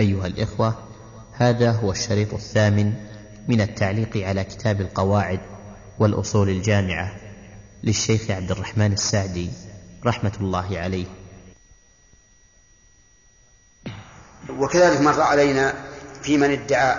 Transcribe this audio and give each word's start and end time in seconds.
أيها 0.00 0.26
الإخوة 0.26 0.74
هذا 1.32 1.70
هو 1.70 1.92
الشريط 1.92 2.34
الثامن 2.34 2.94
من 3.48 3.60
التعليق 3.60 4.16
على 4.16 4.44
كتاب 4.44 4.80
القواعد 4.80 5.40
والأصول 5.98 6.48
الجامعة 6.48 7.16
للشيخ 7.84 8.30
عبد 8.30 8.50
الرحمن 8.50 8.92
السعدي 8.92 9.50
رحمة 10.06 10.32
الله 10.40 10.78
عليه. 10.78 11.06
وكذلك 14.50 15.00
مر 15.00 15.20
علينا 15.20 15.74
في 16.22 16.38
من 16.38 16.50
ادعى 16.50 16.96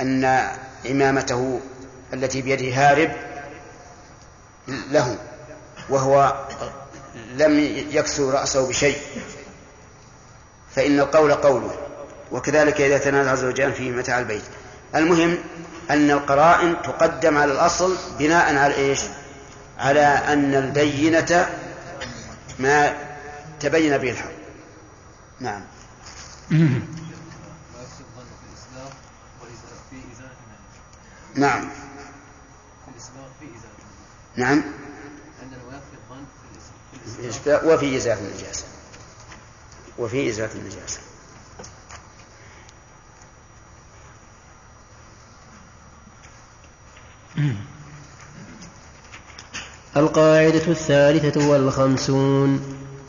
أن 0.00 0.24
عمامته 0.86 1.60
التي 2.14 2.42
بيده 2.42 2.74
هارب 2.74 3.10
له 4.68 5.18
وهو 5.88 6.46
لم 7.36 7.58
يكسو 7.90 8.30
رأسه 8.30 8.68
بشيء 8.68 8.98
فإن 10.70 11.00
القول 11.00 11.34
قوله. 11.34 11.91
وكذلك 12.32 12.80
إذا 12.80 12.98
تنازع 12.98 13.34
زوجان 13.34 13.72
في 13.72 13.90
متاع 13.90 14.18
البيت. 14.18 14.42
المهم 14.94 15.38
أن 15.90 16.10
القرائن 16.10 16.82
تقدم 16.82 17.38
على 17.38 17.52
الأصل 17.52 17.96
بناء 18.18 18.56
على 18.56 18.74
إيش؟ 18.74 19.00
على 19.78 20.00
أن 20.04 20.54
البينة 20.54 21.50
ما 22.58 22.96
تبين 23.60 23.98
به 23.98 24.10
الحق. 24.10 24.30
نعم. 25.40 25.62
نعم. 31.34 31.68
نعم. 34.36 34.62
وفي 37.46 37.96
إزالة 37.96 38.20
النجاسة. 38.20 38.64
وفي 39.98 40.28
إزالة 40.28 40.52
النجاسة. 40.52 41.00
القاعدة 49.96 50.62
الثالثة 50.68 51.48
والخمسون. 51.48 52.60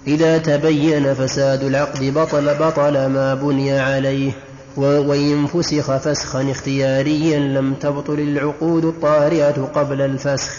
إذا 0.07 0.37
تبين 0.37 1.13
فساد 1.13 1.63
العقد 1.63 2.03
بطل 2.03 2.55
بطل 2.55 3.05
ما 3.05 3.33
بني 3.33 3.79
عليه 3.79 4.31
وإن 4.77 5.47
فسخ 5.47 5.97
فسخا 5.97 6.51
اختياريا 6.51 7.39
لم 7.39 7.73
تبطل 7.73 8.19
العقود 8.19 8.85
الطارئة 8.85 9.71
قبل 9.75 10.01
الفسخ. 10.01 10.51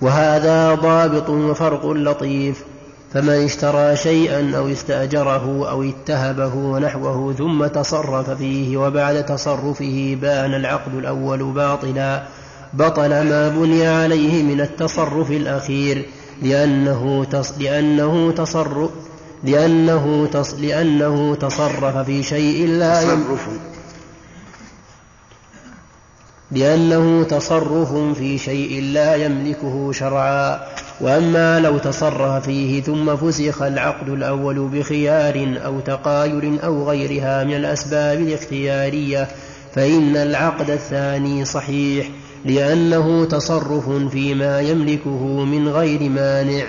وهذا 0.00 0.74
ضابط 0.74 1.28
وفرق 1.28 1.86
لطيف. 1.86 2.64
فمن 3.14 3.44
اشترى 3.44 3.96
شيئا 3.96 4.56
أو 4.56 4.68
استأجره 4.68 5.70
أو 5.70 5.82
اتهبه 5.82 6.54
ونحوه 6.54 7.32
ثم 7.32 7.66
تصرف 7.66 8.30
فيه 8.30 8.76
وبعد 8.76 9.26
تصرفه 9.26 10.18
بان 10.20 10.54
العقد 10.54 10.94
الأول 10.94 11.52
باطلا 11.52 12.22
بطل 12.74 13.08
ما 13.08 13.48
بني 13.48 13.86
عليه 13.86 14.42
من 14.42 14.60
التصرف 14.60 15.30
الأخير 15.30 16.06
لأنه 16.42 17.24
تص 17.24 17.58
لأنه 17.58 18.32
تصرف 18.32 18.90
لأنه 19.44 20.28
تص 20.32 20.54
لأنه 20.54 21.34
تصرف 21.34 21.96
في 21.96 22.22
شيء 22.22 22.68
لا 22.68 23.02
تصرف. 23.02 23.48
لأنه 26.50 27.22
تصرف 27.22 27.92
في 28.18 28.38
شيء 28.38 28.82
لا 28.82 29.14
يملكه 29.14 29.92
شرعا. 29.92 30.60
وأما 31.00 31.60
لو 31.60 31.78
تصرف 31.78 32.44
فيه 32.44 32.82
ثم 32.82 33.16
فسخ 33.16 33.62
العقد 33.62 34.08
الأول 34.08 34.68
بخيار 34.68 35.60
أو 35.64 35.80
تقاير 35.80 36.58
أو 36.64 36.88
غيرها 36.88 37.44
من 37.44 37.54
الأسباب 37.54 38.20
الاختيارية 38.20 39.28
فإن 39.74 40.16
العقد 40.16 40.70
الثاني 40.70 41.44
صحيح 41.44 42.10
لأنه 42.44 43.24
تصرف 43.24 43.90
فيما 43.90 44.60
يملكه 44.60 45.44
من 45.44 45.68
غير 45.68 46.10
مانع 46.10 46.64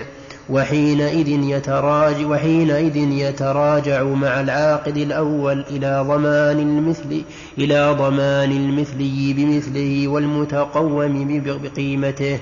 وحينئذ 0.50 1.28
يتراجع 1.28 2.28
وحينئذ 2.28 2.98
يتراجع 2.98 4.04
مع 4.04 4.42
العاقد 4.42 4.98
الأول 4.98 5.66
إلى 5.70 6.06
ضمان 6.08 6.60
المثل 6.60 7.22
إلى 7.58 7.96
ضمان 8.00 8.52
المثلي 8.52 9.34
بمثله 9.34 10.08
والمتقوم 10.08 11.42
بقيمته. 11.64 12.40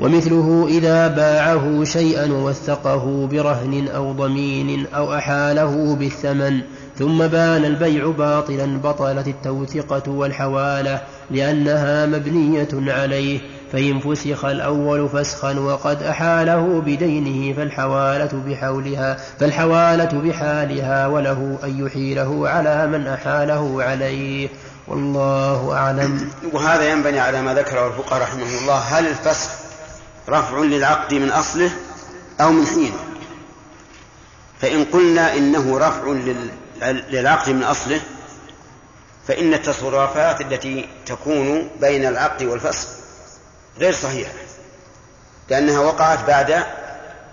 ومثله 0.00 0.66
إذا 0.68 1.08
باعه 1.08 1.84
شيئا 1.84 2.32
ووثقه 2.32 3.26
برهن 3.26 3.88
أو 3.88 4.12
ضمين 4.12 4.86
أو 4.94 5.14
أحاله 5.14 5.96
بالثمن 5.96 6.60
ثم 6.98 7.26
بان 7.26 7.64
البيع 7.64 8.10
باطلا 8.10 8.78
بطلت 8.78 9.28
التوثقة 9.28 10.10
والحوالة 10.10 11.00
لأنها 11.30 12.06
مبنية 12.06 12.68
عليه 12.72 13.40
فإن 13.72 14.00
فسخ 14.00 14.44
الأول 14.44 15.08
فسخا 15.08 15.58
وقد 15.58 16.02
أحاله 16.02 16.80
بدينه 16.80 17.56
فالحوالة 17.56 18.30
بحولها 18.46 19.16
فالحوالة 19.40 20.20
بحالها 20.20 21.06
وله 21.06 21.58
أن 21.64 21.86
يحيله 21.86 22.48
على 22.48 22.86
من 22.86 23.06
أحاله 23.06 23.82
عليه. 23.82 24.48
والله 24.88 25.72
أعلم. 25.72 26.28
وهذا 26.52 26.92
ينبني 26.92 27.20
على 27.20 27.42
ما 27.42 27.54
ذكره 27.54 27.86
الفقهاء 27.86 28.22
رحمه 28.22 28.58
الله 28.62 28.78
هل 28.78 29.06
الفسخ 29.06 29.59
رفع 30.30 30.58
للعقد 30.58 31.14
من 31.14 31.30
أصله 31.30 31.70
أو 32.40 32.52
من 32.52 32.66
حينه. 32.66 33.04
فإن 34.60 34.84
قلنا 34.84 35.34
إنه 35.34 35.78
رفع 35.78 36.04
للعقد 37.10 37.50
من 37.50 37.62
أصله 37.62 38.00
فإن 39.28 39.54
التصرفات 39.54 40.40
التي 40.40 40.88
تكون 41.06 41.70
بين 41.80 42.06
العقد 42.06 42.42
والفسخ 42.42 42.88
غير 43.78 43.92
صحيحة 43.92 44.32
لأنها 45.48 45.80
وقعت 45.80 46.24
بعد 46.26 46.64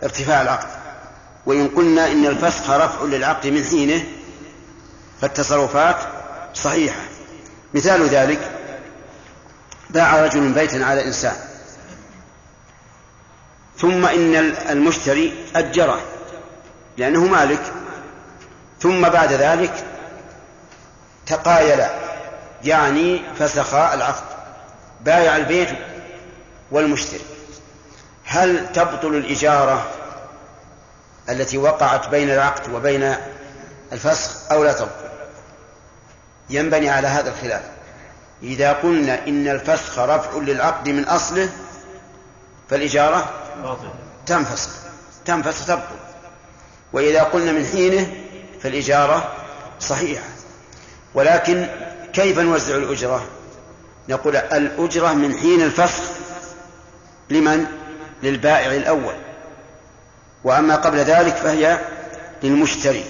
ارتفاع 0.04 0.42
العقد. 0.42 0.68
وإن 1.46 1.68
قلنا 1.68 2.12
إن 2.12 2.26
الفسخ 2.26 2.70
رفع 2.70 3.04
للعقد 3.04 3.48
من 3.48 3.64
حينه 3.64 4.04
فالتصرفات 5.22 5.98
صحيحة. 6.54 7.00
مثال 7.74 8.08
ذلك 8.10 8.52
باع 9.90 10.26
رجل 10.26 10.52
بيتا 10.52 10.78
على 10.78 11.06
إنسان. 11.06 11.36
ثم 13.80 14.06
إن 14.06 14.36
المشتري 14.70 15.46
أجره 15.56 16.02
لأنه 16.98 17.26
مالك. 17.26 17.62
ثم 18.80 19.10
بعد 19.10 19.34
ذلك 19.34 19.86
تقايل 21.26 21.84
يعني 22.64 23.22
فسخ 23.40 23.74
العقد 23.74 24.24
بايع 25.02 25.38
البيت 25.38 25.70
والمشتري. 26.72 27.22
هل 28.26 28.72
تبطل 28.74 29.16
الإجارة 29.16 29.88
التي 31.30 31.58
وقعت 31.58 32.10
بين 32.10 32.30
العقد 32.30 32.74
وبين 32.74 33.16
الفسخ 33.94 34.52
أو 34.52 34.64
لا 34.64 34.74
تبطل؟ 34.74 35.08
ينبني 36.50 36.90
على 36.90 37.08
هذا 37.08 37.30
الخلاف. 37.30 37.62
إذا 38.44 38.74
قلنا 38.74 39.28
إن 39.28 39.48
الفسخ 39.48 40.00
رفع 40.00 40.38
للعقد 40.38 40.90
من 40.90 41.06
أصله 41.06 41.50
فالإجارة 42.70 43.34
تنفسخ 44.26 44.72
تنفسخ 45.26 45.66
تبطل 45.66 45.96
وإذا 46.94 47.24
قلنا 47.24 47.52
من 47.52 47.66
حينه 47.66 48.14
فالإجارة 48.62 49.34
صحيحة. 49.80 50.28
ولكن 51.14 51.68
كيف 52.14 52.40
نوزع 52.40 52.76
الأجرة؟ 52.76 53.28
نقول 54.10 54.36
الأجرة 54.36 55.14
من 55.14 55.38
حين 55.38 55.62
الفسخ 55.62 56.04
لمن؟ 57.30 57.66
للبائع 58.24 58.72
الأول. 58.72 59.16
وأما 60.44 60.76
قبل 60.76 60.98
ذلك 60.98 61.36
فهي 61.36 61.80
للمشتري 62.44 63.04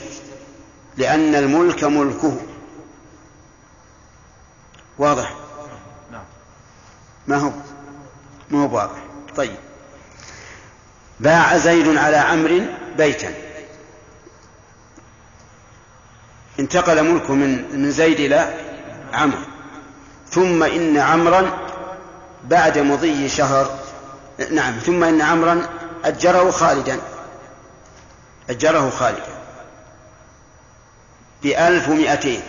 لأن 0.98 1.36
الملك 1.36 1.84
ملكه. 1.84 2.38
واضح؟ 4.98 5.34
ما 7.28 7.38
هو؟ 7.38 7.52
ما 8.50 8.64
هو 8.64 8.76
واضح. 8.76 9.00
طيب. 9.36 9.56
باع 11.20 11.58
زيد 11.58 11.98
على 11.98 12.18
عمرو 12.18 12.62
بيتا. 12.98 13.34
انتقل 16.60 17.04
ملكه 17.04 17.34
من 17.34 17.82
من 17.82 17.92
زيد 17.92 18.20
إلى 18.20 18.54
عمرو. 19.14 19.42
ثم 20.30 20.64
إن 20.64 20.98
عمرا 20.98 21.58
بعد 22.44 22.78
مضي 22.78 23.30
شهر 23.30 23.80
نعم 24.52 24.80
ثم 24.80 25.04
إن 25.04 25.22
عمرا 25.22 25.70
أجره 26.06 26.52
خالدا. 26.52 27.00
أجره 28.50 28.90
خالدا. 28.90 29.38
بألف 31.44 31.90
ومائتين 31.90 32.42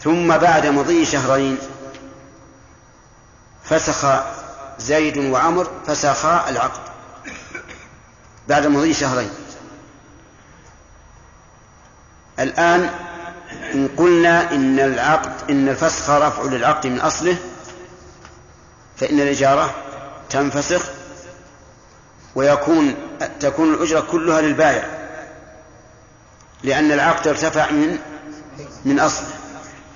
ثم 0.00 0.38
بعد 0.38 0.66
مضي 0.66 1.04
شهرين 1.04 1.58
فسخ 3.64 4.24
زيد 4.78 5.18
وعمر 5.18 5.70
فسخا 5.86 6.48
العقد 6.48 6.80
بعد 8.48 8.66
مضي 8.66 8.94
شهرين. 8.94 9.30
الآن 12.38 12.90
إن 13.74 13.88
قلنا 13.96 14.52
إن 14.52 14.80
العقد 14.80 15.50
إن 15.50 15.68
الفسخ 15.68 16.10
رفع 16.10 16.42
للعقد 16.42 16.86
من 16.86 17.00
أصله 17.00 17.36
فإن 18.96 19.20
الإجارة 19.20 19.74
تنفسخ 20.30 20.82
ويكون 22.34 22.94
تكون 23.40 23.74
الأجرة 23.74 24.00
كلها 24.00 24.40
للبائع 24.40 24.84
لأن 26.62 26.92
العقد 26.92 27.28
ارتفع 27.28 27.70
من 27.70 27.98
من 28.84 29.00
أصله. 29.00 29.28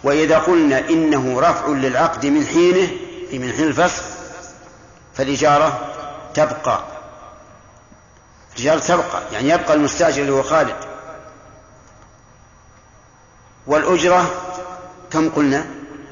وإذا 0.05 0.39
قلنا 0.39 0.79
إنه 0.89 1.41
رفع 1.41 1.69
للعقد 1.69 2.27
من 2.27 2.47
حينه 2.47 2.91
من 3.33 3.53
حين 3.53 3.67
الفسخ 3.67 4.05
فالإجارة 5.19 5.95
تبقى. 6.35 6.81
الإجارة 8.57 8.79
تبقى 8.79 9.23
يعني 9.33 9.49
يبقى 9.49 9.75
المستأجر 9.75 10.23
اللي 10.23 10.33
هو 10.33 10.43
خالد. 10.43 10.77
والأجرة 13.67 14.31
كم 15.11 15.29
قلنا؟ 15.29 15.67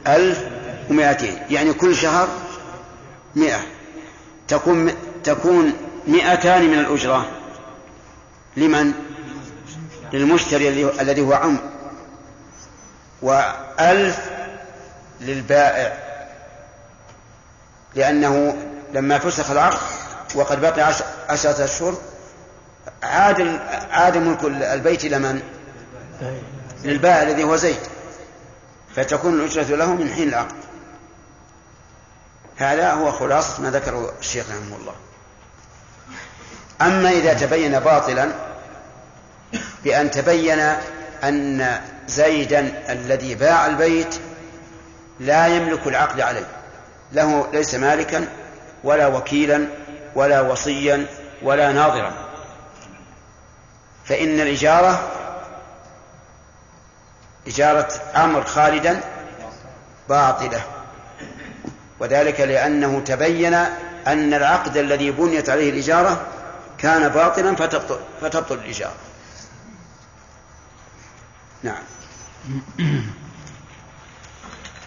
ألف 0.07 0.45
ومائتين 0.91 1.39
يعني 1.51 1.73
كل 1.73 1.97
شهر 1.97 2.29
مئة. 3.35 3.61
تكون 4.49 4.95
تكون 5.25 5.73
مئتان 6.07 6.65
من 6.65 6.79
الأجرة. 6.79 7.27
لمن؟ 8.57 8.93
للمشتري 10.13 10.69
الذي 11.01 11.21
هو 11.21 11.33
عمر 11.33 11.61
وألف 13.23 14.31
للبائع. 15.21 15.99
لأنه 17.95 18.57
لما 18.97 19.19
فسخ 19.19 19.51
العقد 19.51 19.79
وقد 20.35 20.61
بقي 20.61 20.95
عشرة 21.29 21.65
أشهر 21.65 21.95
عاد 23.03 23.61
عاد 23.91 24.17
ملك 24.17 24.45
البيت 24.45 25.05
إلى 25.05 25.19
من؟ 25.19 25.43
للبائع 26.85 27.23
الذي 27.23 27.45
هو 27.45 27.57
زيد. 27.57 27.81
فتكون 28.97 29.35
الأجرة 29.35 29.77
له 29.77 29.95
من 29.95 30.13
حين 30.13 30.29
العقد. 30.29 30.55
هذا 32.57 32.93
هو 32.93 33.13
خلاصة 33.13 33.63
ما 33.63 33.71
ذكره 33.71 34.13
الشيخ 34.21 34.47
رحمه 34.51 34.77
الله. 34.77 34.95
أما 36.83 37.11
إذا 37.11 37.35
تبين 37.35 37.81
باطلا 37.81 38.33
بأن 39.85 40.11
تبين 40.11 40.61
أن 41.25 41.81
زيدا 42.09 42.93
الذي 42.93 43.35
باع 43.35 43.67
البيت 43.67 44.15
لا 45.21 45.47
يملك 45.47 45.87
العقد 45.87 46.21
عليه 46.21 46.47
له 47.13 47.49
ليس 47.53 47.75
مالكا 47.75 48.29
ولا 48.85 49.07
وكيلا 49.07 49.67
ولا 50.15 50.41
وصيا 50.41 51.07
ولا 51.43 51.73
ناظرا. 51.73 52.13
فإن 54.05 54.41
الإجارة 54.41 55.09
إجارة 57.47 57.89
أمر 58.17 58.45
خالدا 58.45 59.01
باطلة. 60.09 60.61
وذلك 62.01 62.41
لأنه 62.41 63.01
تبين 63.01 63.55
أن 64.07 64.35
العقد 64.35 64.77
الذي 64.77 65.11
بنيت 65.11 65.51
عليه 65.51 65.71
الإجارة 65.71 66.27
كان 66.79 67.09
باطلا 67.09 67.57
فتبطل, 67.57 67.99
فتبطل 68.21 68.55
الإجارة. 68.55 68.95
نعم. 71.63 71.83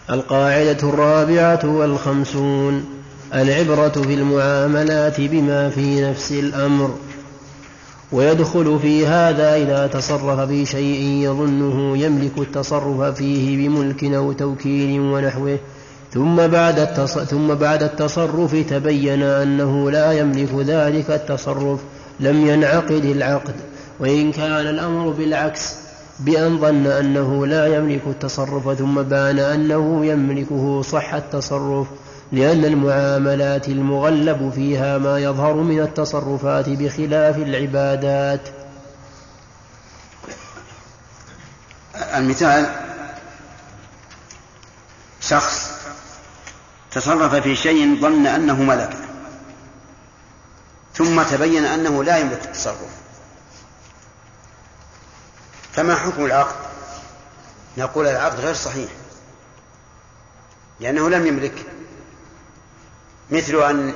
القاعدة 0.10 0.90
الرابعة 0.90 1.60
والخمسون. 1.64 2.99
العبرة 3.34 3.90
في 3.90 4.14
المعاملات 4.14 5.22
بما 5.22 5.70
في 5.70 6.02
نفس 6.02 6.32
الأمر 6.32 6.96
ويدخل 8.12 8.80
في 8.82 9.08
هذا 9.08 9.56
إذا 9.56 9.88
تصرف 9.88 10.40
في 10.40 10.66
شيء 10.66 11.02
يظنه 11.02 11.98
يملك 11.98 12.38
التصرف 12.38 13.02
فيه 13.02 13.68
بملك 13.68 14.04
أو 14.04 14.32
توكيل 14.32 15.00
ونحوه. 15.00 15.58
ثم 16.14 16.48
بعد 16.48 16.86
ثم 17.06 17.54
بعد 17.54 17.84
التصرف 17.84 18.56
تبين 18.70 19.24
أنه 19.24 19.92
لا 19.92 20.12
يملك 20.12 20.50
ذلك 20.54 21.12
التصرف 21.12 21.80
لم 22.20 22.48
ينعقد 22.48 23.06
العقد. 23.06 23.56
وإن 24.00 24.32
كان 24.32 24.52
الأمر 24.52 25.10
بالعكس 25.10 25.76
بأن 26.20 26.58
ظن 26.58 26.88
أنه 26.88 27.46
لا 27.48 27.78
يملك 27.78 28.02
التصرف 28.08 28.78
ثم 28.78 29.02
بان 29.02 29.40
أنه 29.40 30.06
يملكه 30.06 30.82
صح 30.82 31.14
التصرف 31.14 31.88
لأن 32.32 32.66
المعاملات 32.66 33.68
المغلب 33.68 34.52
فيها 34.56 34.98
ما 34.98 35.20
يظهر 35.20 35.54
من 35.54 35.82
التصرفات 35.82 36.70
بخلاف 36.70 37.38
العبادات. 37.38 38.50
المثال 41.96 42.76
شخص 45.22 45.72
تصرف 46.92 47.36
في 47.36 47.56
شيء 47.56 48.02
ظن 48.02 48.28
أنه 48.28 48.64
ملكه 48.64 48.98
ثم 50.94 51.24
تبين 51.24 51.66
أنه 51.66 52.04
لا 52.04 52.18
يملك 52.18 52.46
التصرف. 52.46 53.00
فما 55.72 55.96
حكم 55.96 56.26
العقد؟ 56.26 56.56
نقول 57.78 58.08
العقد 58.08 58.40
غير 58.40 58.54
صحيح 58.54 58.90
لأنه 60.80 61.10
لم 61.10 61.28
يملك. 61.28 61.79
مثل 63.32 63.64
أن 63.64 63.94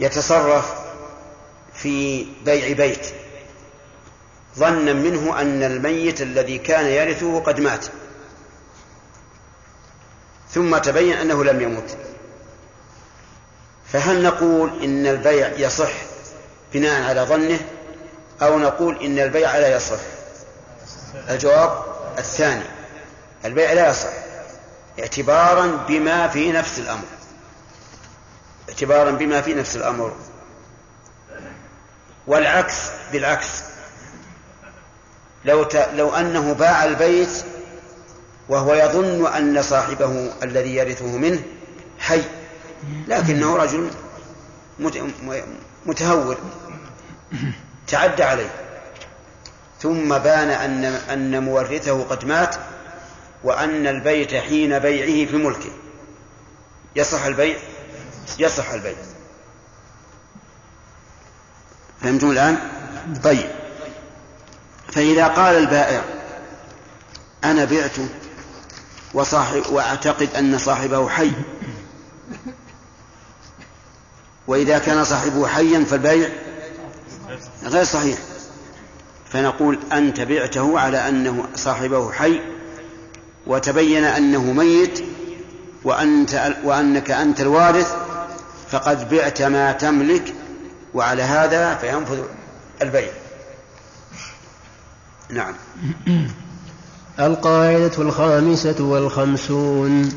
يتصرف 0.00 0.74
في 1.74 2.26
بيع 2.44 2.72
بيت. 2.72 3.06
ظنا 4.58 4.92
منه 4.92 5.40
أن 5.40 5.62
الميت 5.62 6.22
الذي 6.22 6.58
كان 6.58 6.86
يرثه 6.86 7.40
قد 7.40 7.60
مات. 7.60 7.86
ثم 10.50 10.78
تبين 10.78 11.16
أنه 11.16 11.44
لم 11.44 11.60
يمت. 11.60 11.96
فهل 13.92 14.22
نقول 14.22 14.84
إن 14.84 15.06
البيع 15.06 15.52
يصح 15.58 15.92
بناء 16.74 17.02
على 17.02 17.20
ظنه 17.20 17.60
أو 18.42 18.58
نقول 18.58 19.04
إن 19.04 19.18
البيع 19.18 19.58
لا 19.58 19.76
يصح؟ 19.76 20.00
الجواب 21.30 21.84
الثاني. 22.18 22.64
البيع 23.44 23.72
لا 23.72 23.90
يصح 23.90 24.12
اعتبارا 25.00 25.66
بما 25.88 26.28
في 26.28 26.52
نفس 26.52 26.78
الأمر. 26.78 27.15
اعتبارا 28.68 29.10
بما 29.10 29.40
في 29.40 29.54
نفس 29.54 29.76
الأمر. 29.76 30.16
والعكس 32.26 32.90
بالعكس. 33.12 33.62
لو 35.44 35.64
ت... 35.64 35.76
لو 35.76 36.14
أنه 36.14 36.52
باع 36.52 36.84
البيت 36.84 37.44
وهو 38.48 38.74
يظن 38.74 39.26
أن 39.26 39.62
صاحبه 39.62 40.32
الذي 40.42 40.76
يرثه 40.76 41.06
منه 41.16 41.42
حي 41.98 42.22
لكنه 43.08 43.56
رجل 43.56 43.90
متهور. 45.86 46.36
تعدى 47.86 48.22
عليه. 48.22 48.50
ثم 49.80 50.18
بان 50.18 50.50
أن 50.50 50.84
أن 50.84 51.42
مورثه 51.42 52.04
قد 52.04 52.24
مات 52.24 52.56
وأن 53.44 53.86
البيت 53.86 54.34
حين 54.34 54.78
بيعه 54.78 55.30
في 55.30 55.36
ملكه. 55.36 55.70
يصح 56.96 57.24
البيع؟ 57.24 57.56
يصح 58.38 58.70
البيع. 58.70 58.96
فهمتم 62.02 62.30
الآن؟ 62.30 62.58
طيب. 63.24 63.50
فإذا 64.92 65.26
قال 65.26 65.56
البائع 65.56 66.04
أنا 67.44 67.64
بعت 67.64 67.96
وصاحب 69.14 69.62
وأعتقد 69.70 70.28
أن 70.38 70.58
صاحبه 70.58 71.08
حي. 71.08 71.32
وإذا 74.46 74.78
كان 74.78 75.04
صاحبه 75.04 75.46
حيا 75.46 75.84
فالبيع 75.84 76.28
غير 77.64 77.84
صحيح. 77.84 78.18
فنقول 79.32 79.78
أنت 79.92 80.20
بعته 80.20 80.80
على 80.80 81.08
أنه 81.08 81.48
صاحبه 81.54 82.12
حي 82.12 82.40
وتبين 83.46 84.04
أنه 84.04 84.42
ميت 84.42 85.04
وأنت 85.84 86.54
وأنك 86.64 87.10
أنت 87.10 87.40
الوارث 87.40 87.94
فقد 88.70 89.10
بعت 89.14 89.42
ما 89.42 89.72
تملك 89.72 90.34
وعلى 90.94 91.22
هذا 91.22 91.74
فينفذ 91.74 92.18
البيع. 92.82 93.10
نعم. 95.30 95.54
القاعدة 97.20 97.92
الخامسة 97.98 98.84
والخمسون 98.84 100.08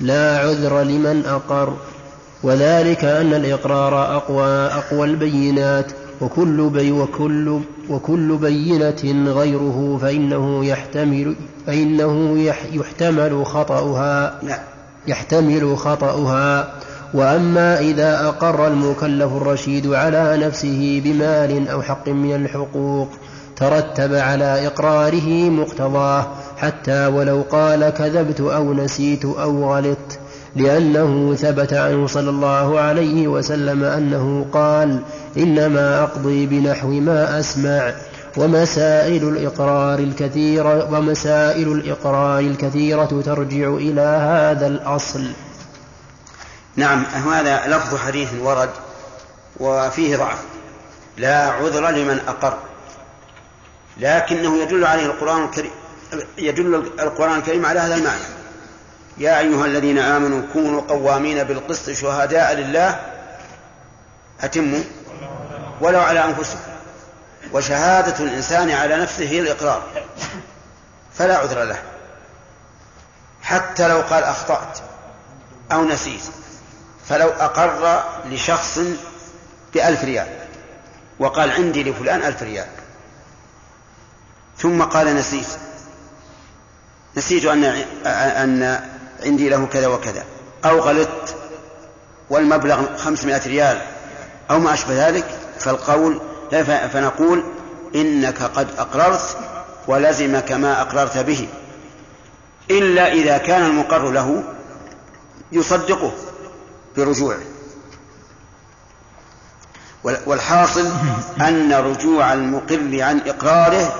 لا 0.00 0.38
عذر 0.38 0.82
لمن 0.82 1.26
أقر 1.26 1.76
وذلك 2.42 3.04
أن 3.04 3.34
الإقرار 3.34 4.16
أقوى 4.16 4.66
أقوى 4.66 5.06
البينات 5.06 5.92
وكل 6.20 6.70
بي 6.70 6.92
وكل 6.92 7.60
وكل 7.88 8.36
بينة 8.36 9.32
غيره 9.32 9.98
فإنه 10.02 10.64
يحتمل 10.64 11.36
فإنه 11.66 12.38
يحتمل 12.72 13.46
خطأها 13.46 14.40
لا. 14.42 14.60
يحتمل 15.06 15.78
خطأها. 15.78 16.72
وأما 17.14 17.80
إذا 17.80 18.26
أقر 18.28 18.66
المكلف 18.66 19.32
الرشيد 19.32 19.86
على 19.86 20.36
نفسه 20.46 21.02
بمال 21.04 21.68
أو 21.68 21.82
حق 21.82 22.08
من 22.08 22.34
الحقوق 22.34 23.08
ترتب 23.56 24.14
على 24.14 24.66
إقراره 24.66 25.50
مقتضاه 25.50 26.26
حتى 26.56 27.06
ولو 27.06 27.44
قال 27.50 27.90
كذبت 27.90 28.40
أو 28.40 28.74
نسيت 28.74 29.24
أو 29.24 29.74
غلطت 29.74 30.18
لأنه 30.56 31.34
ثبت 31.34 31.72
عنه 31.72 32.06
صلى 32.06 32.30
الله 32.30 32.80
عليه 32.80 33.28
وسلم 33.28 33.84
أنه 33.84 34.46
قال 34.52 35.00
إنما 35.36 36.02
أقضي 36.02 36.46
بنحو 36.46 36.88
ما 36.88 37.40
أسمع 37.40 37.92
ومسائل 38.36 39.28
الإقرار 39.28 39.98
الكثيرة 39.98 40.92
ومسائل 40.94 41.72
الإقرار 41.72 42.40
الكثيرة 42.40 43.22
ترجع 43.24 43.74
إلى 43.74 44.00
هذا 44.00 44.66
الأصل. 44.66 45.24
نعم 46.76 47.04
هذا 47.04 47.66
لفظ 47.66 47.98
حديث 47.98 48.28
ورد 48.40 48.70
وفيه 49.56 50.16
ضعف. 50.16 50.38
لا 51.16 51.50
عذر 51.50 51.90
لمن 51.90 52.20
أقر. 52.28 52.58
لكنه 53.96 54.62
يدل 54.62 54.84
عليه 54.84 55.06
القرآن 55.06 55.44
الكريم 55.44 55.70
يدل 56.38 56.74
القرآن 56.74 57.38
الكريم 57.38 57.66
على 57.66 57.80
هذا 57.80 57.94
المعنى. 57.94 58.22
يا 59.18 59.38
أيها 59.38 59.66
الذين 59.66 59.98
آمنوا 59.98 60.42
كونوا 60.52 60.80
قوامين 60.80 61.44
بالقسط 61.44 61.90
شهداء 61.90 62.54
لله 62.54 63.00
أتموا 64.40 64.82
ولو 65.80 66.00
على 66.00 66.24
أنفسكم. 66.24 66.60
وشهادة 67.52 68.24
الإنسان 68.24 68.70
على 68.70 68.96
نفسه 68.96 69.28
هي 69.28 69.40
الإقرار. 69.40 69.82
فلا 71.14 71.38
عذر 71.38 71.62
له. 71.64 71.82
حتى 73.42 73.88
لو 73.88 74.00
قال 74.00 74.24
أخطأت 74.24 74.78
أو 75.72 75.84
نسيت. 75.84 76.22
فلو 77.08 77.28
أقر 77.28 78.04
لشخص 78.30 78.80
بألف 79.74 80.04
ريال 80.04 80.26
وقال 81.18 81.50
عندي 81.50 81.84
لفلان 81.84 82.22
ألف 82.22 82.42
ريال. 82.42 82.66
ثم 84.58 84.82
قال 84.82 85.16
نسيت. 85.16 85.46
نسيت 87.16 87.44
أن 87.44 87.64
أن 88.06 88.80
عندي 89.24 89.48
له 89.48 89.66
كذا 89.66 89.86
وكذا. 89.86 90.24
أو 90.64 90.78
غلطت 90.78 91.36
والمبلغ 92.30 92.96
خمسمائة 92.96 93.46
ريال 93.46 93.82
أو 94.50 94.58
ما 94.58 94.74
أشبه 94.74 95.08
ذلك 95.08 95.38
فالقول 95.58 96.20
فنقول 96.92 97.44
إنك 97.94 98.42
قد 98.42 98.68
أقررت 98.78 99.36
ولزمك 99.86 100.52
ما 100.52 100.80
أقررت 100.80 101.18
به. 101.18 101.48
إلا 102.70 103.12
إذا 103.12 103.38
كان 103.38 103.66
المقر 103.66 104.10
له 104.10 104.42
يصدقه. 105.52 106.12
برجوعه 106.96 107.38
والحاصل 110.04 110.92
أن 111.40 111.72
رجوع 111.72 112.32
المقر 112.32 113.02
عن 113.02 113.20
إقراره 113.20 113.94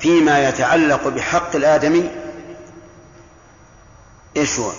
فيما 0.00 0.48
يتعلق 0.48 1.08
بحق 1.08 1.56
الآدمي 1.56 2.10
إيش 4.36 4.58
هو 4.58 4.70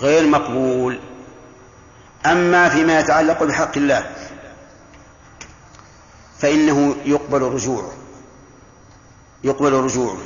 غير 0.00 0.26
مقبول. 0.26 1.00
أما 2.26 2.68
فيما 2.68 3.00
يتعلق 3.00 3.42
بحق 3.42 3.76
الله 3.76 4.10
فإنه 6.38 6.96
يقبل 7.04 7.42
رجوعه 7.42 7.92
يقبل 9.44 9.72
رجوعه 9.72 10.18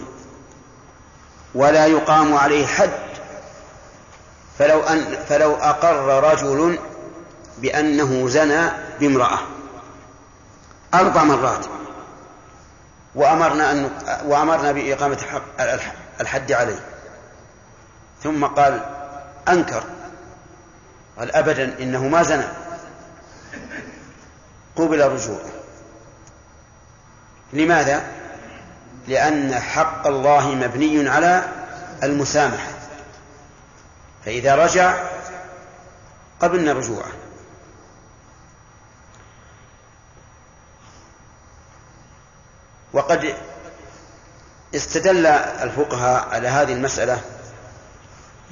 ولا 1.54 1.86
يقام 1.86 2.34
عليه 2.34 2.66
حد 2.66 3.07
فلو 4.58 4.80
أن 4.80 5.16
فلو 5.28 5.54
أقر 5.54 6.30
رجل 6.32 6.78
بأنه 7.58 8.28
زنى 8.28 8.68
بامرأة 9.00 9.38
أربع 10.94 11.24
مرات 11.24 11.66
وأمرنا 13.14 13.72
أن 13.72 13.90
وأمرنا 14.26 14.72
بإقامة 14.72 15.18
الحد 16.20 16.52
عليه. 16.52 16.80
ثم 18.22 18.44
قال 18.44 18.80
أنكر. 19.48 19.82
قال 21.18 21.36
أبدا 21.36 21.74
إنه 21.80 22.08
ما 22.08 22.22
زنى. 22.22 22.46
قبل 24.76 25.08
رجوعه 25.12 25.48
لماذا؟ 27.52 28.02
لأن 29.08 29.54
حق 29.54 30.06
الله 30.06 30.48
مبني 30.48 31.08
على 31.08 31.44
المسامحة. 32.02 32.77
فإذا 34.28 34.54
رجع 34.54 34.94
قبلنا 36.40 36.72
رجوعه. 36.72 37.12
وقد 42.92 43.34
استدل 44.74 45.26
الفقهاء 45.26 46.28
على 46.28 46.48
هذه 46.48 46.72
المسألة 46.72 47.20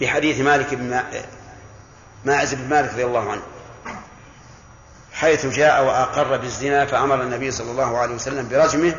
بحديث 0.00 0.40
مالك 0.40 0.74
بن 0.74 1.02
ماعز 2.24 2.54
بن 2.54 2.68
مالك 2.68 2.92
رضي 2.92 3.04
الله 3.04 3.30
عنه 3.30 3.42
حيث 5.12 5.46
جاء 5.46 5.84
وأقر 5.84 6.36
بالزنا 6.36 6.86
فأمر 6.86 7.22
النبي 7.22 7.50
صلى 7.50 7.70
الله 7.70 7.98
عليه 7.98 8.14
وسلم 8.14 8.48
برجمه 8.48 8.94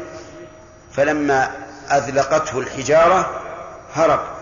فلما 0.92 1.52
أذلقته 1.92 2.60
الحجارة 2.60 3.42
هرب. 3.94 4.37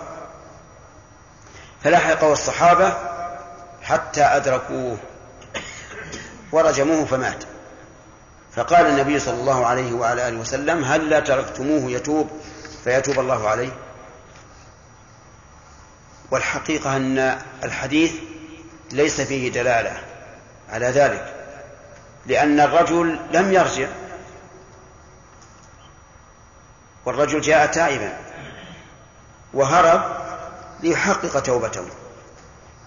فلحقه 1.86 2.34
الصحابة 2.34 2.98
حتى 3.84 4.22
أدركوه 4.22 4.98
ورجموه 6.52 7.06
فمات. 7.06 7.44
فقال 8.56 8.86
النبي 8.86 9.20
صلى 9.20 9.34
الله 9.34 9.66
عليه 9.66 9.94
وعلى 9.94 10.28
آله 10.28 10.38
وسلم 10.38 10.84
هل 10.84 11.10
لا 11.10 11.20
تركتموه 11.20 11.92
يتوب؟ 11.92 12.30
فيتوب 12.84 13.20
الله 13.20 13.50
عليه. 13.50 13.72
والحقيقة 16.32 16.96
أن 16.96 17.40
الحديث 17.64 18.14
ليس 18.92 19.22
فيه 19.22 19.52
دلالة 19.52 19.98
على 20.70 20.86
ذلك 20.86 21.34
لأن 22.26 22.60
الرجل 22.60 23.20
لم 23.32 23.54
يرجع. 23.54 23.88
والرجل 27.06 27.42
جاء 27.42 27.66
تائبا 27.66 28.18
وهرب 29.54 30.25
ليحقق 30.86 31.40
توبته. 31.40 31.86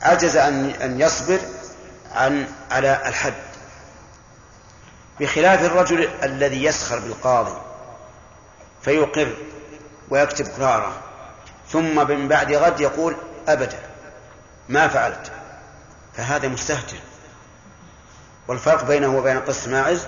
عجز 0.03 0.37
أن 0.37 0.71
أن 0.71 1.01
يصبر 1.01 1.39
عن 2.15 2.47
على 2.71 3.09
الحد. 3.09 3.35
بخلاف 5.21 5.63
الرجل 5.63 6.09
الذي 6.23 6.65
يسخر 6.65 6.99
بالقاضي 6.99 7.61
فيقر 8.83 9.35
ويكتب 10.11 10.47
قرارة. 10.47 10.93
ثم 11.71 12.09
من 12.09 12.29
بعد 12.29 12.53
غد 12.53 12.81
يقول 12.81 13.17
أبدا 13.49 13.79
ما 14.69 14.89
فعلت. 14.89 15.33
فهذا 16.17 16.49
مستهتر. 16.49 16.97
والفرق 18.49 18.85
بينه 18.85 19.17
وبين 19.17 19.41
قصة 19.41 19.71
ماعز 19.71 20.07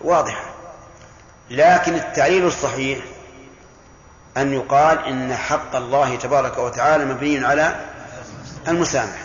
واضح. 0.00 0.44
لكن 1.50 1.94
التعليل 1.94 2.46
الصحيح 2.46 3.04
أن 4.36 4.52
يقال 4.52 5.04
إن 5.04 5.34
حق 5.34 5.76
الله 5.76 6.16
تبارك 6.16 6.58
وتعالى 6.58 7.04
مبني 7.04 7.46
على 7.46 7.76
المسامحة 8.68 9.24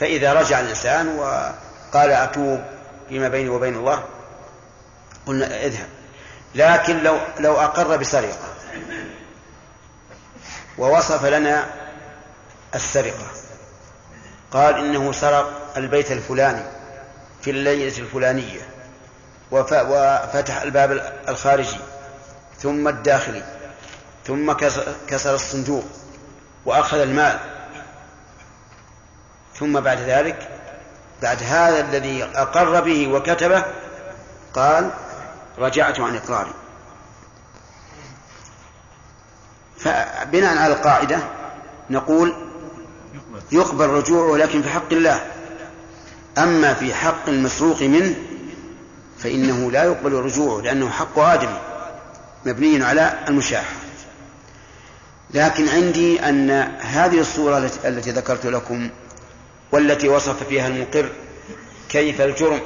فإذا 0.00 0.32
رجع 0.32 0.60
الإنسان 0.60 1.08
وقال 1.08 2.10
أتوب 2.10 2.64
فيما 3.08 3.28
بيني 3.28 3.48
وبين 3.48 3.74
الله 3.74 4.04
قلنا 5.26 5.64
اذهب. 5.64 5.88
لكن 6.54 7.02
لو 7.02 7.18
لو 7.38 7.56
أقر 7.60 7.96
بسرقة 7.96 8.38
ووصف 10.78 11.24
لنا 11.24 11.66
السرقة 12.74 13.26
قال 14.50 14.78
إنه 14.78 15.12
سرق 15.12 15.72
البيت 15.76 16.12
الفلاني 16.12 16.62
في 17.42 17.50
الليلة 17.50 17.98
الفلانية 17.98 18.60
وفتح 19.50 20.62
الباب 20.62 21.12
الخارجي 21.28 21.78
ثم 22.62 22.88
الداخلي 22.88 23.42
ثم 24.26 24.52
كسر 25.08 25.34
الصندوق 25.34 25.84
وأخذ 26.64 26.98
المال. 26.98 27.38
ثم 29.54 29.80
بعد 29.80 29.98
ذلك 29.98 30.48
بعد 31.22 31.42
هذا 31.42 31.80
الذي 31.80 32.24
أقر 32.24 32.80
به 32.80 33.08
وكتبه 33.12 33.64
قال 34.54 34.90
رجعت 35.58 36.00
عن 36.00 36.16
إقراري. 36.16 36.52
فبناء 39.78 40.58
على 40.58 40.74
القاعدة 40.74 41.18
نقول 41.90 42.34
يقبل 43.52 43.86
رجوعه 43.86 44.36
لكن 44.36 44.62
في 44.62 44.68
حق 44.68 44.92
الله. 44.92 45.26
أما 46.38 46.74
في 46.74 46.94
حق 46.94 47.28
المسروق 47.28 47.82
منه 47.82 48.14
فإنه 49.18 49.70
لا 49.70 49.84
يقبل 49.84 50.12
رجوعه 50.12 50.62
لأنه 50.62 50.90
حق 50.90 51.18
آدمي. 51.18 51.71
مبني 52.46 52.84
على 52.84 53.18
المشاحة 53.28 53.74
لكن 55.30 55.68
عندي 55.68 56.28
أن 56.28 56.50
هذه 56.80 57.20
الصورة 57.20 57.70
التي 57.84 58.10
ذكرت 58.10 58.46
لكم 58.46 58.90
والتي 59.72 60.08
وصف 60.08 60.42
فيها 60.48 60.68
المقر 60.68 61.08
كيف 61.88 62.20
الجرم 62.20 62.60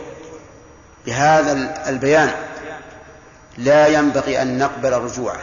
بهذا 1.06 1.82
البيان 1.88 2.30
لا 3.58 3.86
ينبغي 3.86 4.42
أن 4.42 4.58
نقبل 4.58 4.92
رجوعه 4.92 5.42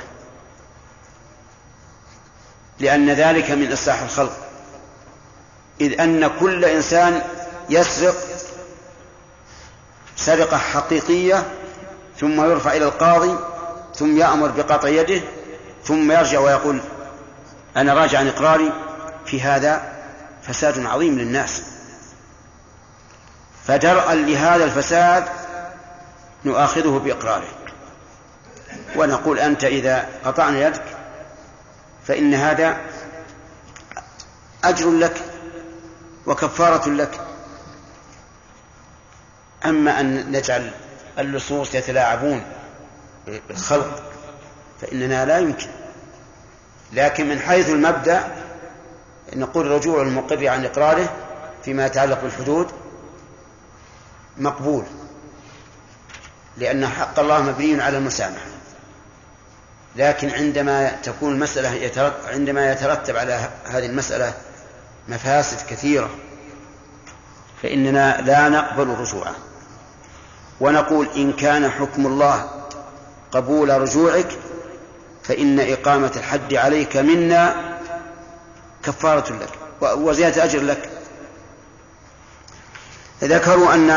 لأن 2.79 3.09
ذلك 3.09 3.51
من 3.51 3.71
إصلاح 3.71 4.01
الخلق. 4.01 4.37
إذ 5.81 6.01
أن 6.01 6.27
كل 6.39 6.65
إنسان 6.65 7.21
يسرق 7.69 8.15
سرقة 10.15 10.57
حقيقية 10.57 11.47
ثم 12.19 12.41
يرفع 12.41 12.73
إلى 12.73 12.85
القاضي 12.85 13.52
ثم 13.95 14.17
يأمر 14.17 14.47
بقطع 14.47 14.87
يده 14.87 15.21
ثم 15.83 16.11
يرجع 16.11 16.39
ويقول 16.39 16.79
أنا 17.77 17.93
راجع 17.93 18.19
عن 18.19 18.27
إقراري 18.27 18.73
في 19.25 19.41
هذا 19.41 19.93
فساد 20.43 20.85
عظيم 20.85 21.19
للناس. 21.19 21.63
فدرءا 23.65 24.15
لهذا 24.15 24.63
الفساد 24.63 25.25
نؤاخذه 26.45 27.01
بإقراره. 27.05 27.47
ونقول 28.95 29.39
أنت 29.39 29.63
إذا 29.63 30.09
قطعنا 30.25 30.67
يدك 30.67 30.83
فإن 32.07 32.33
هذا 32.33 32.77
أجر 34.63 34.91
لك 34.91 35.21
وكفارة 36.25 36.89
لك. 36.89 37.21
أما 39.65 39.99
أن 39.99 40.31
نجعل 40.31 40.71
اللصوص 41.19 41.75
يتلاعبون 41.75 42.43
بالخلق 43.27 44.03
فإننا 44.81 45.25
لا 45.25 45.39
يمكن. 45.39 45.67
لكن 46.93 47.29
من 47.29 47.39
حيث 47.39 47.69
المبدأ 47.69 48.23
نقول 49.35 49.67
رجوع 49.67 50.01
المقر 50.01 50.47
عن 50.47 50.65
إقراره 50.65 51.13
فيما 51.65 51.85
يتعلق 51.85 52.21
بالحدود 52.21 52.67
مقبول 54.37 54.83
لأن 56.57 56.87
حق 56.87 57.19
الله 57.19 57.41
مبني 57.41 57.81
على 57.81 57.97
المسامحة. 57.97 58.45
لكن 59.95 60.29
عندما 60.29 60.91
تكون 61.03 61.33
المسألة 61.33 61.91
عندما 62.27 62.71
يترتب 62.71 63.15
على 63.17 63.49
هذه 63.65 63.85
المسألة 63.85 64.33
مفاسد 65.07 65.67
كثيرة 65.69 66.09
فإننا 67.63 68.21
لا 68.21 68.49
نقبل 68.49 68.87
رجوعه 68.87 69.35
ونقول 70.59 71.09
إن 71.15 71.33
كان 71.33 71.71
حكم 71.71 72.07
الله 72.07 72.62
قبول 73.33 73.69
رجوعك 73.81 74.27
فإن 75.23 75.59
إقامة 75.59 76.11
الحد 76.15 76.53
عليك 76.53 76.97
منا 76.97 77.55
كفارة 78.83 79.33
لك 79.33 79.49
وزيادة 79.81 80.43
أجر 80.43 80.61
لك. 80.61 80.89
ذكروا 83.23 83.73
أن 83.73 83.89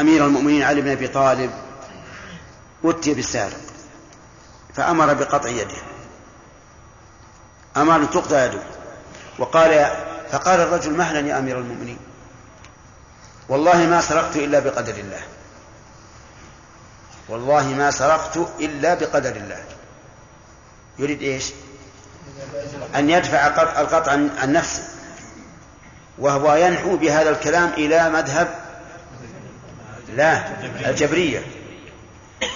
أمير 0.00 0.26
المؤمنين 0.26 0.62
علي 0.62 0.80
بن 0.80 0.88
أبي 0.88 1.08
طالب 1.08 1.50
أتي 2.84 3.14
بالسارق 3.14 3.60
فأمر 4.74 5.14
بقطع 5.14 5.48
يده. 5.48 5.76
أمر 7.76 7.96
أن 7.96 8.10
تقطع 8.10 8.44
يده. 8.44 8.62
وقال 9.38 9.86
فقال 10.32 10.60
الرجل 10.60 10.92
مهلا 10.92 11.28
يا 11.28 11.38
أمير 11.38 11.58
المؤمنين؟ 11.58 11.98
والله 13.48 13.86
ما 13.86 14.00
سرقت 14.00 14.36
إلا 14.36 14.58
بقدر 14.58 14.94
الله. 14.94 15.20
والله 17.28 17.68
ما 17.68 17.90
سرقت 17.90 18.36
إلا 18.60 18.94
بقدر 18.94 19.36
الله. 19.36 19.64
يريد 20.98 21.22
إيش؟ 21.22 21.52
أن 22.96 23.10
يدفع 23.10 23.46
القطع 23.80 24.12
عن 24.12 24.52
نفسه. 24.52 24.82
وهو 26.18 26.54
ينحو 26.54 26.96
بهذا 26.96 27.30
الكلام 27.30 27.68
إلى 27.68 28.10
مذهب 28.10 28.48
لا 30.14 30.42
الجبرية. 30.90 31.42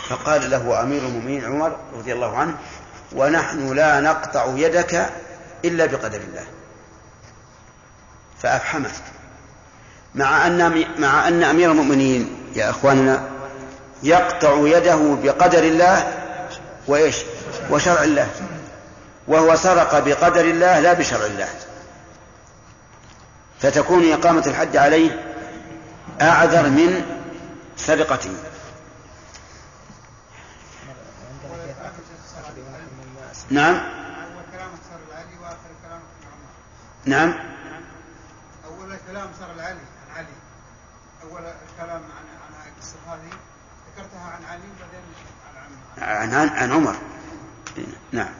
فقال 0.09 0.50
له 0.50 0.83
أمير 0.83 1.02
المؤمنين 1.02 1.45
عمر 1.45 1.76
رضي 1.95 2.12
الله 2.12 2.37
عنه 2.37 2.55
ونحن 3.12 3.73
لا 3.73 4.00
نقطع 4.00 4.47
يدك 4.56 5.11
إلا 5.65 5.87
بقدر 5.87 6.21
الله. 6.21 6.45
فأفحمه. 8.43 8.91
مع 10.15 10.47
أن 10.47 10.85
مع 10.99 11.28
أن 11.28 11.43
أمير 11.43 11.71
المؤمنين 11.73 12.37
يا 12.54 12.71
إخواننا 12.71 13.31
يقطع 14.02 14.54
يده 14.58 15.17
بقدر 15.23 15.62
الله 15.65 16.12
وإيش؟ 16.86 17.17
وشرع 17.71 18.02
الله. 18.02 18.28
وهو 19.28 19.56
سرق 19.56 19.99
بقدر 19.99 20.45
الله 20.45 20.80
لا 20.80 20.93
بشرع 20.93 21.26
الله. 21.26 21.49
فتكون 23.60 24.12
إقامة 24.12 24.47
الحد 24.47 24.76
عليه 24.76 25.32
أعذر 26.21 26.69
من 26.69 27.04
سرقته 27.76 28.30
نعم. 33.50 33.75
نعم. 37.04 37.34
أول 38.65 38.93
الكلام 38.93 39.28
صار 39.41 39.50
العلي 39.52 39.80
عن 40.08 40.17
علي 40.17 40.26
أول 41.23 41.41
الكلام 41.41 42.02
عن 42.02 42.25
عن 42.45 42.67
القصة 42.67 42.97
هذه 43.06 43.32
عن 44.23 44.45
علي 44.45 44.63
بعدين 44.80 46.35
عن 46.35 46.49
عن, 46.49 46.73
عمر. 46.73 46.97
نعم. 48.13 48.32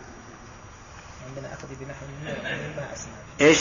عندنا 1.29 1.55
أخذ 1.55 1.69
بنحو 1.81 2.07
مما 2.07 2.93
أسمع. 2.93 3.13
إيش؟ 3.41 3.59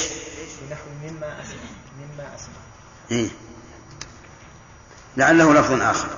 بنحو 0.69 0.89
مما 1.03 1.41
أسمع. 1.41 1.61
مما 1.99 2.35
أسمع. 2.35 2.53
إيه؟ 3.11 3.29
لعله 5.17 5.53
لفظ 5.53 5.81
آخر. 5.81 6.09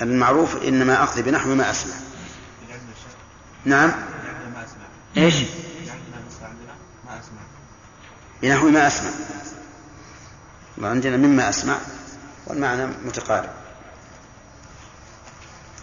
المعروف 0.00 0.56
إنما 0.56 1.04
أخذ 1.04 1.22
بنحو 1.22 1.54
ما 1.54 1.70
أسمع. 1.70 1.94
نعم. 3.64 3.92
إيش؟ 5.16 5.34
بنحو 8.42 8.68
ما 8.68 8.86
أسمع. 8.86 9.10
وعندنا 10.78 11.16
مما 11.16 11.48
أسمع 11.48 11.78
والمعنى 12.46 12.86
متقارب. 12.86 13.59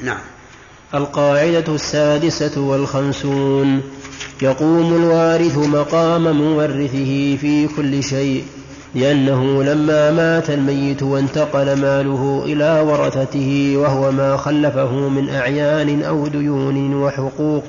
نعم. 0.01 0.19
القاعدة 0.93 1.75
السادسة 1.75 2.61
والخمسون. 2.61 3.81
يقوم 4.41 4.95
الوارث 4.95 5.57
مقام 5.57 6.37
مورثه 6.37 7.37
في 7.37 7.67
كل 7.77 8.03
شيء 8.03 8.45
لأنه 8.95 9.63
لما 9.63 10.11
مات 10.11 10.49
الميت 10.49 11.03
وانتقل 11.03 11.81
ماله 11.81 12.43
إلى 12.45 12.81
ورثته 12.81 13.73
وهو 13.77 14.11
ما 14.11 14.37
خلفه 14.37 14.91
من 14.91 15.29
أعيان 15.29 16.03
أو 16.03 16.27
ديون 16.27 16.95
وحقوق. 16.95 17.63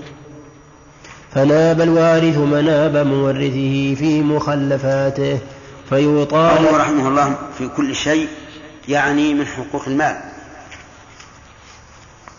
فناب 1.34 1.80
الوارث 1.80 2.38
مناب 2.38 2.96
مورثه 2.96 3.94
في 3.94 4.20
مخلفاته 4.20 5.38
فيطالب 5.88 6.74
رحمه 6.74 7.08
الله 7.08 7.36
في 7.58 7.68
كل 7.68 7.96
شيء 7.96 8.28
يعني 8.88 9.34
من 9.34 9.46
حقوق 9.46 9.82
المال. 9.86 10.27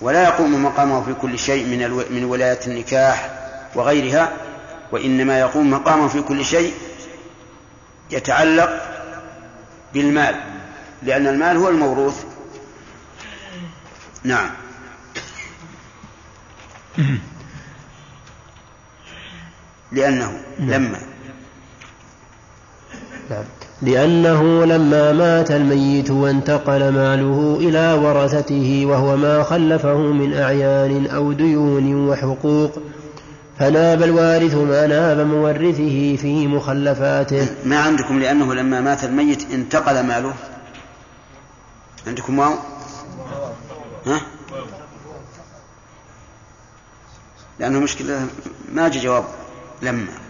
ولا 0.02 0.24
يقوم 0.24 0.66
مقامه 0.66 1.04
في 1.04 1.14
كل 1.14 1.40
شيء 1.40 1.66
من 1.66 1.84
ألو... 1.84 2.04
من 2.10 2.24
ولاية 2.24 2.60
النكاح 2.68 3.32
وغيرها 3.76 4.32
وإنما 4.92 5.40
يقوم 5.40 5.72
مقامه 5.72 6.08
في 6.08 6.22
كل 6.22 6.46
شيء 6.46 6.74
يتعلق 8.12 8.82
بالمال 9.94 10.36
لأن 11.04 11.28
المال 11.28 11.58
هو 11.58 11.70
الموروث 11.70 12.26
نعم 14.24 14.50
لأنه 19.92 20.44
لما 20.60 21.00
نعم. 23.30 23.44
لأنه 23.82 24.66
لما 24.66 25.12
مات 25.14 25.52
الميت 25.52 26.12
وانتقل 26.12 26.90
ماله 26.90 27.58
إلى 27.60 27.94
ورثته 27.94 28.84
وهو 28.86 29.18
ما 29.18 29.44
خلفه 29.44 29.98
من 29.98 30.34
أعيان 30.34 31.08
أو 31.08 31.32
ديون 31.34 32.10
وحقوق 32.10 32.80
فناب 33.60 34.04
الوارث 34.04 34.56
ما 34.56 34.88
ناب 34.88 35.20
مورثه 35.20 36.16
في 36.16 36.48
مخلفاته. 36.48 37.48
ما 37.66 37.80
عندكم 37.80 38.20
لأنه 38.20 38.54
لما 38.54 38.82
مات 38.82 39.04
الميت 39.04 39.52
انتقل 39.54 40.06
ماله؟ 40.06 40.34
عندكم 42.08 42.40
واو؟ 42.40 42.54
ها؟ 44.06 44.22
لأنه 47.60 47.80
مشكلة 47.80 48.28
ما 48.74 48.88
جاء 48.90 49.04
جواب. 49.04 49.24
لما. 49.82 50.29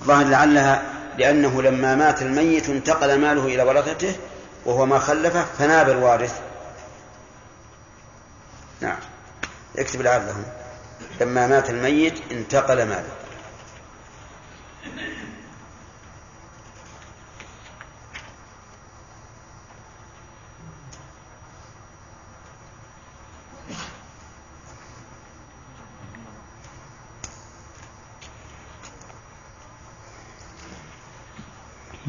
الظاهر 0.00 0.26
لعلها 0.26 0.82
لأنه 1.18 1.62
لما 1.62 1.96
مات 1.96 2.22
الميت 2.22 2.68
انتقل 2.68 3.18
ماله 3.20 3.44
إلى 3.44 3.62
ورثته 3.62 4.16
وهو 4.64 4.86
ما 4.86 4.98
خلفه 4.98 5.44
فناب 5.58 5.88
الوارث. 5.88 6.40
نعم. 8.80 8.98
اكتب 9.78 10.00
العاب 10.00 10.34
لما 11.20 11.46
مات 11.46 11.70
الميت 11.70 12.20
انتقل 12.32 12.76
ماله. 12.76 13.12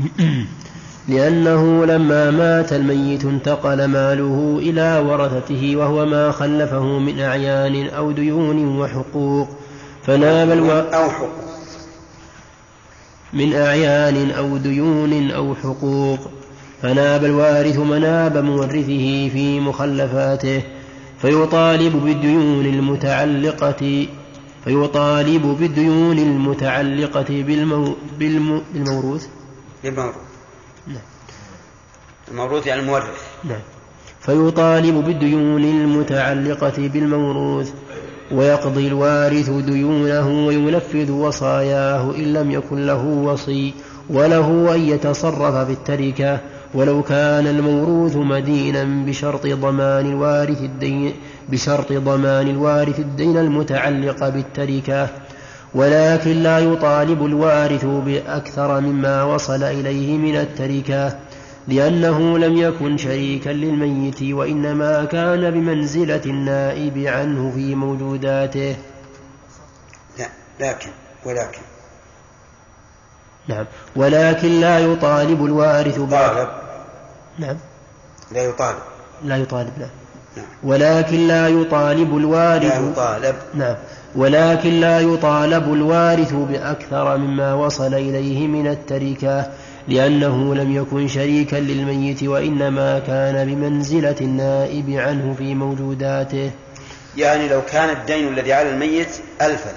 لأنه 1.10 1.86
لما 1.86 2.32
مات 2.32 2.74
الميت 2.74 3.26
انتقل 3.26 3.86
ماله 3.86 4.60
إلى 4.62 5.04
ورثته 5.08 5.76
وهو 5.76 6.06
ما 6.06 6.32
خلفه 6.32 7.00
من 7.00 7.20
أعيان 7.20 7.88
أو 7.88 8.12
ديون 8.12 8.80
وحقوق. 8.80 9.50
فناب 10.04 10.52
ألو... 10.52 10.72
أو 10.72 11.10
حقوق. 11.10 11.30
من 13.34 13.54
أعيان 13.54 14.32
أو 14.32 14.58
ديون 14.58 15.32
أو 15.32 15.56
حقوق. 15.56 16.20
فناب 16.82 17.26
الوارث 17.26 17.78
مناب 17.80 18.38
مورثه 18.38 19.30
في 19.30 19.60
مخلفاته. 19.60 20.62
فيطالب 21.22 21.96
بالديون 21.96 22.66
المتعلقة 22.66 24.08
فيطالب 24.64 25.58
بالديون 25.60 26.20
المتعلقة 26.20 27.44
بالمو... 27.44 27.96
بالمو... 28.20 28.62
بالموروث. 28.74 29.28
نعم. 30.88 31.02
الموروث 32.32 32.68
يعني 32.68 32.82
المورث. 32.82 33.22
نعم. 33.44 33.60
فيطالب 34.22 34.96
بالديون 35.06 35.64
المتعلقة 35.64 36.74
بالموروث 36.78 37.72
ويقضي 38.32 38.88
الوارث 38.88 39.50
ديونه 39.50 40.46
وينفذ 40.48 41.12
وصاياه 41.12 42.16
إن 42.16 42.34
لم 42.34 42.52
يكن 42.52 42.86
له 42.86 43.06
وصي 43.06 43.74
وله 44.10 44.76
أن 44.76 44.82
يتصرف 44.82 45.56
في 45.56 45.72
التركة 45.72 46.40
ولو 46.74 47.04
كان 47.04 47.48
الموروث 47.48 48.16
مدينا 48.16 48.84
بشرط 48.84 49.48
ضمان 49.48 50.06
الوارث 50.06 50.62
الدين 50.62 51.14
بشرط 51.50 51.94
ضمان 51.94 52.48
الوارث 52.48 53.00
الدين 53.00 53.38
المتعلق 53.38 54.30
بالتركة. 54.30 55.10
ولكن 55.76 56.44
لا 56.44 56.60
يطالب 56.60 57.26
الوارث 57.26 57.86
بأكثر 57.86 58.80
مما 58.80 59.24
وصل 59.24 59.64
إليه 59.64 60.18
من 60.18 60.36
التركة 60.36 61.18
لأنه 61.68 62.38
لم 62.38 62.58
يكن 62.58 62.98
شريكا 62.98 63.50
للميت 63.50 64.22
وإنما 64.24 65.06
كان 65.06 65.52
بمنزلة 65.52 66.22
النائب 66.26 66.98
عنه 66.98 67.52
في 67.56 67.76
موجوداته. 67.76 68.76
لا 70.20 70.28
لكن 70.60 70.90
ولكن. 71.26 71.62
نعم. 73.48 73.66
ولكن 73.96 74.60
لا 74.60 74.80
يطالب 74.80 75.46
الوارث 75.46 75.96
طالب. 75.96 76.50
نعم. 77.40 77.58
لا 78.32 78.42
يطالب. 78.44 78.80
لا 79.24 79.38
يطالب 79.38 79.72
لا 79.78 79.88
نعم. 80.38 80.46
ولكن 80.64 81.28
لا 81.28 81.48
يطالب 81.48 82.18
الوارث 82.18 82.64
لا 82.64 82.90
يطالب. 82.90 83.36
نعم. 83.54 83.76
ولكن 84.16 84.80
لا 84.80 85.00
يطالب 85.00 85.74
الوارث 85.74 86.34
بأكثر 86.34 87.18
مما 87.18 87.54
وصل 87.54 87.94
إليه 87.94 88.48
من 88.48 88.68
التركة 88.68 89.52
لأنه 89.88 90.56
لم 90.56 90.76
يكن 90.76 91.08
شريكا 91.08 91.56
للميت 91.56 92.24
وإنما 92.24 93.00
كان 93.00 93.46
بمنزلة 93.46 94.16
النائب 94.22 94.90
عنه 94.90 95.34
في 95.38 95.56
موجوداته. 95.56 96.52
يعني 97.18 97.50
لو 97.50 97.62
كان 97.62 97.90
الدين 97.90 98.28
الذي 98.28 98.54
على 98.54 98.70
الميت 98.70 99.10
ألفا 99.42 99.74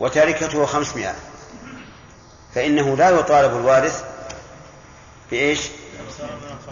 وتركته 0.00 0.66
خمسمائة 0.66 1.14
فإنه 2.54 2.96
لا 2.96 3.10
يطالب 3.10 3.56
الوارث 3.56 4.04
بإيش؟ 5.30 5.60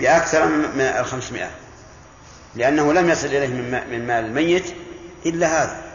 بأكثر 0.00 0.46
من 0.46 0.80
الخمسمائة 0.80 1.50
لأنه 2.54 2.92
لم 2.92 3.10
يصل 3.10 3.26
إليه 3.26 3.46
من 3.90 4.06
مال 4.06 4.24
الميت 4.24 4.64
إلا 5.26 5.62
هذا. 5.62 5.85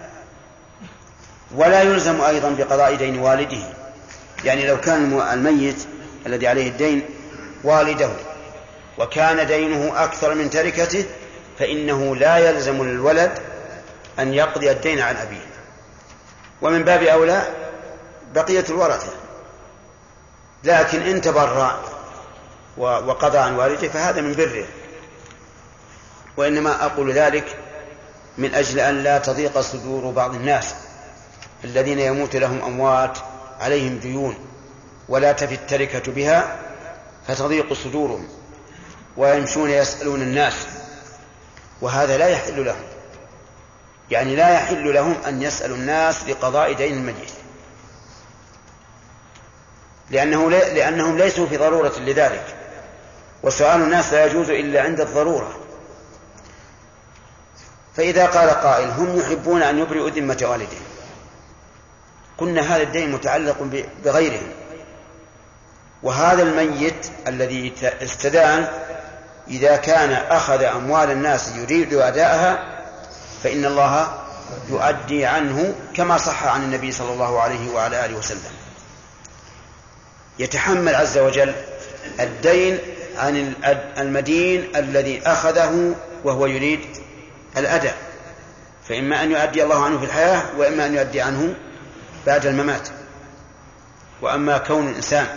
ولا 1.56 1.82
يلزم 1.82 2.22
أيضا 2.22 2.50
بقضاء 2.50 2.96
دين 2.96 3.20
والده. 3.20 3.64
يعني 4.44 4.68
لو 4.68 4.82
كان 4.82 5.22
الميت 5.34 5.88
الذي 6.26 6.48
عليه 6.48 6.68
الدين 6.68 7.02
والده 7.64 8.10
وكان 8.98 9.48
دينه 9.48 10.04
أكثر 10.04 10.36
من 10.36 10.50
تركته 10.50 11.06
فإنه 11.60 12.16
لا 12.16 12.38
يلزم 12.38 12.84
للولد 12.84 13.32
أن 14.20 14.34
يقضي 14.34 14.72
الدين 14.72 15.00
عن 15.00 15.16
أبيه. 15.16 15.52
ومن 16.62 16.84
باب 16.84 17.04
أولى 17.04 17.42
بقية 18.36 18.66
الورثة. 18.70 19.14
لكن 20.64 21.02
إن 21.02 21.22
تبرع 21.22 21.80
وقضى 22.78 23.38
عن 23.38 23.56
والده 23.56 23.88
فهذا 23.88 24.22
من 24.22 24.34
بره. 24.34 24.66
وإنما 26.38 26.86
أقول 26.86 27.12
ذلك 27.12 27.58
من 28.38 28.56
أجل 28.56 28.80
أن 28.80 29.04
لا 29.04 29.18
تضيق 29.18 29.60
صدور 29.60 30.12
بعض 30.12 30.36
الناس. 30.36 30.76
الذين 31.63 32.00
يموت 32.00 32.36
لهم 32.36 32.62
أموات 32.62 33.17
عليهم 33.60 33.97
ديون 33.97 34.36
ولا 35.10 35.32
تفي 35.32 35.54
التركة 35.54 36.12
بها 36.12 36.60
فتضيق 37.28 37.74
صدورهم 37.74 38.28
ويمشون 39.17 39.69
يسألون 39.69 40.21
الناس 40.21 40.67
وهذا 41.82 42.17
لا 42.17 42.28
يحل 42.28 42.65
لهم 42.65 42.84
يعني 44.12 44.36
لا 44.36 44.54
يحل 44.54 44.93
لهم 44.93 45.15
أن 45.28 45.41
يسألوا 45.41 45.78
الناس 45.78 46.24
لقضاء 46.30 46.74
دين 46.74 46.93
الميت 46.93 47.32
لأنه 50.10 50.50
لأنهم 50.50 51.17
ليسوا 51.17 51.47
في 51.47 51.58
ضرورة 51.58 51.93
لذلك 52.00 52.56
وسؤال 53.43 53.82
الناس 53.82 54.13
لا 54.13 54.26
يجوز 54.26 54.50
إلا 54.50 54.82
عند 54.82 55.02
الضرورة 55.02 55.58
فإذا 57.95 58.26
قال 58.26 58.50
قائل 58.50 58.89
هم 58.89 59.19
يحبون 59.19 59.62
أن 59.62 59.80
يبرئوا 59.80 60.10
ذمة 60.10 60.38
والدهم 60.41 60.91
قلنا 62.42 62.76
هذا 62.76 62.84
الدين 62.84 63.12
متعلق 63.12 63.56
بغيرهم 64.04 64.48
وهذا 66.04 66.44
الميت 66.44 67.08
الذي 67.28 67.74
استدان 67.84 68.68
إذا 69.48 69.76
كان 69.76 70.12
أخذ 70.12 70.64
أموال 70.64 71.12
الناس 71.12 71.56
يريد 71.56 71.94
أداءها 71.94 72.82
فإن 73.44 73.66
الله 73.66 74.22
يؤدي 74.70 75.26
عنه 75.26 75.76
كما 75.96 76.18
صح 76.18 76.44
عن 76.44 76.64
النبي 76.64 76.92
صلى 76.92 77.14
الله 77.14 77.42
عليه 77.42 77.72
وعلى 77.72 78.06
آله 78.06 78.18
وسلم. 78.18 78.52
يتحمل 80.40 80.96
عز 80.96 81.18
وجل 81.18 81.54
الدين 82.20 82.80
عن 83.18 83.54
المدين 83.98 84.76
الذي 84.76 85.22
أخذه 85.26 85.96
وهو 86.24 86.46
يريد 86.46 86.80
الأداء. 87.58 87.96
فإما 88.90 89.24
أن 89.24 89.32
يؤدي 89.32 89.64
الله 89.64 89.86
عنه 89.86 90.00
في 90.00 90.06
الحياة 90.06 90.44
وإما 90.58 90.86
أن 90.86 90.96
يؤدي 90.96 91.22
عنه 91.22 91.56
بعد 92.28 92.46
الممات. 92.46 92.88
وأما 94.22 94.58
كون 94.58 94.90
الإنسان 94.90 95.28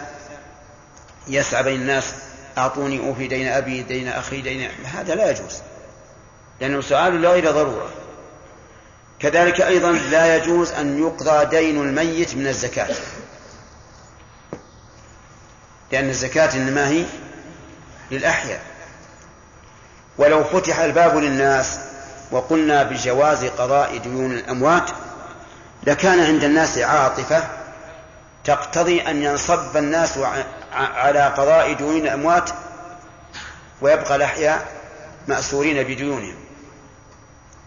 يسعى 1.29 1.62
بين 1.62 1.81
الناس 1.81 2.14
أعطوني 2.59 2.99
أوفي 2.99 3.27
دين 3.29 3.49
أبي 3.49 3.83
دين 3.83 4.09
أخي 4.09 4.40
دين 4.40 4.70
هذا 4.85 5.14
لا 5.14 5.31
يجوز. 5.31 5.59
لأنه 6.61 6.81
سؤال 6.81 7.23
لغير 7.23 7.51
ضرورة. 7.51 7.88
كذلك 9.20 9.61
أيضا 9.61 9.92
لا 9.92 10.37
يجوز 10.37 10.73
أن 10.73 10.99
يقضى 10.99 11.44
دين 11.44 11.83
الميت 11.83 12.35
من 12.35 12.47
الزكاة. 12.47 12.94
لأن 15.92 16.09
الزكاة 16.09 16.57
إنما 16.57 16.88
هي 16.88 17.05
للأحياء. 18.11 18.61
ولو 20.18 20.44
فتح 20.44 20.79
الباب 20.79 21.16
للناس 21.16 21.79
وقلنا 22.31 22.83
بجواز 22.83 23.44
قضاء 23.44 23.97
ديون 23.97 24.33
الأموات 24.33 24.90
لكان 25.87 26.20
عند 26.20 26.44
الناس 26.44 26.79
عاطفة 26.79 27.44
تقتضي 28.44 29.01
أن 29.01 29.23
ينصب 29.23 29.77
الناس 29.77 30.18
على 30.73 31.20
قضاء 31.20 31.73
ديون 31.73 31.97
الأموات 31.97 32.51
ويبقى 33.81 34.16
الأحياء 34.16 34.66
مأسورين 35.29 35.83
بديونهم. 35.83 36.35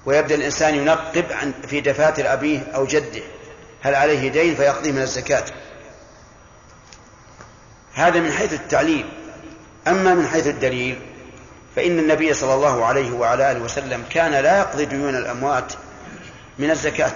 ويبدأ 0.06 0.36
الإنسان 0.36 0.76
ينقب 0.76 1.26
عن 1.32 1.54
في 1.68 1.82
دفاتر 1.82 2.34
أبيه 2.34 2.60
أو 2.76 2.86
جده. 2.86 3.22
هل 3.82 3.96
عليه 3.96 4.30
دين 4.30 4.56
فيقضيه 4.56 4.92
من 4.92 5.02
الزكاة. 5.02 5.44
هذا 7.94 8.20
من 8.20 8.32
حيث 8.32 8.54
التعليل. 8.54 9.06
أما 9.88 10.14
من 10.14 10.28
حيث 10.28 10.48
الدليل 10.48 11.02
فإن 11.76 12.00
النبي 12.00 12.34
صلى 12.34 12.54
الله 12.54 12.86
عليه 12.86 13.12
وعلى 13.12 13.52
آله 13.52 13.60
وسلم 13.60 14.04
كان 14.10 14.32
لا 14.32 14.58
يقضي 14.58 14.86
ديون 14.86 15.16
الأموات 15.16 15.74
من 16.60 16.72
الزكاة. 16.72 17.16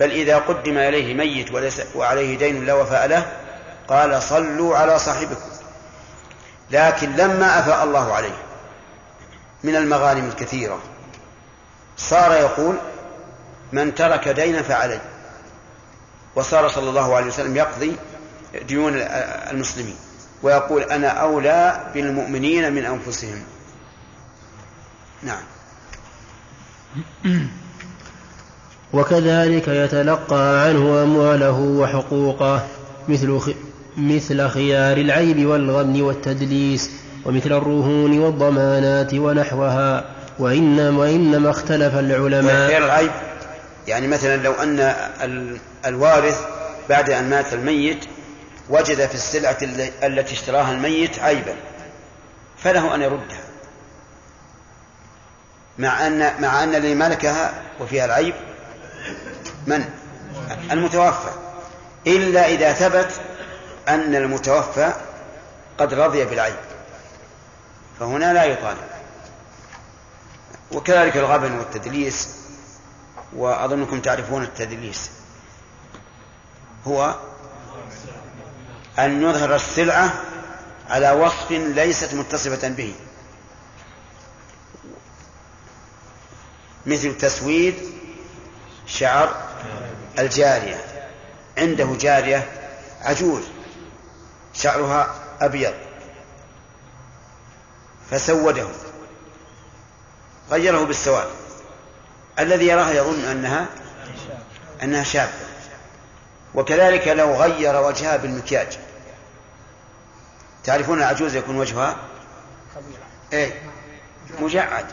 بل 0.00 0.10
إذا 0.10 0.38
قدم 0.38 0.78
إليه 0.78 1.14
ميت 1.14 1.52
وليس 1.52 1.82
وعليه 1.94 2.38
دين 2.38 2.64
لا 2.64 2.74
وفاء 2.74 3.06
له 3.06 3.32
قال 3.88 4.22
صلوا 4.22 4.76
على 4.76 4.98
صاحبكم. 4.98 5.50
لكن 6.70 7.16
لما 7.16 7.58
أفاء 7.58 7.84
الله 7.84 8.14
عليه 8.14 8.36
من 9.64 9.76
المغانم 9.76 10.28
الكثيرة 10.28 10.78
صار 11.96 12.32
يقول 12.32 12.76
من 13.72 13.94
ترك 13.94 14.28
دينا 14.28 14.62
فعليه. 14.62 15.02
وصار 16.36 16.68
صلى 16.68 16.88
الله 16.88 17.16
عليه 17.16 17.26
وسلم 17.26 17.56
يقضي 17.56 17.96
ديون 18.62 18.92
المسلمين 19.50 19.96
ويقول 20.42 20.82
أنا 20.82 21.08
أولى 21.08 21.90
بالمؤمنين 21.94 22.72
من 22.72 22.84
أنفسهم. 22.84 23.44
نعم. 25.22 25.42
وكذلك 28.92 29.68
يتلقى 29.68 30.64
عنه 30.64 31.02
أمواله 31.02 31.60
وحقوقه 31.60 32.66
مثل. 33.08 33.54
مثل 33.96 34.48
خيار 34.48 34.96
العيب 34.96 35.46
والغن 35.46 36.02
والتدليس 36.02 36.90
ومثل 37.24 37.52
الرهون 37.52 38.18
والضمانات 38.18 39.14
ونحوها 39.14 40.04
وإنما, 40.38 40.98
وإنما 40.98 41.50
اختلف 41.50 41.94
العلماء 41.94 42.68
خيار 42.68 42.84
العيب 42.84 43.10
يعني 43.86 44.06
مثلا 44.06 44.36
لو 44.36 44.52
أن 44.52 44.94
الوارث 45.86 46.40
بعد 46.88 47.10
أن 47.10 47.30
مات 47.30 47.52
الميت 47.52 48.04
وجد 48.68 49.06
في 49.06 49.14
السلعة 49.14 49.58
التي 50.02 50.34
اشتراها 50.34 50.72
الميت 50.72 51.18
عيبا 51.18 51.54
فله 52.58 52.94
أن 52.94 53.02
يردها 53.02 53.44
مع 55.78 56.06
أن 56.06 56.32
مع 56.40 56.62
أن 56.62 56.74
الذي 56.74 56.94
ملكها 56.94 57.54
وفيها 57.80 58.04
العيب 58.04 58.34
من؟ 59.66 59.90
المتوفى. 60.70 61.30
إلا 62.06 62.48
إذا 62.48 62.72
ثبت 62.72 63.20
أن 63.88 64.14
المتوفى 64.14 64.92
قد 65.78 65.94
رضي 65.94 66.24
بالعيب. 66.24 66.56
فهنا 68.00 68.32
لا 68.32 68.44
يطالب. 68.44 68.88
وكذلك 70.72 71.16
الغبن 71.16 71.52
والتدليس 71.52 72.28
وأظنكم 73.32 74.00
تعرفون 74.00 74.42
التدليس. 74.42 75.10
هو 76.86 77.14
أن 78.98 79.22
يظهر 79.22 79.54
السلعة 79.54 80.12
على 80.90 81.10
وصف 81.10 81.50
ليست 81.50 82.14
متصفة 82.14 82.68
به. 82.68 82.94
مثل 86.86 87.18
تسويد 87.18 87.74
شعر 88.86 89.45
الجارية. 90.18 90.84
عنده 91.58 91.96
جارية 92.00 92.48
عجوز 93.02 93.42
شعرها 94.54 95.14
أبيض. 95.40 95.74
فسوده. 98.10 98.68
غيره 100.50 100.84
بالسواد. 100.84 101.28
الذي 102.38 102.66
يراها 102.66 102.92
يظن 102.92 103.24
أنها 103.24 103.66
أنها 104.82 105.04
شابة. 105.04 105.32
وكذلك 106.54 107.08
لو 107.08 107.34
غير 107.34 107.76
وجهها 107.82 108.16
بالمكياج. 108.16 108.78
تعرفون 110.64 110.98
العجوز 110.98 111.36
يكون 111.36 111.56
وجهها 111.56 111.96
إيه؟ 113.32 113.62
مجعد. 114.40 114.86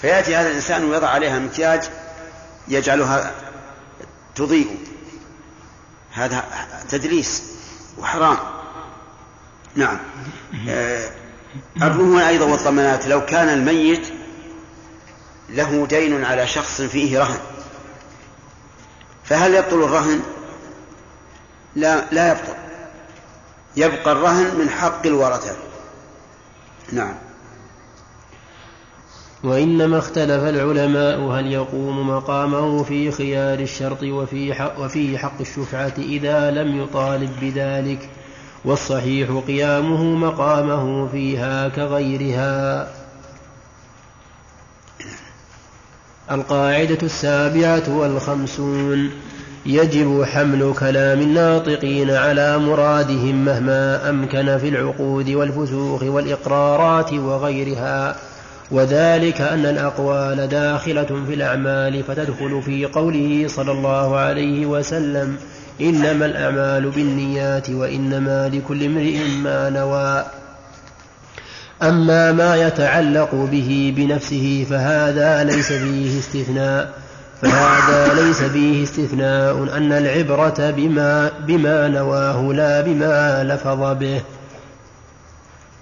فيأتي 0.00 0.36
هذا 0.36 0.48
الإنسان 0.48 0.84
ويضع 0.90 1.08
عليها 1.08 1.38
مكياج 1.38 1.90
يجعلها 2.68 3.30
تضيء. 4.34 4.78
هذا 6.12 6.44
تدليس 6.88 7.42
وحرام. 7.98 8.36
نعم. 9.74 9.98
آه 10.68 11.10
الرهن 11.82 12.18
أيضا 12.18 12.44
والضمانات 12.44 13.06
لو 13.06 13.26
كان 13.26 13.48
الميت 13.48 14.12
له 15.48 15.86
دين 15.86 16.24
على 16.24 16.46
شخص 16.46 16.82
فيه 16.82 17.18
رهن 17.18 17.40
فهل 19.24 19.54
يبطل 19.54 19.82
الرهن؟ 19.82 20.20
لا 21.76 22.04
لا 22.12 22.32
يبطل. 22.32 22.54
يبقى 23.76 24.12
الرهن 24.12 24.54
من 24.58 24.70
حق 24.70 25.06
الورثة. 25.06 25.56
نعم. 26.92 27.14
وإنما 29.44 29.98
اختلف 29.98 30.44
العلماء 30.44 31.20
هل 31.20 31.52
يقوم 31.52 32.08
مقامه 32.08 32.82
في 32.82 33.10
خيار 33.10 33.58
الشرط 33.58 34.02
وفي 34.02 34.54
حق, 34.54 34.80
وفي 34.80 35.18
حق 35.18 35.40
الشفعة 35.40 35.92
إذا 35.98 36.50
لم 36.50 36.82
يطالب 36.82 37.30
بذلك 37.40 38.08
والصحيح 38.64 39.30
قيامه 39.46 40.04
مقامه 40.04 41.08
فيها 41.08 41.68
كغيرها. 41.68 42.88
القاعدة 46.30 46.98
السابعة 47.02 47.98
والخمسون 47.98 49.10
يجب 49.66 50.24
حمل 50.24 50.74
كلام 50.78 51.20
الناطقين 51.20 52.10
على 52.10 52.58
مرادهم 52.58 53.44
مهما 53.44 54.10
أمكن 54.10 54.58
في 54.58 54.68
العقود 54.68 55.30
والفسوق 55.30 56.02
والإقرارات 56.02 57.12
وغيرها. 57.12 58.16
وذلك 58.72 59.40
أن 59.40 59.66
الأقوال 59.66 60.48
داخلة 60.48 61.24
في 61.26 61.34
الأعمال 61.34 62.02
فتدخل 62.02 62.62
في 62.62 62.86
قوله 62.86 63.44
صلى 63.48 63.72
الله 63.72 64.16
عليه 64.16 64.66
وسلم 64.66 65.36
إنما 65.80 66.26
الأعمال 66.26 66.90
بالنيات 66.90 67.70
وإنما 67.70 68.48
لكل 68.48 68.84
امرئ 68.84 69.18
ما 69.42 69.70
نوى. 69.70 70.24
أما 71.82 72.32
ما 72.32 72.56
يتعلق 72.56 73.34
به 73.34 73.94
بنفسه 73.96 74.66
فهذا 74.70 75.44
ليس 75.44 75.72
فيه 75.72 76.18
استثناء 76.18 76.92
فهذا 77.42 78.14
ليس 78.22 78.42
فيه 78.42 78.82
استثناء 78.82 79.76
أن 79.76 79.92
العبرة 79.92 80.70
بما, 80.70 81.30
بما 81.46 81.88
نواه 81.88 82.52
لا 82.52 82.80
بما 82.80 83.44
لفظ 83.44 83.98
به. 83.98 84.20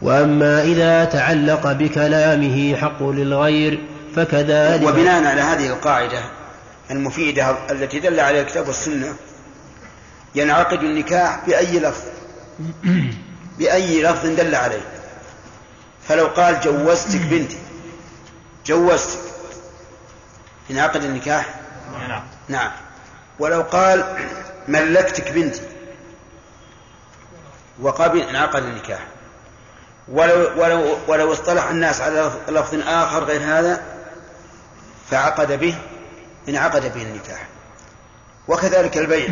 وأما 0.03 0.63
إذا 0.63 1.05
تعلق 1.05 1.73
بكلامه 1.73 2.77
حق 2.77 3.03
للغير 3.03 3.87
فكذلك 4.17 4.89
وبناء 4.89 5.25
على 5.25 5.41
هذه 5.41 5.67
القاعدة 5.67 6.23
المفيدة 6.91 7.57
التي 7.71 8.01
دل 8.01 8.21
عليها 8.21 8.43
الكتاب 8.43 8.67
والسنة 8.67 9.15
ينعقد 10.35 10.83
النكاح 10.83 11.41
بأي 11.47 11.79
لفظ؟ 11.79 12.03
بأي 13.59 14.03
لفظ 14.03 14.27
دل 14.27 14.55
عليه؟ 14.55 14.83
فلو 16.09 16.27
قال 16.27 16.61
جوزتك 16.61 17.21
بنتي 17.21 17.59
جوزتك 18.67 19.21
انعقد 20.71 21.05
النكاح؟ 21.05 21.55
نعم 22.09 22.23
نعم. 22.49 22.71
ولو 23.39 23.63
قال 23.63 24.05
ملكتك 24.69 25.33
بنتي 25.33 25.63
وقبل 27.81 28.21
انعقد 28.21 28.63
النكاح 28.63 29.01
ولو 30.11 30.63
ولو 30.63 30.97
ولو 31.09 31.33
اصطلح 31.33 31.71
الناس 31.71 32.01
على 32.01 32.33
لفظ 32.49 32.79
آخر 32.87 33.25
غير 33.25 33.41
هذا 33.41 33.83
فعقد 35.11 35.53
به 35.53 35.75
انعقد 36.49 36.95
به 36.95 37.03
النكاح. 37.03 37.49
وكذلك 38.49 38.99
البيع 38.99 39.29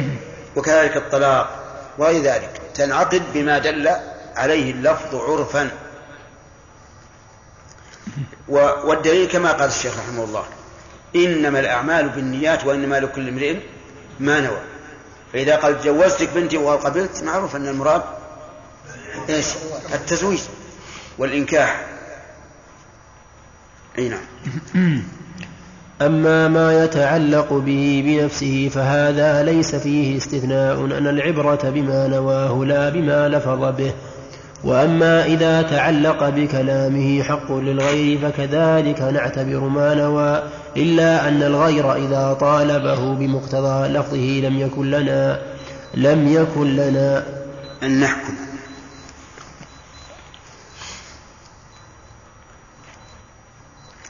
وكذلك 0.56 0.96
الطلاق 0.96 1.64
وغير 1.98 2.22
ذلك. 2.22 2.60
تنعقد 2.74 3.22
بما 3.34 3.58
دل 3.58 3.88
عليه 4.36 4.70
اللفظ 4.70 5.14
عرفا. 5.14 5.70
والدليل 8.48 9.28
كما 9.28 9.52
قال 9.52 9.68
الشيخ 9.68 9.98
رحمه 9.98 10.24
الله 10.24 10.44
إنما 11.16 11.60
الأعمال 11.60 12.08
بالنيات 12.08 12.64
وإنما 12.64 13.00
لكل 13.00 13.28
امرئ 13.28 13.56
ما 14.20 14.40
نوى. 14.40 14.60
فإذا 15.32 15.56
قال 15.56 15.82
جوزتك 15.82 16.28
بنتي 16.28 16.56
وقال 16.56 16.80
قبلت 16.80 17.22
معروف 17.22 17.56
أن 17.56 17.68
المراد 17.68 18.02
إيش؟ 19.28 19.46
التزويج. 19.94 20.40
والإنكاح. 21.18 21.86
أي 23.98 24.08
نعم. 24.08 24.20
أما 26.02 26.48
ما 26.48 26.84
يتعلق 26.84 27.52
به 27.52 28.02
بنفسه 28.06 28.70
فهذا 28.74 29.42
ليس 29.42 29.74
فيه 29.74 30.16
استثناء 30.16 30.84
أن 30.84 31.06
العبرة 31.06 31.70
بما 31.70 32.06
نواه 32.06 32.64
لا 32.64 32.88
بما 32.88 33.28
لفظ 33.28 33.76
به. 33.76 33.92
وأما 34.64 35.24
إذا 35.24 35.62
تعلق 35.62 36.28
بكلامه 36.28 37.22
حق 37.22 37.52
للغير 37.52 38.18
فكذلك 38.18 39.00
نعتبر 39.00 39.60
ما 39.60 39.94
نوى 39.94 40.42
إلا 40.76 41.28
أن 41.28 41.42
الغير 41.42 41.94
إذا 41.94 42.36
طالبه 42.40 43.14
بمقتضى 43.14 43.88
لفظه 43.88 44.48
لم 44.48 44.58
يكن 44.58 44.90
لنا 44.90 45.38
لم 45.94 46.28
يكن 46.28 46.76
لنا. 46.76 47.24
أن 47.82 48.00
نحكم. 48.00 48.47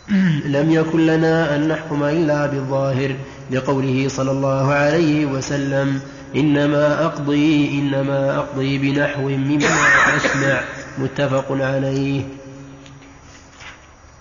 لم 0.56 0.70
يكن 0.70 1.06
لنا 1.06 1.54
أن 1.54 1.68
نحكم 1.68 2.04
إلا 2.04 2.46
بالظاهر 2.46 3.16
لقوله 3.50 4.08
صلى 4.08 4.30
الله 4.30 4.72
عليه 4.72 5.26
وسلم 5.26 6.00
إنما 6.36 7.04
أقضي 7.04 7.68
إنما 7.78 8.38
أقضي 8.38 8.78
بنحو 8.78 9.22
مما 9.22 9.76
أسمع 10.16 10.60
متفق 10.98 11.46
عليه. 11.50 12.22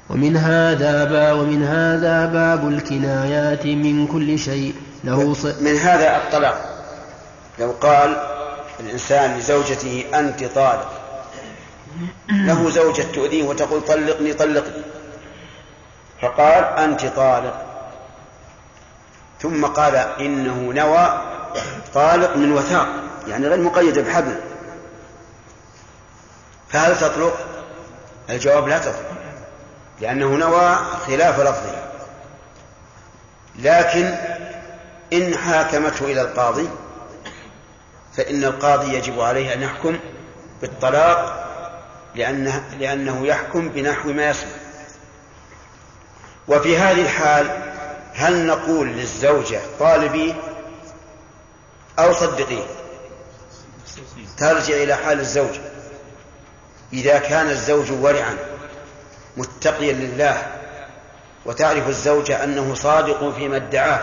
ومن 0.10 0.38
هذا 0.38 1.04
باب 1.06 1.40
ومن 1.40 1.64
هذا 1.64 2.26
باب 2.26 2.68
الكنايات 2.68 3.66
من 3.66 4.08
كل 4.08 4.40
شيء. 4.40 4.74
له 5.04 5.34
ص... 5.34 5.46
من 5.46 5.76
هذا 5.76 6.18
الطلاق. 6.18 6.58
لو 7.60 7.72
قال 7.72 8.18
الإنسان 8.80 9.38
لزوجته 9.38 10.06
أنت 10.14 10.44
طالق. 10.44 10.92
له 12.30 12.70
زوجة 12.70 13.06
تؤذيه 13.14 13.44
وتقول 13.44 13.82
طلقني 13.82 14.34
طلقني. 14.34 14.84
فقال 16.22 16.64
أنت 16.64 17.06
طالق. 17.06 17.66
ثم 19.42 19.66
قال 19.66 19.96
إنه 19.96 20.74
نوى 20.74 21.22
طالق 21.94 22.36
من 22.36 22.52
وثاق 22.52 22.88
يعني 23.28 23.48
غير 23.48 23.62
مقيدة 23.62 24.02
بحبل. 24.02 24.40
فهل 26.70 26.98
تطلق؟ 26.98 27.38
الجواب 28.30 28.68
لا 28.68 28.78
تطلق 28.78 29.12
لأنه 30.02 30.28
نوى 30.28 30.76
خلاف 31.08 31.40
لفظه. 31.40 31.88
لكن 33.60 34.16
إن 35.14 35.38
حاكمته 35.38 36.06
إلى 36.06 36.22
القاضي 36.22 36.70
فإن 38.14 38.44
القاضي 38.44 38.94
يجب 38.94 39.20
عليه 39.20 39.54
أن 39.54 39.62
يحكم 39.62 40.00
بالطلاق 40.62 41.48
لأنه, 42.16 42.64
لأنه 42.80 43.28
يحكم 43.28 43.70
بنحو 43.70 44.10
ما 44.10 44.30
يصلح. 44.30 44.67
وفي 46.48 46.78
هذه 46.78 47.02
الحال 47.02 47.48
هل 48.14 48.46
نقول 48.48 48.88
للزوجة 48.88 49.60
طالبي 49.80 50.36
أو 52.00 52.14
صدقي؟ 52.14 52.60
ترجع 54.38 54.76
إلى 54.76 54.96
حال 54.96 55.20
الزوج. 55.20 55.60
إذا 56.94 57.18
كان 57.18 57.50
الزوج 57.50 57.92
ورعا 57.92 58.38
متقيا 59.38 59.94
لله 59.94 60.48
وتعرف 61.46 61.88
الزوجة 61.88 62.44
أنه 62.44 62.74
صادق 62.74 63.34
فيما 63.36 63.56
ادعاه 63.56 64.02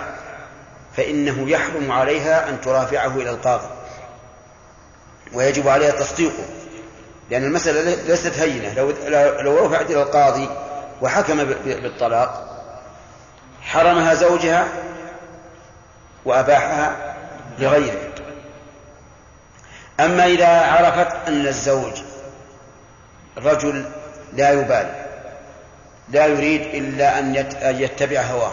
فإنه 0.96 1.50
يحرم 1.50 1.92
عليها 1.92 2.48
أن 2.48 2.60
ترافعه 2.60 3.16
إلى 3.16 3.30
القاضي. 3.30 3.68
ويجب 5.32 5.68
عليها 5.68 5.90
تصديقه 5.90 6.44
لأن 7.30 7.44
المسألة 7.44 7.94
ليست 7.94 8.38
هينة. 8.38 8.74
لو 8.74 8.92
لو 9.40 9.66
رفعت 9.66 9.90
إلى 9.90 10.02
القاضي 10.02 10.48
وحكم 11.02 11.44
بالطلاق 11.64 12.60
حرمها 13.62 14.14
زوجها 14.14 14.68
وأباحها 16.24 17.14
لغيره. 17.58 18.10
أما 20.00 20.26
إذا 20.26 20.60
عرفت 20.72 21.28
أن 21.28 21.46
الزوج 21.46 21.92
رجل 23.38 23.84
لا 24.32 24.50
يبالي 24.50 25.04
لا 26.08 26.26
يريد 26.26 26.60
إلا 26.60 27.18
أن 27.18 27.34
يتبع 27.80 28.20
هواه 28.20 28.52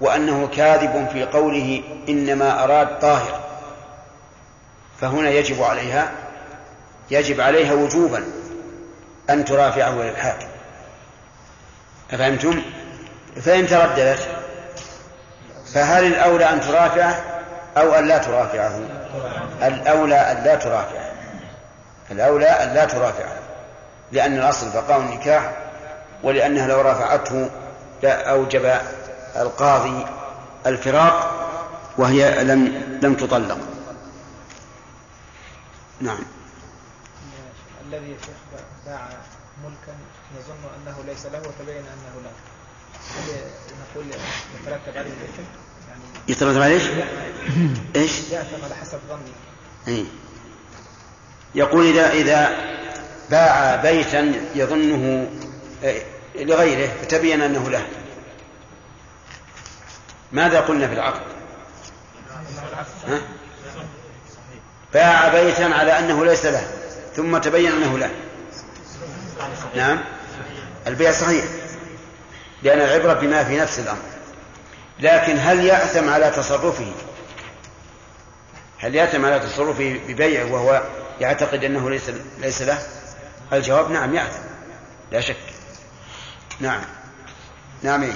وأنه 0.00 0.48
كاذب 0.56 1.08
في 1.12 1.24
قوله 1.24 1.82
إنما 2.08 2.64
أراد 2.64 2.98
طاهر 2.98 3.40
فهنا 5.00 5.30
يجب 5.30 5.62
عليها 5.62 6.12
يجب 7.10 7.40
عليها 7.40 7.72
وجوبا 7.74 8.24
أن 9.30 9.44
ترافعه 9.44 10.02
للحاكم. 10.02 10.49
أفهمتم؟ 12.12 12.62
فإن 13.42 13.66
ترددت 13.66 14.28
فهل 15.74 16.06
الأولى 16.06 16.44
أن 16.44 16.60
ترافعه 16.60 17.14
أو 17.76 17.94
أن 17.94 18.08
لا 18.08 18.18
ترافعه؟ 18.18 18.80
الأولى 19.62 20.16
أن 20.16 20.44
لا 20.44 20.54
ترافعه 20.54 21.10
الأولى 22.10 22.46
أن 22.46 22.74
لا 22.74 22.84
ترافعه 22.84 23.38
لأن 24.12 24.38
الأصل 24.38 24.70
بقاء 24.70 25.00
النكاح 25.00 25.52
ولأنها 26.22 26.66
لو 26.66 26.80
رافعته 26.80 27.50
أوجب 28.04 28.72
القاضي 29.36 30.06
الفراق 30.66 31.40
وهي 31.98 32.44
لم 32.44 32.66
لم 33.02 33.14
تطلق. 33.14 33.58
نعم. 36.00 36.18
الذي 37.86 38.16
باع 38.86 39.08
ملكا 39.64 39.98
يظن 40.38 40.70
أنه 40.76 41.04
ليس 41.06 41.26
له 41.26 41.38
وتبين 41.38 41.84
أنه 41.84 42.22
له 42.24 42.32
هل 43.16 43.26
نقول 43.80 44.06
يترتب 44.60 44.98
عليه 44.98 45.10
الاثم؟ 45.10 45.42
يعني 45.88 46.02
يترتب 46.28 46.62
عليه 46.62 46.80
إيش؟ 47.96 48.12
يأثم 48.30 48.64
على 48.64 48.74
حسب 48.74 48.98
ظني 49.08 49.32
إيه؟ 49.88 50.04
يقول 51.54 51.86
إذا 51.86 52.10
إذا 52.12 52.70
باع 53.30 53.76
بيتا 53.76 54.32
يظنه 54.54 55.30
إيه، 55.82 56.02
لغيره 56.34 56.92
فتبين 57.02 57.42
أنه 57.42 57.70
له 57.70 57.86
ماذا 60.32 60.60
قلنا 60.60 60.88
في 60.88 60.94
العقد 60.94 61.22
ها؟ 63.06 63.20
باع 64.94 65.28
بيتا 65.28 65.62
على 65.62 65.98
أنه 65.98 66.24
ليس 66.24 66.46
له 66.46 66.70
ثم 67.16 67.38
تبين 67.38 67.72
أنه 67.72 67.98
له 67.98 68.10
نعم. 69.76 70.00
البيع 70.86 71.12
صحيح. 71.12 71.44
لأن 72.62 72.80
العبرة 72.80 73.12
بما 73.12 73.44
في 73.44 73.56
نفس 73.56 73.78
الأمر. 73.78 74.02
لكن 75.00 75.38
هل 75.38 75.64
يأثم 75.64 76.08
على 76.08 76.30
تصرفه؟ 76.30 76.92
هل 78.78 78.94
يأثم 78.94 79.24
على 79.24 79.40
تصرفه 79.40 80.00
ببيعه 80.08 80.52
وهو 80.52 80.82
يعتقد 81.20 81.64
أنه 81.64 81.90
ليس 81.90 82.10
ليس 82.38 82.62
له؟ 82.62 82.78
الجواب 83.52 83.90
نعم 83.90 84.14
يأثم. 84.14 84.42
لا 85.12 85.20
شك. 85.20 85.36
نعم. 86.60 86.80
نعم. 87.82 88.02
إيه؟ 88.02 88.12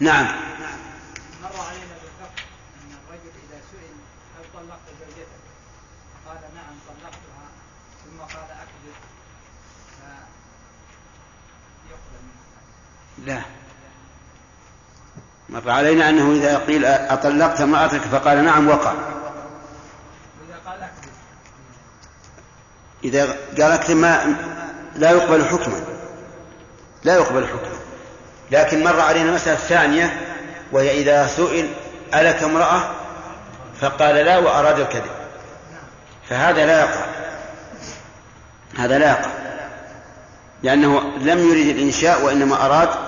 نعم 0.00 0.26
مر 1.42 1.60
علينا 1.60 1.94
بالفقه 2.02 2.44
ان 2.82 2.90
الرجل 2.92 3.32
اذا 3.44 3.60
سئل 3.70 3.96
هل 4.36 4.44
طلقت 4.54 4.86
زوجتك؟ 5.00 5.44
قال 6.26 6.40
نعم 6.54 6.74
طلقتها 6.88 7.46
ثم 8.04 8.18
قال 8.20 8.50
اكذب 8.50 8.98
فيقبل 11.88 12.20
منه 12.22 12.42
لا. 13.18 13.40
مر 15.48 15.70
علينا 15.70 16.08
أنه 16.08 16.32
إذا 16.32 16.58
قيل 16.58 16.84
أطلقت 16.84 17.60
امرأتك 17.60 18.00
فقال 18.00 18.44
نعم 18.44 18.68
وقع. 18.68 18.92
إذا 23.04 23.36
قال 23.60 23.72
أكثر 23.72 23.94
ما 23.94 24.36
لا 24.96 25.10
يقبل 25.10 25.44
حكما. 25.44 25.80
لا 27.04 27.14
يقبل 27.14 27.46
حكما. 27.46 27.78
لكن 28.50 28.84
مر 28.84 29.00
علينا 29.00 29.32
مسألة 29.32 29.56
ثانية 29.56 30.36
وهي 30.72 31.00
إذا 31.00 31.26
سئل 31.26 31.68
ألك 32.14 32.42
امرأة 32.42 32.90
فقال 33.80 34.14
لا 34.14 34.38
وأراد 34.38 34.80
الكذب. 34.80 35.10
فهذا 36.28 36.66
لا 36.66 36.80
يقع. 36.80 37.06
هذا 38.78 38.98
لا 38.98 39.10
يقع. 39.10 39.30
لأنه 40.62 41.00
لم 41.00 41.38
يرد 41.38 41.76
الإنشاء 41.76 42.24
وإنما 42.24 42.66
أراد 42.66 43.03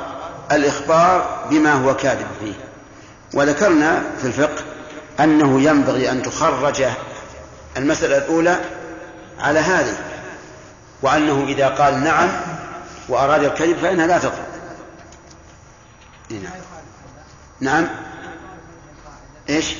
الإخبار 0.52 1.46
بما 1.50 1.72
هو 1.72 1.96
كاذب 1.96 2.26
فيه. 2.40 2.54
وذكرنا 3.34 4.02
في 4.18 4.26
الفقه 4.26 4.64
أنه 5.20 5.60
ينبغي 5.60 6.10
أن 6.10 6.22
تخرج 6.22 6.84
المسألة 7.76 8.16
الأولى 8.16 8.60
على 9.38 9.60
هذه 9.60 9.96
وأنه 11.02 11.44
إذا 11.48 11.68
قال 11.68 12.04
نعم 12.04 12.28
وأراد 13.08 13.44
الكذب 13.44 13.76
فإنها 13.76 14.06
لا 14.06 14.18
تطلق 14.18 14.46
نعم. 16.30 16.52
نعم. 17.60 17.88
إيش؟ 19.48 19.74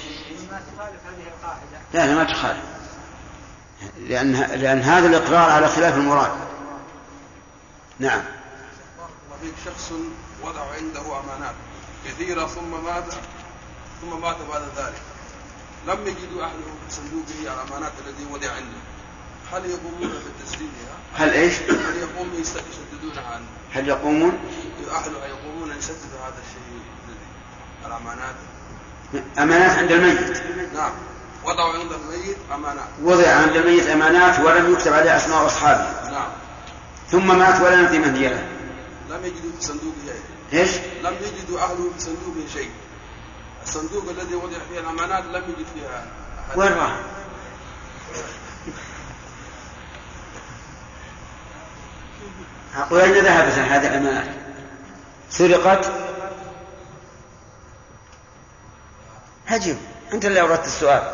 لا 1.95 2.07
لا 2.07 2.15
ما 2.15 2.25
تخالف. 2.25 2.63
لأن 4.09 4.33
لأن 4.33 4.81
هذا 4.81 5.07
الإقرار 5.07 5.51
على 5.51 5.69
خلاف 5.69 5.97
المراد. 5.97 6.31
نعم. 7.99 8.21
شخص 9.65 9.93
وضع 10.43 10.61
عنده 10.77 11.01
أمانات 11.01 11.55
كثيرة 12.07 12.47
ثم 12.47 12.85
مات 12.85 13.05
ثم 14.01 14.21
مات 14.21 14.37
بعد 14.53 14.63
ذلك. 14.77 15.03
لم 15.87 16.07
يجدوا 16.07 16.43
أهله 16.45 16.67
في 16.89 16.95
صندوقه 16.95 17.55
الأمانات 17.55 17.93
الذي 18.07 18.27
وضع 18.33 18.53
عنده. 18.53 18.81
هل 19.53 19.71
يقومون 19.71 20.23
بتسليمها؟ 20.41 20.97
هل 21.15 21.31
إيش؟ 21.31 21.55
هل 21.63 21.97
يقومون 21.97 22.35
يسددونها 22.41 23.35
عنه؟ 23.35 23.45
هل 23.73 23.89
يقومون؟ 23.89 24.39
اهله 24.91 25.27
يقومون 25.27 25.77
يسددوا 25.79 26.21
هذا 26.25 26.43
الشيء 26.47 26.81
الذي 27.09 27.27
الأمانات؟ 27.87 28.35
أمانات 29.39 29.79
عند 29.79 29.93
الميت. 29.93 30.43
نعم. 30.75 30.93
وضعوا 31.45 31.73
عند 31.73 31.93
الميت 31.93 32.37
أمانات. 32.55 32.89
وضع 33.03 33.31
عند 33.31 33.57
الميت 33.57 33.87
أمانات 33.87 34.41
ولم 34.41 34.73
يكتب 34.73 34.93
عليها 34.93 35.17
أسماء 35.17 35.47
أصحابه. 35.47 36.11
نعم. 36.11 36.29
ثم 37.11 37.39
مات 37.39 37.61
ولا 37.61 37.83
ندري 37.83 37.99
من 37.99 38.17
هي 38.17 38.29
له. 38.29 38.56
لم 39.11 39.25
يجدوا 39.25 39.53
في 39.59 39.67
صندوقه 39.67 39.97
شيء. 40.07 40.23
إيش؟ 40.53 40.77
لم 41.03 41.15
يجدوا 41.21 41.61
أهله 41.61 41.91
في 41.93 42.01
صندوقه 42.01 42.47
شيء. 42.53 42.71
الصندوق 43.63 44.09
الذي 44.11 44.35
وضع 44.35 44.59
فيه 44.69 44.81
الأمانات 44.81 45.25
لم 45.25 45.45
يجد 45.51 45.67
فيها 45.75 45.99
أحد. 45.99 46.59
وين 46.59 46.73
راح؟ 46.73 47.01
وأين 52.91 53.13
ذهبت 53.13 53.53
هذه 53.53 53.87
الأمانات؟ 53.87 54.35
سرقت؟ 55.31 55.93
هجم. 59.47 59.77
أنت 60.13 60.25
اللي 60.25 60.41
أوردت 60.41 60.67
السؤال. 60.67 61.13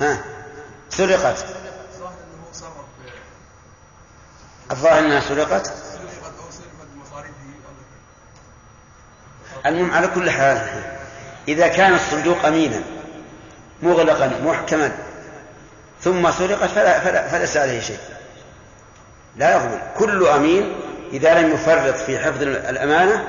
ها؟ 0.00 0.24
سرقت. 0.90 1.46
الظاهر 1.94 2.12
إنه 2.12 2.46
صرف 2.52 2.72
الظاهر 4.70 4.98
أنها 4.98 5.20
سرقت 5.20 5.66
سرقت 5.66 6.34
أو 6.40 6.50
سرقت 6.50 6.88
مصاريفه 6.96 7.34
المهم 9.66 9.90
على 9.90 10.06
كل 10.06 10.30
حال 10.30 10.68
إذا 11.48 11.68
كان 11.68 11.94
الصندوق 11.94 12.46
أمينا 12.46 12.82
مغلقا 13.82 14.40
محكما 14.44 14.92
ثم 16.00 16.30
سرقت 16.30 16.70
فلا 16.70 17.00
فلا 17.00 17.28
فليس 17.28 17.56
عليه 17.56 17.80
شيء 17.80 17.98
لا 19.36 19.50
يقبل 19.50 19.78
كل 19.98 20.26
أمين 20.26 20.74
إذا 21.12 21.40
لم 21.40 21.52
يفرط 21.54 21.94
في 21.94 22.18
حفظ 22.18 22.42
الأمانة 22.42 23.28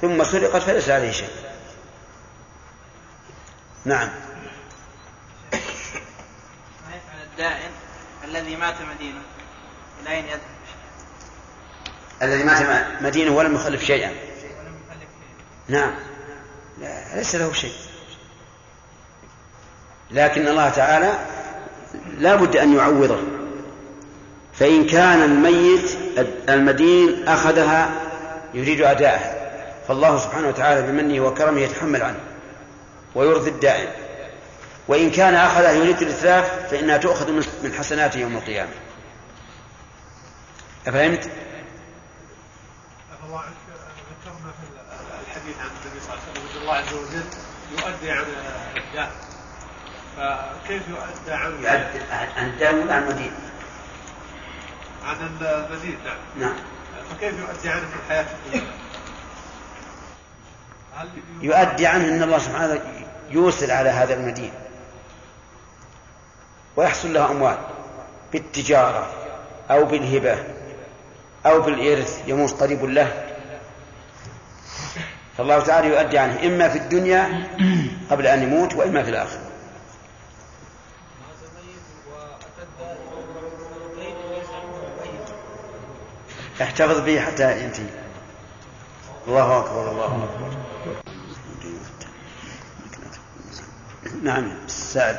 ثم 0.00 0.24
سرقت 0.24 0.62
فليس 0.62 0.88
عليه 0.88 1.10
شيء 1.10 1.28
نعم 3.84 4.08
ما 6.88 6.96
يفعل 6.96 7.22
الدائن 7.32 7.70
الذي 8.24 8.56
مات 8.56 8.74
مدينة 8.94 9.20
إلى 10.02 10.10
أين 10.10 10.24
يذهب؟ 10.24 10.40
الذي 12.22 12.44
مات 12.44 12.86
مدينة 13.00 13.30
ولم 13.36 13.54
يخلف 13.54 13.84
شيئا. 13.84 14.12
نعم. 15.68 15.94
ليس 17.14 17.34
له 17.34 17.52
شيء. 17.52 17.74
لكن 20.10 20.48
الله 20.48 20.68
تعالى 20.68 21.18
لا 22.18 22.34
بد 22.34 22.56
أن 22.56 22.76
يعوضه. 22.76 23.18
فإن 24.54 24.86
كان 24.86 25.22
الميت 25.22 25.90
المدين 26.48 27.28
أخذها 27.28 27.90
يريد 28.54 28.80
أداءها 28.80 29.34
فالله 29.88 30.18
سبحانه 30.18 30.48
وتعالى 30.48 30.82
بمنه 30.82 31.20
وكرمه 31.20 31.60
يتحمل 31.60 32.02
عنه 32.02 32.20
ويرضي 33.14 33.50
الدائن 33.50 33.88
وإن 34.88 35.10
كان 35.10 35.34
أخذها 35.34 35.72
يريد 35.72 36.02
الإتلاف 36.02 36.70
فإنها 36.70 36.96
تؤخذ 36.96 37.32
من 37.62 37.72
حسناته 37.78 38.18
يوم 38.18 38.36
القيامة. 38.36 38.70
أفهمت؟ 40.86 41.30
الله 43.34 43.46
عنك 43.46 43.56
ذكرنا 44.10 44.52
في 44.52 44.64
الحديث 45.26 45.56
عن 45.60 45.66
النبي 45.66 46.00
صلى 46.00 46.14
الله 46.14 46.22
عليه 46.22 46.30
وسلم 46.30 46.46
ان 46.50 46.62
الله 46.62 46.74
عز 46.74 46.94
وجل 46.94 47.24
يؤدي 47.72 48.10
عن 48.10 48.24
الداء 48.76 49.10
فكيف 50.16 50.82
يؤدى 50.88 51.32
عن 51.32 51.52
يؤدي 51.52 52.12
عن 52.36 52.48
الدائن 52.48 52.78
ولا 52.78 52.94
عن 52.94 53.02
المدين؟ 53.02 53.32
عن 55.04 55.16
المدين 55.16 55.98
نعم. 56.04 56.16
نعم. 56.40 56.56
فكيف 57.10 57.34
يؤدي 57.38 57.68
عنه 57.68 57.88
في 57.88 57.96
الحياة 58.04 58.26
الدنيا؟ 58.46 58.72
يؤدي 61.40 61.86
عنه 61.86 62.04
أن 62.04 62.22
الله 62.22 62.38
سبحانه 62.38 62.80
يوصل 63.30 63.70
على 63.70 63.88
هذا 63.88 64.14
المدين. 64.14 64.52
ويحصل 66.76 67.12
له 67.12 67.30
أموال 67.30 67.58
بالتجارة 68.32 69.12
أو 69.70 69.84
بالهبة. 69.84 70.63
أو 71.46 71.60
بالإرث 71.60 72.28
يموت 72.28 72.62
قريب 72.62 72.84
له. 72.84 73.30
فالله 75.36 75.60
تعالى 75.60 75.88
يؤدي 75.88 76.18
عنه 76.18 76.46
إما 76.46 76.68
في 76.68 76.78
الدنيا 76.78 77.48
قبل 78.10 78.26
أن 78.26 78.42
يموت 78.42 78.74
وإما 78.74 79.02
في 79.02 79.10
الآخرة. 79.10 79.50
احتفظ 86.62 87.00
به 87.00 87.20
حتى 87.20 87.64
ينتهي. 87.64 87.86
الله 89.28 89.58
أكبر 89.60 89.90
الله 89.90 90.24
أكبر. 90.24 90.64
نعم 94.22 94.52
سعد. 94.66 95.18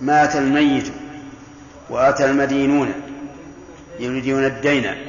مات 0.00 0.36
الميت. 0.36 1.01
وأتى 1.92 2.24
المدينون 2.24 2.94
يريدون 3.98 4.44
الدين 4.44 5.08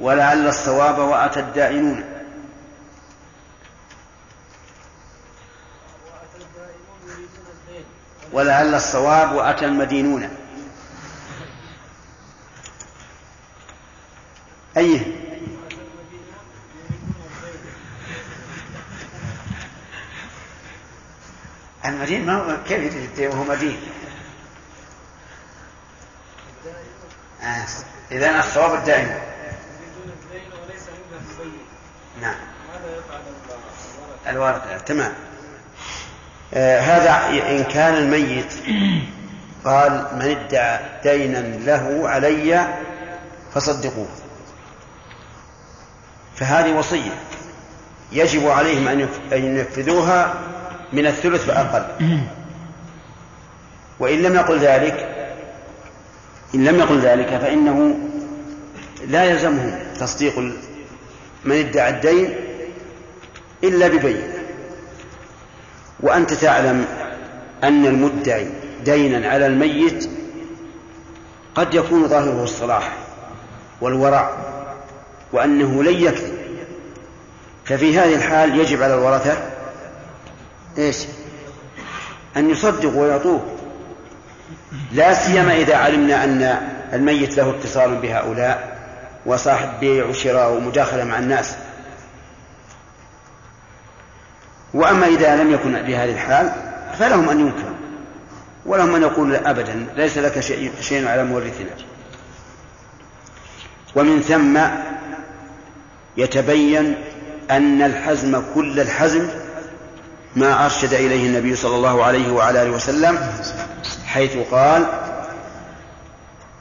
ولعل 0.00 0.48
الصواب 0.48 0.98
وأتى 0.98 1.40
الدائنون. 1.40 2.04
ولعل 8.32 8.74
الصواب 8.74 9.32
وأتى 9.32 9.64
المدينون. 9.64 10.28
أيه؟ 14.76 15.00
المدين 21.84 22.26
ما 22.26 22.34
هو 22.34 22.56
كيف 22.68 22.78
يريد 22.78 22.94
الدين 22.94 23.28
وهو 23.28 23.44
مدين. 23.44 23.76
آه. 27.44 27.66
إذا 28.12 28.38
الصواب 28.38 28.74
الدائم. 28.74 29.18
نعم. 32.20 32.34
الورثة 34.28 34.78
تمام. 34.78 35.12
آه 36.54 36.80
هذا 36.80 37.40
إن 37.50 37.64
كان 37.64 37.94
الميت 37.94 38.52
قال 39.64 40.06
من 40.12 40.22
ادعى 40.22 40.80
دينا 41.02 41.38
له 41.38 42.08
علي 42.08 42.66
فصدقوه. 43.54 44.08
فهذه 46.36 46.72
وصية 46.72 47.12
يجب 48.12 48.48
عليهم 48.48 48.88
أن 48.88 49.08
ينفذوها 49.32 50.34
من 50.92 51.06
الثلث 51.06 51.44
فأقل 51.44 51.86
وإن 53.98 54.22
لم 54.22 54.34
يقل 54.34 54.58
ذلك 54.58 55.13
إن 56.54 56.64
لم 56.64 56.78
يقل 56.78 57.00
ذلك 57.00 57.28
فإنه 57.28 57.98
لا 59.08 59.24
يلزمهم 59.24 59.78
تصديق 60.00 60.38
من 61.44 61.56
ادعى 61.56 61.90
الدين 61.90 62.34
إلا 63.64 63.88
ببينة. 63.88 64.34
وأنت 66.00 66.32
تعلم 66.32 66.84
أن 67.64 67.86
المدعي 67.86 68.48
دينا 68.84 69.28
على 69.28 69.46
الميت 69.46 70.08
قد 71.54 71.74
يكون 71.74 72.08
ظاهره 72.08 72.44
الصلاح 72.44 72.96
والورع 73.80 74.36
وأنه 75.32 75.82
لن 75.82 75.94
يكذب. 75.94 76.38
ففي 77.64 77.98
هذه 77.98 78.14
الحال 78.14 78.60
يجب 78.60 78.82
على 78.82 78.94
الورثة 78.94 79.36
إيش؟ 80.78 81.04
أن 82.36 82.50
يصدقوا 82.50 83.02
ويعطوه. 83.02 83.53
لا 84.92 85.14
سيما 85.14 85.54
إذا 85.56 85.76
علمنا 85.76 86.24
أن 86.24 86.60
الميت 86.92 87.36
له 87.36 87.50
اتصال 87.50 87.96
بهؤلاء 87.96 88.78
وصاحب 89.26 89.80
بيع 89.80 90.04
وشراء 90.04 90.52
ومداخلة 90.52 91.04
مع 91.04 91.18
الناس. 91.18 91.56
وأما 94.74 95.06
إذا 95.06 95.36
لم 95.36 95.50
يكن 95.52 95.72
بهذه 95.72 96.12
الحال 96.12 96.52
فلهم 96.98 97.28
أن 97.28 97.40
ينكروا 97.40 97.76
ولهم 98.66 98.94
أن 98.94 99.02
يقولوا 99.02 99.50
أبدا 99.50 99.86
ليس 99.96 100.18
لك 100.18 100.40
شيء, 100.40 100.72
شيء 100.80 101.08
على 101.08 101.24
مورثنا. 101.24 101.70
ومن 103.96 104.20
ثم 104.20 104.58
يتبين 106.16 106.94
أن 107.50 107.82
الحزم 107.82 108.42
كل 108.54 108.80
الحزم 108.80 109.28
ما 110.36 110.64
أرشد 110.64 110.94
إليه 110.94 111.26
النبي 111.26 111.56
صلى 111.56 111.76
الله 111.76 112.04
عليه 112.04 112.32
وعلى 112.32 112.62
آله 112.62 112.70
وسلم 112.70 113.18
حيث 114.06 114.36
قال 114.50 114.86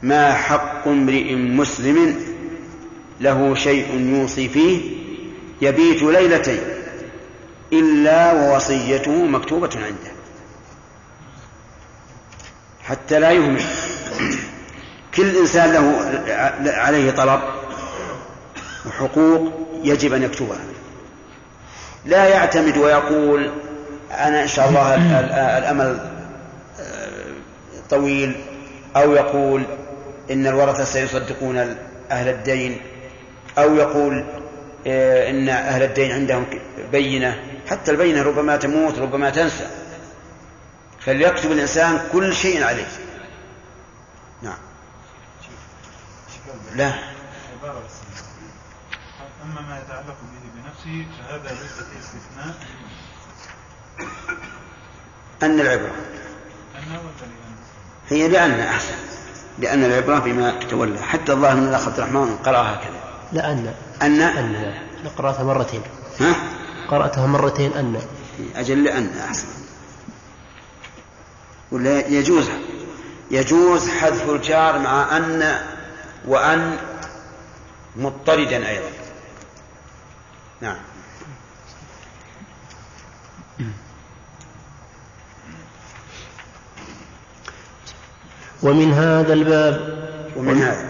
ما 0.01 0.34
حق 0.34 0.88
امرئ 0.88 1.36
مسلم 1.36 2.15
له 3.21 3.55
شيء 3.55 3.99
يوصي 3.99 4.49
فيه 4.49 4.82
يبيت 5.61 6.03
ليلتين 6.03 6.59
إلا 7.74 8.34
ووصيته 8.34 9.26
مكتوبة 9.26 9.69
عنده. 9.76 10.13
حتى 12.84 13.19
لا 13.19 13.32
يهمل. 13.32 13.63
كل 15.15 15.38
إنسان 15.38 15.71
له 15.71 16.11
عليه 16.71 17.11
طلب 17.11 17.41
وحقوق 18.86 19.51
يجب 19.84 20.13
أن 20.13 20.24
يكتبها. 20.24 20.72
لا 22.06 22.28
يعتمد 22.28 22.78
ويقول 22.78 23.51
أنا 24.12 24.43
إن 24.43 24.47
شاء 24.47 24.70
الله 24.70 24.95
الأمل 25.58 26.10
طويل 27.89 28.36
أو 28.95 29.14
يقول 29.14 29.64
إن 30.32 30.47
الورثة 30.47 30.84
سيصدقون 30.84 31.78
أهل 32.12 32.28
الدين 32.28 32.82
أو 33.58 33.76
يقول 33.76 34.26
إن 35.30 35.49
أهل 35.49 35.84
الدين 35.84 36.12
عندهم 36.12 36.45
بينة 36.91 37.39
حتى 37.70 37.91
البينة 37.91 38.22
ربما 38.24 38.58
تموت 38.58 38.99
ربما 38.99 39.30
تنسى 39.30 39.68
فليكتب 40.99 41.51
الإنسان 41.51 41.99
كل 42.12 42.34
شيء 42.36 42.64
عليه 42.64 42.86
نعم 44.41 44.58
لا 46.76 46.91
أما 49.43 49.62
ما 49.62 49.80
يتعلق 49.86 50.16
بنفسه 50.86 51.05
فهذا 51.27 51.49
ليس 51.49 51.73
فيه 51.73 51.99
استثناء. 51.99 52.55
أن 55.43 55.59
العبرة. 55.59 55.91
هي 58.09 58.27
لأن 58.27 58.59
أحسن. 58.59 58.95
لأن 59.59 59.84
العبرة 59.84 60.19
بما 60.19 60.59
تولى. 60.69 60.99
حتى 60.99 61.34
الله 61.34 61.53
من 61.55 61.67
الأخ 61.67 61.88
عبد 61.88 61.99
الرحمن 61.99 62.38
قرأ 62.38 62.61
هكذا 62.61 63.03
لأن. 63.31 63.73
أن؟ 64.01 64.21
أن. 64.21 64.73
قرأتها 65.17 65.43
مرتين. 65.43 65.81
ها؟ 66.19 66.36
قرأتها 66.88 67.27
مرتين 67.27 67.73
أن. 67.73 68.01
أجل 68.55 68.88
أن 68.88 69.17
أحسن. 69.27 69.47
ولا 71.71 72.07
يجوز. 72.07 72.49
يجوز 73.31 73.89
حذف 73.89 74.29
الجار 74.29 74.79
مع 74.79 75.17
أن 75.17 75.61
وأن 76.27 76.77
مضطردا 77.95 78.69
أيضا. 78.69 79.03
نعم. 80.64 80.76
ومن 88.64 88.93
هذا 88.93 89.34
الباب 89.34 89.80
ومن 90.38 90.57
هذا. 90.57 90.86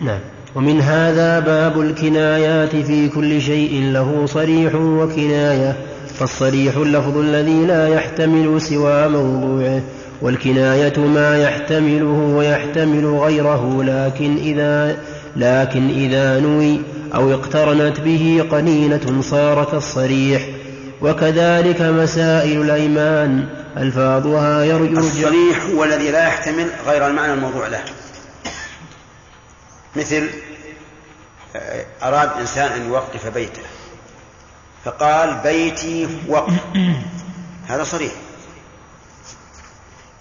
نعم. 0.00 0.20
ومن 0.54 0.80
هذا 0.80 1.40
باب 1.40 1.80
الكنايات 1.80 2.76
في 2.76 3.08
كل 3.08 3.40
شيء 3.42 3.82
له 3.92 4.26
صريح 4.26 4.74
وكناية 4.74 5.76
فالصريح 6.18 6.76
اللفظ 6.76 7.16
الذي 7.16 7.66
لا 7.66 7.88
يحتمل 7.88 8.60
سوى 8.60 9.08
موضوعه 9.08 9.82
والكناية 10.22 10.98
ما 10.98 11.38
يحتمله 11.38 12.34
ويحتمل 12.36 13.06
غيره 13.06 13.82
لكن 13.82 14.36
إذا 14.36 14.96
لكن 15.36 15.88
إذا 15.88 16.40
نوي 16.40 16.80
أو 17.14 17.34
اقترنت 17.34 18.00
به 18.00 18.48
قنينة 18.50 19.22
صار 19.22 19.64
كالصريح 19.64 20.48
وكذلك 21.00 21.80
مسائل 21.80 22.60
الأيمان 22.60 23.48
ألفاظها 23.76 24.64
يرجع 24.64 24.98
الصريح 24.98 25.64
هو 25.64 25.84
الذي 25.84 26.10
لا 26.10 26.28
يحتمل 26.28 26.70
غير 26.86 27.06
المعنى 27.06 27.32
الموضوع 27.32 27.68
له. 27.68 27.84
مثل 29.96 30.30
آه، 31.56 31.86
أراد 32.02 32.30
إنسان 32.40 32.72
أن 32.72 32.86
يوقف 32.88 33.26
بيته 33.26 33.62
فقال 34.84 35.40
بيتي 35.44 36.08
وقف. 36.28 36.52
هذا 37.68 37.84
صريح. 37.84 38.12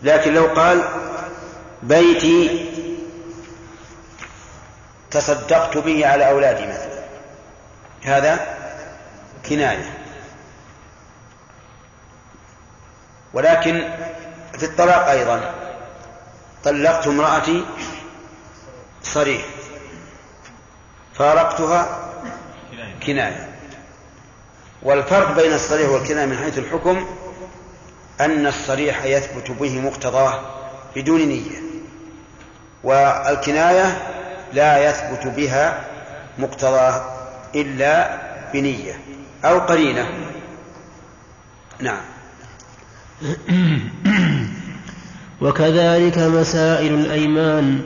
لكن 0.04 0.34
لو 0.34 0.46
قال 0.46 0.82
بيتي 1.84 2.73
تصدقت 5.14 5.78
به 5.78 6.08
على 6.08 6.30
أولادي 6.30 6.66
مثلا. 6.68 7.04
هذا 8.04 8.58
كناية. 9.50 9.98
ولكن 13.34 13.90
في 14.58 14.66
الطلاق 14.66 15.10
أيضا 15.10 15.54
طلقت 16.64 17.08
امرأتي 17.08 17.66
صريح. 19.04 19.46
فارقتها 21.14 22.10
كناية. 23.08 23.50
والفرق 24.84 25.32
بين 25.32 25.54
الصريح 25.54 25.90
والكناية 25.90 26.26
من 26.26 26.38
حيث 26.38 26.58
الحكم 26.58 27.08
أن 28.22 28.48
الصريح 28.48 29.04
يثبت 29.04 29.52
به 29.52 29.80
مقتضاه 29.80 30.42
بدون 30.96 31.22
نية. 31.22 31.64
والكناية 32.84 34.13
لا 34.54 34.90
يثبت 34.90 35.28
بها 35.28 35.84
مقتضاه 36.38 37.02
إلا 37.56 38.18
بنية 38.54 38.94
أو 39.46 39.60
قرينة. 39.60 40.08
نعم. 41.80 42.02
وكذلك 45.42 46.18
مسائل 46.18 46.94
الأيمان 46.94 47.82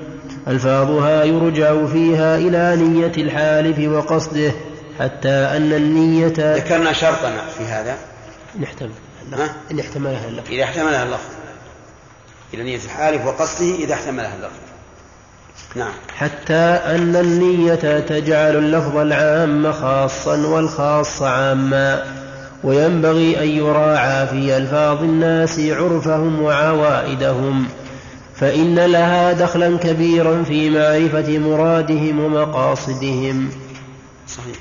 ألفاظها 0.47 1.23
يرجع 1.23 1.85
فيها 1.85 2.37
إلى 2.37 2.75
نية 2.75 3.11
الحالف 3.17 3.89
وقصده 3.89 4.51
حتى 4.99 5.29
أن 5.29 5.73
النية 5.73 6.55
ذكرنا 6.55 6.93
شرطا 6.93 7.33
في 7.57 7.63
هذا. 7.63 7.97
إن 8.55 8.63
احتمل؟ 8.63 8.91
إن 9.71 9.79
احتملها 9.79 10.27
اللفظ. 10.27 10.51
إذا 10.51 10.63
احتملها 10.63 11.03
اللفظ. 11.03 11.31
إلى 12.53 12.63
نية 12.63 12.79
الحالف 12.85 13.25
وقصده 13.25 13.75
إذا 13.75 13.93
احتملها 13.93 14.35
اللفظ. 14.35 14.66
نعم. 15.75 15.93
حتى 16.17 16.79
أن 16.85 17.15
النية 17.15 17.99
تجعل 17.99 18.55
اللفظ 18.55 18.97
العام 18.97 19.71
خاصا 19.71 20.47
والخاص 20.47 21.21
عاما. 21.21 22.03
وينبغي 22.63 23.43
أن 23.43 23.47
يراعى 23.47 24.27
في 24.27 24.57
ألفاظ 24.57 25.03
الناس 25.03 25.59
عرفهم 25.59 26.41
وعوائدهم. 26.41 27.67
فإن 28.35 28.75
لها 28.75 29.33
دخلا 29.33 29.77
كبيرا 29.77 30.43
في 30.43 30.69
معرفة 30.69 31.37
مرادهم 31.37 32.19
ومقاصدهم. 32.19 33.49
صحيح. 34.27 34.57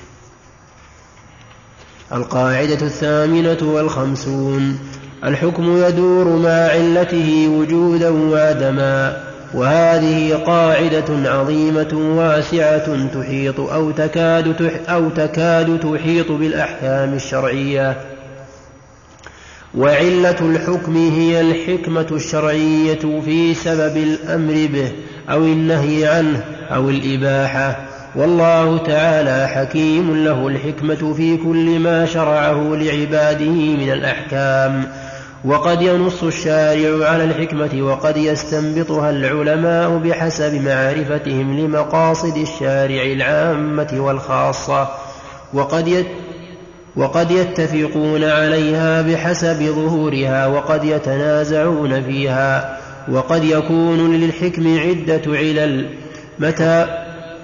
القاعدة 2.13 2.87
الثامنة 2.87 3.59
والخمسون. 3.63 4.79
الحكم 5.25 5.77
يدور 5.77 6.37
مع 6.37 6.49
علته 6.49 7.49
وجودا 7.49 8.11
وعدما. 8.11 9.26
وهذه 9.55 10.35
قاعدة 10.47 11.31
عظيمة 11.31 12.17
واسعة 12.19 13.09
تحيط 13.15 13.61
أو 13.61 13.91
تكاد 13.91 14.57
تح 14.57 14.93
أو 14.93 15.09
تكاد 15.09 15.81
تحيط 15.81 16.33
بالأحكام 16.33 17.15
الشرعية. 17.15 17.97
وعلة 19.75 20.37
الحكم 20.41 20.97
هي 20.97 21.41
الحكمة 21.41 22.07
الشرعية 22.13 23.21
في 23.25 23.55
سبب 23.55 23.97
الأمر 23.97 24.69
به 24.73 24.93
أو 25.31 25.39
النهي 25.39 26.07
عنه 26.07 26.45
أو 26.71 26.91
الإباحة. 26.91 27.77
والله 28.15 28.79
تعالى 28.79 29.49
حكيم 29.49 30.25
له 30.25 30.49
الحكمة 30.49 31.15
في 31.17 31.37
كل 31.37 31.79
ما 31.79 32.07
شرعه 32.07 32.75
لعباده 32.75 33.51
من 33.51 33.93
الأحكام. 33.93 34.89
وقد 35.47 35.83
ينص 35.83 36.23
الشارع 36.23 37.09
على 37.09 37.25
الحكمة 37.25 37.83
وقد 37.83 38.17
يستنبطها 38.17 39.11
العلماء 39.11 39.99
بحسب 39.99 40.55
معرفتهم 40.65 41.59
لمقاصد 41.59 42.37
الشارع 42.37 43.03
العامة 43.03 43.97
والخاصة 43.99 44.89
وقد 45.55 45.89
يت 45.89 46.07
وقد 46.97 47.31
يتفقون 47.31 48.25
عليها 48.25 49.03
بحسب 49.03 49.63
ظهورها 49.63 50.47
وقد 50.47 50.85
يتنازعون 50.85 52.03
فيها 52.03 52.79
وقد 53.13 53.45
يكون 53.45 54.17
للحكم 54.17 54.79
عدة 54.79 55.23
علل. 55.27 55.91
متى؟ 56.39 56.87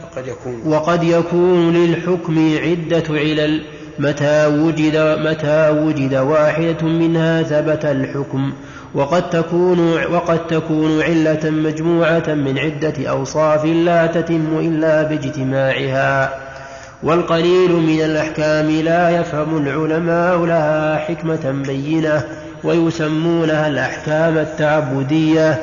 وقد 0.02 0.26
يكون. 0.26 0.62
وقد 0.66 1.04
يكون 1.04 1.72
للحكم 1.72 2.58
عدة 2.58 3.04
علل. 3.08 3.62
متى 3.98 4.46
وجد 4.46 4.96
متى 4.96 5.70
وجد 5.70 6.14
واحدة 6.14 6.82
منها 6.82 7.42
ثبت 7.42 7.84
الحكم. 7.84 8.52
وقد 8.94 9.30
تكون 9.30 10.04
وقد 10.12 10.46
تكون 10.46 11.02
علة 11.02 11.50
مجموعة 11.50 12.28
من 12.28 12.58
عدة 12.58 13.08
أوصاف 13.10 13.64
لا 13.64 14.06
تتم 14.06 14.58
إلا 14.58 15.02
باجتماعها. 15.02 16.34
والقليل 17.02 17.72
من 17.72 18.00
الأحكام 18.00 18.70
لا 18.70 19.10
يفهم 19.10 19.66
العلماء 19.66 20.38
لها 20.38 20.96
حكمة 20.96 21.62
بينة 21.66 22.22
ويسمونها 22.64 23.68
الأحكام 23.68 24.38
التعبدية. 24.38 25.58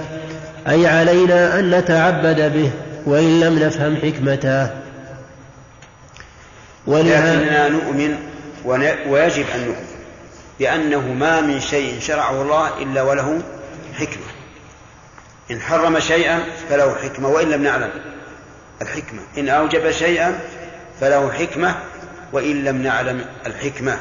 أي 0.68 0.88
علينا 0.88 1.60
أن 1.60 1.72
نتعبد 1.72 2.54
به 2.54 2.72
وإن 3.06 3.40
لم 3.40 3.60
نفهم 3.60 3.96
حكمته. 3.96 4.89
ولكننا 6.88 7.70
نؤمن 7.70 8.18
ويجب 9.08 9.46
أن 9.56 9.66
نؤمن 9.66 9.86
بأنه 10.60 11.14
ما 11.14 11.42
من 11.42 11.60
شيء 11.62 12.00
شرعه 12.00 12.42
الله 12.42 12.78
إلا 12.78 13.02
وله 13.02 13.42
حكمة. 14.00 14.26
إن 15.52 15.62
حرم 15.62 16.00
شيئا 16.00 16.44
فله 16.70 16.96
حكمة 17.04 17.30
وإن 17.30 17.50
لم 17.50 17.64
نعلم 17.64 17.92
الحكمة. 18.82 19.22
إن 19.38 19.50
أوجب 19.50 19.92
شيئا 19.92 20.40
فله 21.02 21.32
حكمة 21.32 21.76
وإن 22.34 22.64
لم 22.64 22.84
نعلم 22.84 23.26
الحكمة. 23.46 24.00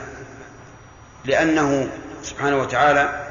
لأنه 1.25 1.89
سبحانه 2.23 2.57
وتعالى 2.57 3.27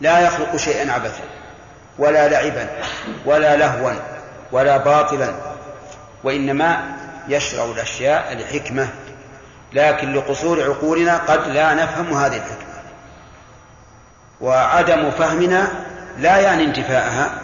لا 0.00 0.20
يخلق 0.20 0.56
شيئا 0.56 0.92
عبثا 0.92 1.24
ولا 1.98 2.28
لعبا 2.28 2.70
ولا 3.26 3.56
لهوا 3.56 3.92
ولا 4.52 4.76
باطلا 4.76 5.34
وإنما 6.24 6.97
يشرع 7.28 7.64
الأشياء 7.64 8.36
لحكمة 8.36 8.88
لكن 9.72 10.12
لقصور 10.12 10.62
عقولنا 10.62 11.16
قد 11.16 11.48
لا 11.48 11.74
نفهم 11.74 12.12
هذه 12.12 12.36
الحكمة. 12.36 12.68
وعدم 14.40 15.10
فهمنا 15.10 15.68
لا 16.18 16.38
يعني 16.38 16.64
انتفاءها. 16.64 17.40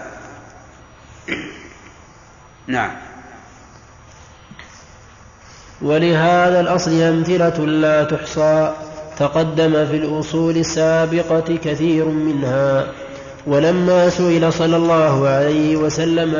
نعم. 2.67 2.91
ولهذا 5.83 6.61
الأصل 6.61 7.03
أمثلة 7.03 7.67
لا 7.67 8.05
تحصى 8.05 8.73
تقدم 9.19 9.87
في 9.87 9.97
الأصول 9.97 10.57
السابقة 10.57 11.59
كثير 11.65 12.05
منها. 12.05 12.87
ولما 13.47 14.09
سئل 14.09 14.53
صلى 14.53 14.77
الله 14.77 15.29
عليه 15.29 15.77
وسلم 15.77 16.37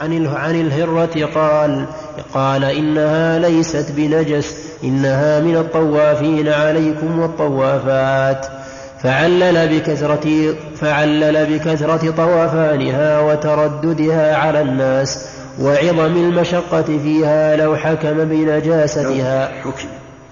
عن 0.00 0.26
عن 0.26 0.60
الهرة 0.60 1.26
قال 1.34 1.86
قال 2.34 2.64
إنها 2.64 3.38
ليست 3.38 3.92
بنجس 3.96 4.56
إنها 4.84 5.40
من 5.40 5.56
الطوافين 5.56 6.48
عليكم 6.48 7.18
والطوافات. 7.18 8.46
فعلل 9.02 9.68
بكثرة 9.68 10.54
فعلل 10.80 11.46
بكثرة 11.46 12.10
طوافانها 12.10 13.20
وترددها 13.20 14.36
على 14.36 14.60
الناس 14.60 15.26
وعظم 15.60 16.16
المشقة 16.16 16.82
فيها 16.82 17.56
لو 17.56 17.76
حكم 17.76 18.24
بنجاستها. 18.24 19.50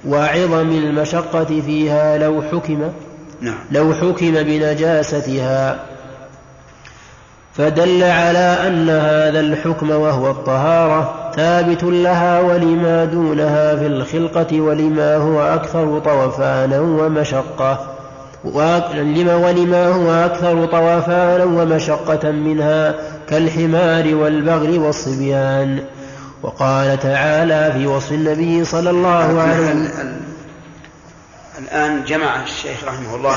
وعظم 0.09 0.69
المشقة 0.69 1.45
فيها 1.45 2.19
لو 2.19 2.43
حكم 2.43 2.93
نعم. 3.41 3.59
لو 3.71 3.95
حكم 3.95 4.33
بنجاستها. 4.33 5.79
فدل 7.55 8.03
على 8.03 8.57
أن 8.67 8.91
هذا 8.91 9.41
الحكم 9.41 9.91
وهو 9.91 10.31
الطهارة. 10.31 11.26
ثابت 11.37 11.85
لها 11.85 12.41
ولما 12.41 13.05
دونها 13.05 13.77
في 13.77 13.87
الخلقة 13.87 14.61
ولما 14.61 15.17
هو 15.17 15.43
أكثر 15.43 15.99
طوفانا 15.99 16.81
ومشقة. 16.81 17.97
لما 18.95 19.37
ولما 19.37 19.89
هو 19.89 20.13
أكثر 20.13 20.67
طوفانا 20.67 21.45
ومشقة 21.45 22.31
منها 22.31 22.95
كالحمار 23.29 24.15
والبغل 24.15 24.79
والصبيان. 24.79 25.85
وقال 26.43 26.99
تعالى 27.01 27.73
في 27.73 27.87
وصف 27.87 28.13
النبي 28.13 28.65
صلى 28.65 28.91
الله 28.91 29.43
عليه 29.43 29.61
وسلم 29.61 30.21
الآن 31.59 32.05
جمع 32.05 32.43
الشيخ 32.43 32.85
رحمه 32.85 33.15
الله 33.15 33.37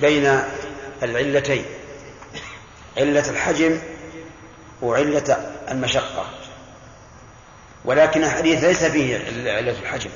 بين 0.00 0.38
العلتين 1.02 1.62
علة 2.98 3.30
الحجم 3.30 3.78
وعلة 4.82 5.36
المشقة. 5.70 6.39
ولكن 7.84 8.24
الحديث 8.24 8.64
ليس 8.64 8.84
فيه 8.84 9.16
علة 9.56 9.74
الحجم 9.82 10.10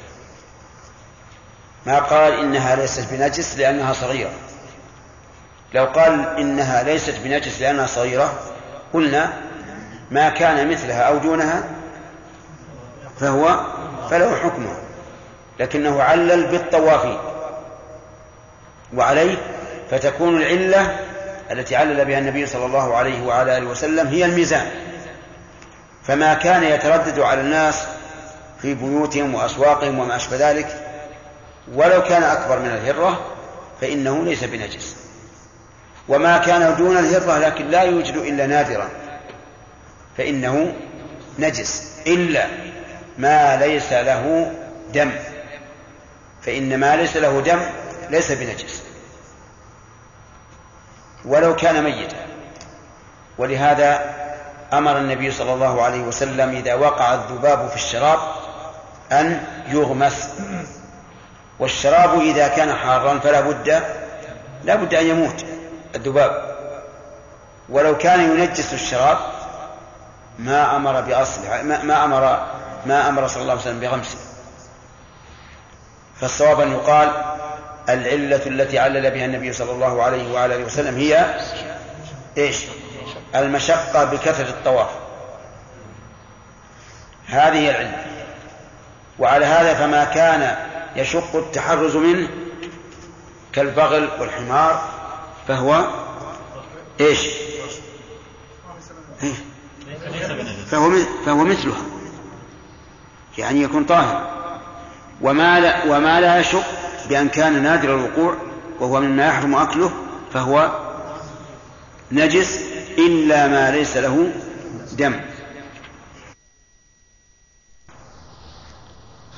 ما 1.86 1.98
قال 1.98 2.32
إنها 2.32 2.76
ليست 2.76 3.06
بنجس 3.10 3.58
لأنها 3.58 3.92
صغيرة. 3.92 4.32
لو 5.74 5.84
قال 5.84 6.38
إنها 6.38 6.82
ليست 6.82 7.14
بنجس 7.24 7.60
لأنها 7.60 7.86
صغيرة 7.86 8.40
قلنا 8.92 9.32
ما 10.10 10.28
كان 10.28 10.70
مثلها 10.70 11.02
أو 11.02 11.18
دونها 11.18 11.64
فهو 13.20 13.60
فله 14.10 14.36
حكمه. 14.36 14.76
لكنه 15.60 16.02
علل 16.02 16.46
بالطوافين 16.46 17.18
وعليه 18.94 19.36
فتكون 19.90 20.36
العلة 20.36 20.98
التي 21.50 21.76
علل 21.76 22.04
بها 22.04 22.18
النبي 22.18 22.46
صلى 22.46 22.66
الله 22.66 22.96
عليه 22.96 23.22
وعلى 23.22 23.58
آله 23.58 23.66
وسلم 23.66 24.06
هي 24.06 24.24
الميزان. 24.24 24.66
فما 26.06 26.34
كان 26.34 26.62
يتردد 26.62 27.18
على 27.20 27.40
الناس 27.40 27.84
في 28.62 28.74
بيوتهم 28.74 29.34
وأسواقهم 29.34 29.98
وما 29.98 30.16
أشبه 30.16 30.50
ذلك 30.50 30.84
ولو 31.74 32.02
كان 32.02 32.22
أكبر 32.22 32.58
من 32.58 32.68
الهرة 32.68 33.26
فإنه 33.80 34.24
ليس 34.24 34.44
بنجس. 34.44 34.96
وما 36.08 36.38
كان 36.38 36.76
دون 36.76 36.96
الهرة 36.96 37.38
لكن 37.38 37.68
لا 37.68 37.82
يوجد 37.82 38.16
إلا 38.16 38.46
نادرا 38.46 38.88
فإنه 40.18 40.74
نجس 41.38 41.92
إلا 42.06 42.46
ما 43.18 43.56
ليس 43.56 43.92
له 43.92 44.52
دم. 44.94 45.10
فإن 46.42 46.80
ما 46.80 46.96
ليس 46.96 47.16
له 47.16 47.40
دم 47.40 47.60
ليس 48.10 48.32
بنجس. 48.32 48.82
ولو 51.24 51.56
كان 51.56 51.84
ميتا. 51.84 52.26
ولهذا 53.38 54.23
أمر 54.78 54.98
النبي 54.98 55.30
صلى 55.30 55.54
الله 55.54 55.82
عليه 55.82 56.00
وسلم 56.00 56.50
إذا 56.50 56.74
وقع 56.74 57.14
الذباب 57.14 57.68
في 57.68 57.76
الشراب 57.76 58.18
أن 59.12 59.42
يغمس. 59.68 60.28
والشراب 61.58 62.20
إذا 62.20 62.48
كان 62.48 62.74
حارا 62.74 63.18
فلا 63.18 63.40
بد 63.40 63.82
لا 64.64 64.74
بد 64.74 64.94
أن 64.94 65.06
يموت 65.06 65.44
الذباب. 65.94 66.54
ولو 67.68 67.98
كان 67.98 68.20
ينجس 68.20 68.72
الشراب 68.72 69.18
ما 70.38 70.76
أمر 70.76 71.00
بأصله 71.00 71.62
ما, 71.62 71.82
ما 71.82 72.04
أمر 72.04 72.46
ما 72.86 73.08
أمر 73.08 73.28
صلى 73.28 73.42
الله 73.42 73.52
عليه 73.52 73.62
وسلم 73.62 73.80
بغمسه. 73.80 74.18
فالصواب 76.20 76.60
أن 76.60 76.72
يقال 76.72 77.12
العلة 77.88 78.46
التي 78.46 78.78
علل 78.78 79.10
بها 79.10 79.24
النبي 79.24 79.52
صلى 79.52 79.72
الله 79.72 80.02
عليه 80.02 80.32
وعلى 80.32 80.54
آله 80.54 80.64
وسلم 80.64 80.96
هي 80.96 81.34
إيش؟ 82.38 82.64
المشقة 83.34 84.04
بكثرة 84.04 84.48
الطواف 84.48 84.90
هذه 87.26 87.70
العلة 87.70 88.04
وعلى 89.18 89.44
هذا 89.46 89.74
فما 89.74 90.04
كان 90.04 90.56
يشق 90.96 91.36
التحرز 91.36 91.96
منه 91.96 92.28
كالبغل 93.52 94.08
والحمار 94.20 94.82
فهو 95.48 95.84
إيش؟ 97.00 97.26
إيه؟ 99.22 99.34
فهو 100.70 100.90
فهو 101.26 101.44
مثلها 101.44 101.82
يعني 103.38 103.62
يكون 103.62 103.84
طاهر 103.84 104.30
وما 105.20 105.60
لا 105.60 105.84
وما 105.84 106.20
لا 106.20 106.38
يشق 106.40 106.64
بأن 107.08 107.28
كان 107.28 107.62
نادر 107.62 107.94
الوقوع 107.94 108.36
وهو 108.80 109.00
مما 109.00 109.26
يحرم 109.26 109.54
أكله 109.54 109.90
فهو 110.32 110.70
نجس 112.12 112.73
إلا 112.98 113.48
ما 113.48 113.70
ليس 113.70 113.96
له 113.96 114.32
دم. 114.92 115.20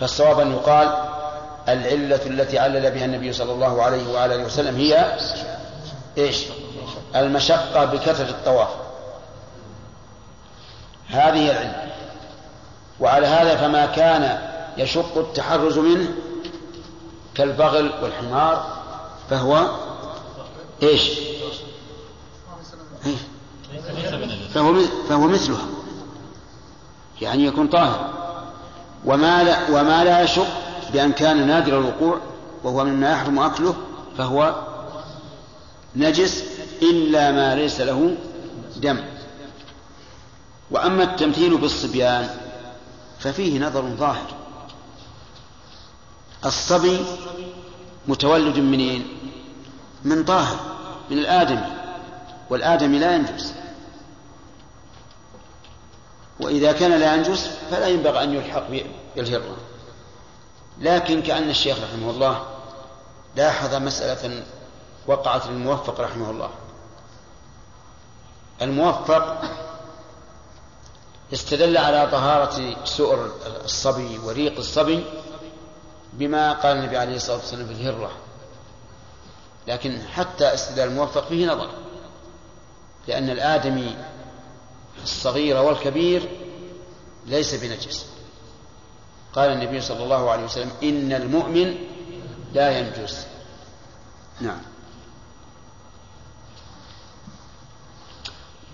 فالصواب 0.00 0.40
أن 0.40 0.52
يقال 0.52 0.88
العلة 1.68 2.26
التي 2.26 2.58
علل 2.58 2.90
بها 2.90 3.04
النبي 3.04 3.32
صلى 3.32 3.52
الله 3.52 3.82
عليه 3.82 4.12
وعلى 4.12 4.34
آله 4.34 4.44
وسلم 4.44 4.76
هي 4.76 5.18
إيش؟ 6.18 6.44
المشقة 7.16 7.84
بكثرة 7.84 8.30
الطواف. 8.30 8.68
هذه 11.08 11.50
العلة. 11.50 11.92
وعلى 13.00 13.26
هذا 13.26 13.56
فما 13.56 13.86
كان 13.86 14.38
يشق 14.76 15.18
التحرز 15.18 15.78
منه 15.78 16.08
كالبغل 17.34 17.90
والحمار 18.02 18.76
فهو 19.30 19.66
إيش؟ 20.82 21.10
فهو 24.56 24.80
فهو 25.08 25.28
مثلها. 25.28 25.66
يعني 27.20 27.44
يكون 27.44 27.66
طاهر. 27.66 28.12
وما 29.04 29.42
لا 29.42 29.70
وما 29.70 30.04
لا 30.04 30.22
يشق 30.22 30.46
بأن 30.92 31.12
كان 31.12 31.46
نادر 31.46 31.78
الوقوع 31.78 32.20
وهو 32.64 32.84
مما 32.84 33.10
يحرم 33.10 33.38
أكله 33.38 33.74
فهو 34.18 34.54
نجس 35.96 36.44
إلا 36.82 37.32
ما 37.32 37.54
ليس 37.54 37.80
له 37.80 38.16
دم. 38.76 39.00
وأما 40.70 41.02
التمثيل 41.02 41.56
بالصبيان 41.56 42.28
ففيه 43.18 43.58
نظر 43.58 43.82
ظاهر. 43.82 44.34
الصبي 46.44 47.04
متولد 48.08 48.58
منين؟ 48.58 49.06
من 50.04 50.24
طاهر 50.24 50.56
من 51.10 51.18
الآدمي. 51.18 51.66
والآدمي 52.50 52.98
لا 52.98 53.14
ينجس. 53.14 53.54
وإذا 56.40 56.72
كان 56.72 57.00
لا 57.00 57.14
ينجس 57.14 57.50
فلا 57.70 57.86
ينبغي 57.86 58.22
أن 58.22 58.34
يلحق 58.34 58.64
بالهرة. 59.16 59.56
لكن 60.78 61.22
كأن 61.22 61.50
الشيخ 61.50 61.76
رحمه 61.82 62.10
الله 62.10 62.44
لاحظ 63.36 63.74
مسألة 63.74 64.44
وقعت 65.06 65.46
للموفق 65.46 66.00
رحمه 66.00 66.30
الله. 66.30 66.50
الموفق 68.62 69.42
استدل 71.32 71.76
على 71.76 72.08
طهارة 72.12 72.84
سؤر 72.84 73.30
الصبي 73.64 74.18
وريق 74.18 74.58
الصبي 74.58 75.04
بما 76.12 76.52
قال 76.52 76.76
النبي 76.76 76.96
عليه 76.96 77.16
الصلاة 77.16 77.36
والسلام 77.36 77.66
في 77.66 77.72
الهرة 77.72 78.10
لكن 79.66 80.02
حتى 80.14 80.54
استدلال 80.54 80.88
الموفق 80.88 81.28
فيه 81.28 81.46
نظر. 81.46 81.70
لأن 83.08 83.30
الآدمي 83.30 83.96
الصغير 85.06 85.62
والكبير 85.62 86.22
ليس 87.26 87.54
بنجس. 87.54 88.06
قال 89.32 89.50
النبي 89.50 89.80
صلى 89.80 90.04
الله 90.04 90.30
عليه 90.30 90.44
وسلم 90.44 90.70
إن 90.82 91.12
المؤمن 91.12 91.74
لا 92.54 92.78
ينجس. 92.78 93.26
نعم. 94.40 94.58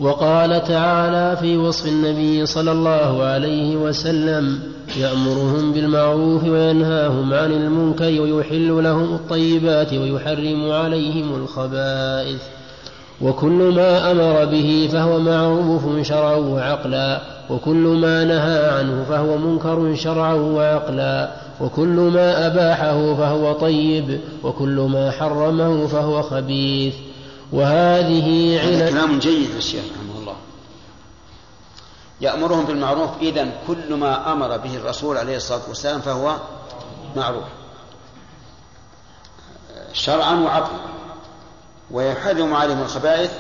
وقال 0.01 0.65
تعالى 0.65 1.37
في 1.37 1.57
وصف 1.57 1.87
النبي 1.87 2.47
صلى 2.47 2.73
الله 2.73 3.25
عليه 3.25 3.77
وسلم 3.77 4.73
يأمرهم 4.97 5.73
بالمعروف 5.73 6.45
وينهاهم 6.45 7.35
عن 7.35 7.53
المنكر 7.53 8.21
ويحل 8.21 8.85
لهم 8.85 9.15
الطيبات 9.15 9.93
ويحرم 9.93 10.71
عليهم 10.73 11.35
الخبائث. 11.35 12.43
وكل 13.23 13.75
ما 13.75 14.11
أمر 14.11 14.45
به 14.45 14.89
فهو 14.93 15.19
معروف 15.19 16.07
شرعا 16.07 16.35
وعقلا 16.35 17.23
وكل 17.51 17.75
ما 17.75 18.25
نهى 18.25 18.79
عنه 18.79 19.05
فهو 19.09 19.39
منكر 19.39 19.95
شرعا 19.95 20.35
وعقلا 20.35 21.33
وكل 21.61 22.11
ما 22.15 22.47
أباحه 22.47 23.15
فهو 23.15 23.53
طيب 23.53 24.21
وكل 24.43 24.89
ما 24.93 25.11
حرمه 25.11 25.87
فهو 25.87 26.23
خبيث. 26.23 26.95
وهذه 27.53 28.61
علل 28.61 28.91
كلام 28.91 29.19
جيد 29.19 29.51
للشيخ 29.55 29.85
رحمه 29.85 30.21
الله. 30.21 30.35
يأمرهم 32.21 32.65
بالمعروف 32.65 33.11
إذا 33.21 33.49
كل 33.67 33.95
ما 33.95 34.33
أمر 34.33 34.57
به 34.57 34.77
الرسول 34.77 35.17
عليه 35.17 35.37
الصلاة 35.37 35.61
والسلام 35.69 36.01
فهو 36.01 36.37
معروف. 37.17 37.45
شرعا 39.93 40.35
وعقلا. 40.35 41.02
ويحرم 41.93 42.55
عليهم 42.55 42.83
الخبائث 42.83 43.31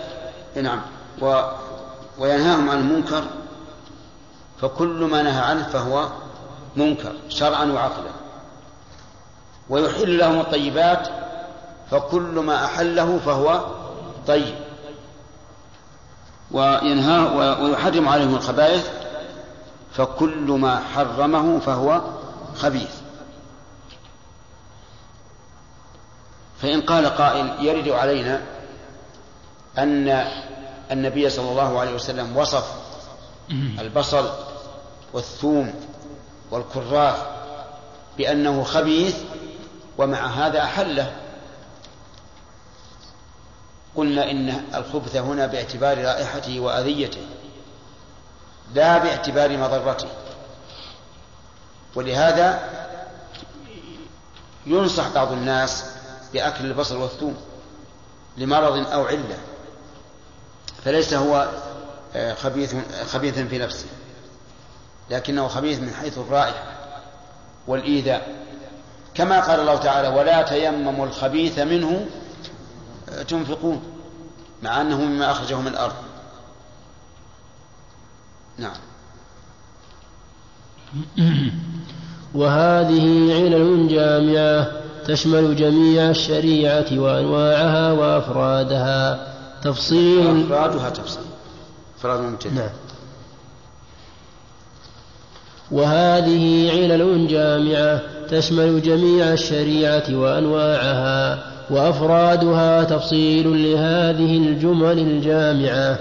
نعم 0.57 0.81
و 1.21 1.43
وينهاهم 2.19 2.71
عن 2.71 2.79
المنكر 2.79 3.25
فكل 4.61 5.05
ما 5.05 5.23
نهى 5.23 5.41
عنه 5.41 5.63
فهو 5.63 6.09
منكر 6.77 7.13
شرعا 7.29 7.65
وعقلا. 7.65 8.11
ويحل 9.71 10.19
لهم 10.19 10.41
الطيبات 10.41 11.09
فكل 11.91 12.39
ما 12.47 12.65
أحله 12.65 13.19
فهو 13.27 13.61
طيب. 14.27 14.55
وينهى 16.51 17.37
ويحرم 17.63 18.09
عليهم 18.09 18.35
الخبائث 18.35 18.89
فكل 19.93 20.51
ما 20.51 20.83
حرمه 20.95 21.59
فهو 21.59 22.01
خبيث. 22.57 23.02
فإن 26.63 26.81
قال 26.81 27.07
قائل 27.07 27.67
يرد 27.67 27.89
علينا 27.89 28.43
أن 29.79 30.27
النبي 30.91 31.31
صلى 31.31 31.51
الله 31.51 31.81
عليه 31.81 31.95
وسلم 31.95 32.37
وصف 32.37 32.73
البصل 33.79 34.31
والثوم 35.13 35.75
والكراث 36.51 37.17
بأنه 38.19 38.63
خبيث 38.65 39.17
ومع 39.99 40.27
هذا 40.27 40.63
أحله. 40.63 41.13
قلنا 43.97 44.31
إن 44.31 44.63
الخبث 44.75 45.17
هنا 45.17 45.47
باعتبار 45.47 46.05
رائحته 46.05 46.61
وأذيته 46.61 47.27
لا 48.75 48.99
باعتبار 48.99 49.57
مضرته. 49.57 50.09
ولهذا 51.95 52.71
ينصح 54.67 55.09
بعض 55.09 55.33
الناس 55.33 55.92
بأكل 56.33 56.67
البصل 56.67 56.97
والثوم 56.97 57.37
لمرض 58.37 58.87
أو 58.87 59.05
علة 59.05 59.39
فليس 60.85 61.15
هو 61.15 61.49
آه، 62.15 62.35
خبيث 62.35 62.75
خبيثا 63.07 63.45
في 63.45 63.59
نفسه 63.59 63.87
لكنه 65.11 65.49
خبيث 65.49 65.81
من 65.81 65.91
حيث 65.91 66.19
الرائحة 66.19 66.73
والإيذاء. 67.67 68.43
كما 69.15 69.41
قال 69.41 69.61
الله 69.61 69.77
تعالى 69.77 70.09
ولا 70.09 70.43
تيمموا 70.43 71.07
الخبيث 71.07 71.59
منه 71.59 72.07
آه، 73.09 73.23
تنفقون 73.23 73.83
مع 74.63 74.81
أنه 74.81 75.01
مما 75.01 75.31
أخرجه 75.31 75.61
من 75.61 75.67
الأرض. 75.67 75.95
نعم. 78.59 78.77
وهذه 82.35 83.35
علل 83.35 83.89
جامعة 83.89 84.82
تشمل 85.07 85.57
جميع 85.57 86.11
الشريعة 86.11 86.87
وأنواعها 86.97 87.93
وأفرادها. 87.93 89.27
تفصيل. 89.63 90.45
أفرادها 90.53 90.91
تفصيل. 90.91 91.23
أفراد 91.99 92.21
ممتد 92.21 92.55
نعم. 92.55 92.71
وهذه 95.71 96.71
علل 96.71 97.29
جامعة 97.29 98.01
تشمل 98.29 98.83
جميع 98.83 99.33
الشريعة 99.33 100.05
وأنواعها 100.11 101.39
وأفرادها 101.71 102.85
تفصيل 102.85 103.63
لهذه 103.63 104.37
الجمل 104.37 104.99
الجامعة. 104.99 105.99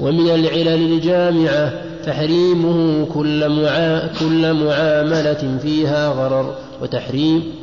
ومن 0.00 0.30
العلل 0.30 0.92
الجامعة 0.92 1.72
تحريمه 2.06 3.06
كل, 3.14 3.48
معا 3.48 4.10
كل 4.20 4.52
معاملة 4.52 5.58
فيها 5.62 6.08
غرر 6.08 6.54
وتحريم 6.82 7.59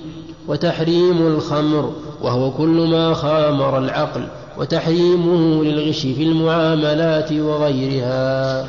وتحريم 0.47 1.27
الخمر 1.27 1.93
وهو 2.21 2.51
كل 2.51 2.87
ما 2.87 3.13
خامر 3.13 3.77
العقل 3.77 4.27
وتحريمه 4.57 5.63
للغش 5.63 5.99
في 6.01 6.23
المعاملات 6.23 7.31
وغيرها. 7.31 8.67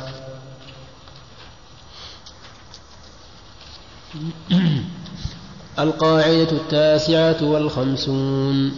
القاعدة 5.79 6.51
التاسعة 6.51 7.43
والخمسون. 7.43 8.71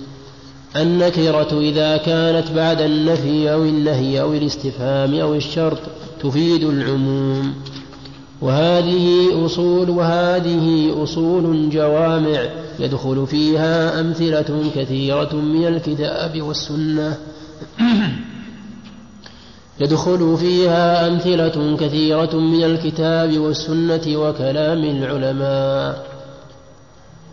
النكرة 0.76 1.60
إذا 1.60 1.97
كانت 1.97 2.52
بعد 2.52 2.82
النفي 2.82 3.54
أو 3.54 3.64
النهي 3.64 4.22
أو 4.22 4.34
الاستفهام 4.34 5.20
أو 5.20 5.36
الشرط 5.36 5.80
تفيد 6.24 6.64
العموم. 6.64 7.54
وهذه 8.42 9.46
أصول 9.46 9.89
وهذه 9.89 10.96
أصول 11.04 11.70
جوامع 11.70 12.46
يدخل 12.80 13.28
فيها 13.28 14.00
أمثلة 14.00 14.64
كثيرة 14.76 15.36
من 15.36 15.68
الكتاب 15.68 16.42
والسنة. 16.42 17.18
يدخل 19.82 20.38
فيها 20.38 21.08
أمثلة 21.08 21.78
كثيرة 21.80 22.36
من 22.36 22.64
الكتاب 22.64 23.38
والسنة 23.38 24.02
وكلام 24.08 24.84
العلماء. 24.84 26.06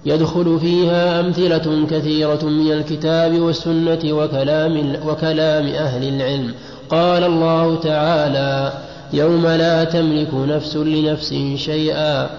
يدخل 0.06 0.60
فيها 0.60 1.20
أمثلة 1.20 1.86
كثيرة 1.90 2.44
من 2.44 2.72
الكتاب 2.72 3.40
والسنة 3.40 4.00
وكلام, 4.04 4.96
وكلام 5.06 5.66
أهل 5.66 6.08
العلم. 6.08 6.54
قال 6.90 7.24
الله 7.24 7.76
تعالى 7.76 8.87
يوم 9.12 9.46
لا 9.46 9.84
تملك 9.84 10.34
نفس 10.34 10.76
لنفس 10.76 11.34
شيئا 11.56 12.30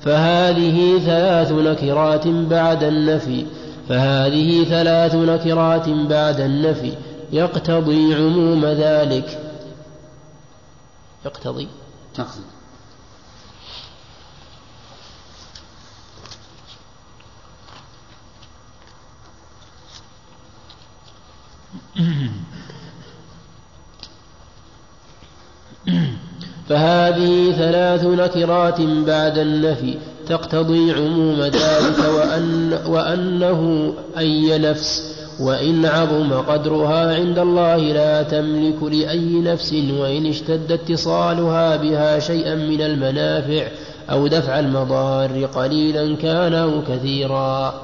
فهذه 0.00 0.98
ثلاث 0.98 1.52
نكرات 1.52 2.26
بعد 2.26 2.84
النفي 2.84 3.46
فهذه 3.88 4.64
ثلاث 4.64 5.14
نكرات 5.14 5.88
بعد 5.88 6.40
النفي 6.40 6.92
يقتضي 7.32 8.14
عموم 8.14 8.64
ذلك. 8.64 9.38
يقتضي. 11.24 11.68
تقصد. 12.14 12.44
فهذه 26.68 27.52
ثلاث 27.52 28.04
نكرات 28.04 28.80
بعد 28.80 29.38
النفي 29.38 29.94
تقتضي 30.28 30.92
عموم 30.92 31.40
ذلك 31.40 31.98
وأن 32.16 32.78
وأنه 32.86 33.92
أي 34.18 34.58
نفس 34.58 35.14
وإن 35.40 35.86
عظم 35.86 36.32
قدرها 36.32 37.14
عند 37.14 37.38
الله 37.38 37.76
لا 37.76 38.22
تملك 38.22 38.82
لأي 38.82 39.40
نفس 39.40 39.72
وإن 39.72 40.26
اشتد 40.26 40.72
اتصالها 40.72 41.76
بها 41.76 42.18
شيئا 42.18 42.54
من 42.54 42.80
المنافع 42.80 43.66
أو 44.10 44.26
دفع 44.26 44.58
المضار 44.58 45.44
قليلا 45.44 46.16
كان 46.16 46.54
أو 46.54 46.82
كثيرا. 46.88 47.74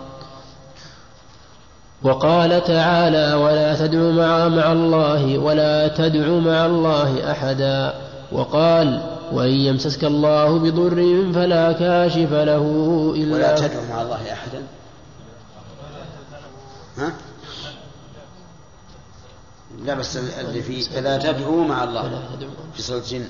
وقال 2.02 2.64
تعالى 2.64 3.34
ولا 3.34 3.86
تدع 3.86 3.98
مع, 3.98 4.48
مع 4.48 4.72
الله 4.72 5.38
ولا 5.38 5.88
تدع 5.88 6.28
مع 6.28 6.66
الله 6.66 7.30
أحدا 7.32 7.94
وقال 8.32 9.16
وإن 9.32 9.50
يمسسك 9.50 10.04
الله 10.04 10.58
بضر 10.58 11.32
فلا 11.34 11.72
كاشف 11.72 12.32
له 12.32 12.64
إلا 13.16 13.34
ولا 13.34 13.54
تدعو 13.54 13.84
مع 13.90 14.02
الله 14.02 14.32
أحدا. 14.32 14.62
ها؟ 16.96 17.12
لا 19.84 19.94
بس 19.94 20.16
اللي 20.16 20.62
في 20.62 20.82
فلا 20.82 21.18
تدعو 21.18 21.64
مع 21.64 21.84
الله 21.84 22.22
في 22.74 22.82
سورة 22.82 22.98
الجن. 22.98 23.28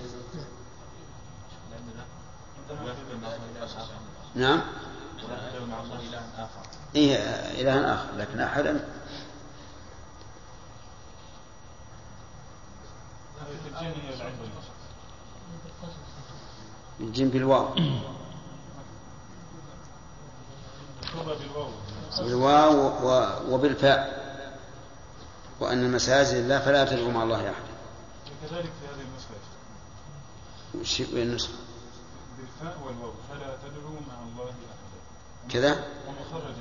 نعم. 4.34 4.60
إيه 6.96 7.16
إله 7.60 7.94
آخر 7.94 8.16
لكن 8.16 8.40
أحدا 8.40 8.84
الجن 17.00 17.28
بالواو. 17.28 17.74
بالواو 22.18 23.54
وبالفاء. 23.54 24.20
وأن 25.60 25.84
المساجد 25.84 26.34
لله 26.34 26.58
فلا 26.58 26.84
تدعو 26.84 27.10
مع 27.10 27.22
الله 27.22 27.36
أحدا 27.50 27.70
وكذلك 28.44 28.72
في 28.80 28.86
هذه 28.86 29.04
النسخة 29.08 29.34
وش 30.80 31.00
النسخة 31.00 31.52
بالفاء 32.38 32.78
والواو 32.86 33.12
فلا 33.28 33.56
تدعو 33.56 33.92
مع 33.92 34.22
الله 34.32 34.44
أحدا 34.44 35.50
كذا؟ 35.50 35.84
ومخرج 36.08 36.54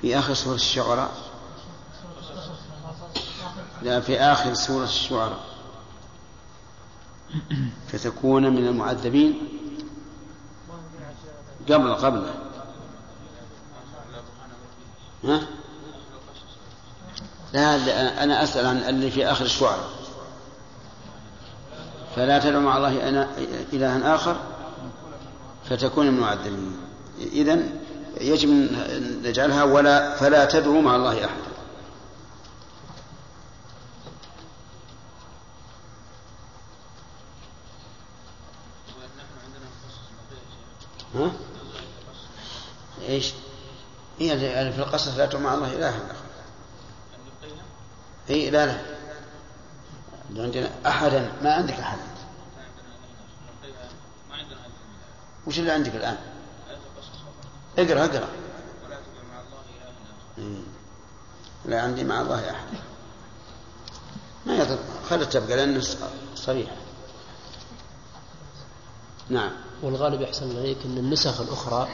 في 0.00 0.18
آخر 0.18 0.34
سورة 0.34 0.54
الشعراء؟ 0.54 1.10
لا 3.82 4.00
في 4.00 4.20
آخر 4.20 4.54
سورة 4.54 4.84
الشعراء. 4.84 5.44
فتكون 7.88 8.50
من 8.50 8.66
المعذبين 8.66 9.48
قبل 11.70 11.94
قبل. 11.94 12.34
ها؟ 15.24 15.46
لا 17.52 18.22
أنا 18.24 18.42
أسأل 18.42 18.66
عن 18.66 18.76
اللي 18.76 19.10
في 19.10 19.26
آخر 19.26 19.44
الشعراء. 19.44 19.95
فلا 22.16 22.38
تدعو 22.38 22.60
مع 22.60 22.76
الله 22.76 23.28
إلها 23.72 24.14
آخر 24.14 24.36
فتكون 25.70 26.06
من 26.06 26.14
المعذبين 26.14 26.76
إذن 27.18 27.80
يجب 28.20 28.48
أن 28.48 29.22
نجعلها 29.24 29.64
ولا 29.64 30.16
فلا 30.16 30.44
تدعو 30.44 30.80
مع 30.80 30.96
الله 30.96 31.24
أحدا 31.24 31.46
ها؟ 41.14 41.32
إيش؟ 43.08 43.32
هي 44.18 44.38
في 44.72 44.78
القصص 44.78 45.16
لا 45.16 45.26
تدعو 45.26 45.40
مع 45.40 45.54
الله 45.54 45.72
إلها 45.72 45.88
آخر. 45.88 46.26
اي 48.30 48.50
لا 48.50 48.66
لا. 48.66 48.80
عندنا 50.36 50.70
أحدا 50.86 51.32
ما 51.42 51.52
عندك 51.54 51.74
أحد. 51.74 51.98
وش 55.46 55.58
اللي 55.58 55.72
عندك 55.72 55.94
الآن؟ 55.94 56.16
اقرأ 57.78 58.04
اقرأ. 58.04 58.28
إيه. 60.38 60.60
لا 61.64 61.82
عندي 61.82 62.04
مع 62.04 62.20
الله 62.20 62.50
أحد. 62.50 62.66
ما 64.46 64.56
يضر. 64.56 64.78
خلت 65.10 65.32
تبقى 65.32 65.56
لأنه 65.56 65.82
صريح. 66.34 66.70
نعم. 69.28 69.50
والغالب 69.82 70.20
يحسن 70.20 70.50
إليك 70.50 70.78
أن 70.84 70.98
النسخ 70.98 71.40
الأخرى 71.40 71.88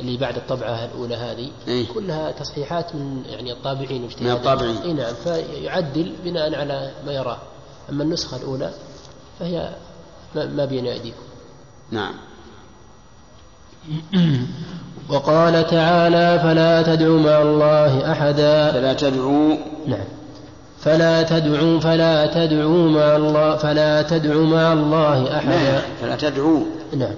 اللي 0.00 0.16
بعد 0.16 0.36
الطبعة 0.36 0.84
الأولى 0.84 1.16
هذه 1.16 1.50
إيه؟ 1.68 1.88
كلها 1.88 2.30
تصحيحات 2.30 2.94
من 2.94 3.24
يعني 3.26 3.52
الطابعين 3.52 4.02
من 4.20 4.30
الطابعين. 4.30 4.76
اي 4.76 4.92
نعم. 4.92 5.14
فيعدل 5.14 6.16
بناء 6.24 6.54
على 6.54 6.94
ما 7.06 7.12
يراه. 7.12 7.38
أما 7.90 8.04
النسخة 8.04 8.36
الأولى 8.36 8.74
فهي 9.38 9.76
ما 10.34 10.64
بين 10.64 10.86
أيديكم. 10.86 11.22
نعم. 11.90 12.14
وقال 15.10 15.66
تعالى 15.66 16.40
فلا 16.42 16.82
تدعوا 16.82 17.20
مع 17.20 17.42
الله 17.42 18.12
أحدا. 18.12 18.72
فلا 18.72 18.92
تدعوا. 18.92 19.56
نعم. 19.86 20.04
فلا 20.80 21.22
تدعوا 21.22 21.80
فلا 21.80 22.26
تدعوا 22.26 22.90
مع 22.90 23.16
الله 23.16 23.56
فلا 23.56 24.02
تدعوا 24.02 24.46
مع 24.46 24.72
الله 24.72 25.36
أحدا. 25.36 25.48
نعم 25.48 25.80
فلا 26.02 26.16
تدعوا. 26.16 26.60
نعم. 26.96 27.14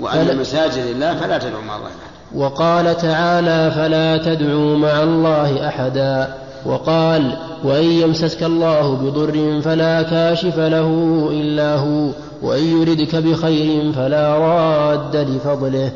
وأن 0.00 0.36
مساجد 0.36 0.86
الله 0.86 1.14
فلا 1.14 1.38
تدعوا 1.38 1.62
مع 1.62 1.76
الله 1.76 1.86
أحدا. 1.86 2.12
وقال 2.34 2.96
تعالى 2.96 3.70
فلا 3.70 4.16
تدعوا 4.16 4.76
مع 4.76 5.02
الله 5.02 5.68
أحدا. 5.68 6.34
وقال 6.66 7.36
وإن 7.64 7.84
يمسسك 7.84 8.42
الله 8.42 8.94
بضر 8.94 9.60
فلا 9.60 10.02
كاشف 10.02 10.58
له 10.58 11.28
إلا 11.32 11.76
هو 11.76 12.08
وإن 12.42 12.80
يردك 12.80 13.16
بخير 13.16 13.92
فلا 13.92 14.38
راد 14.38 15.16
لفضله. 15.16 15.92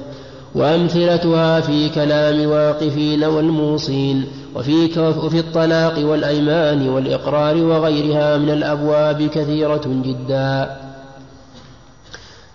وأمثلتها 0.54 1.60
في 1.60 1.88
كلام 1.88 2.50
واقفين 2.50 3.24
والموصين 3.24 4.24
وفي, 4.54 5.00
وفي 5.24 5.38
الطلاق 5.38 5.98
والأيمان 5.98 6.88
والإقرار 6.88 7.56
وغيرها 7.56 8.38
من 8.38 8.50
الأبواب 8.50 9.22
كثيرة 9.22 9.80
جدا. 9.86 10.76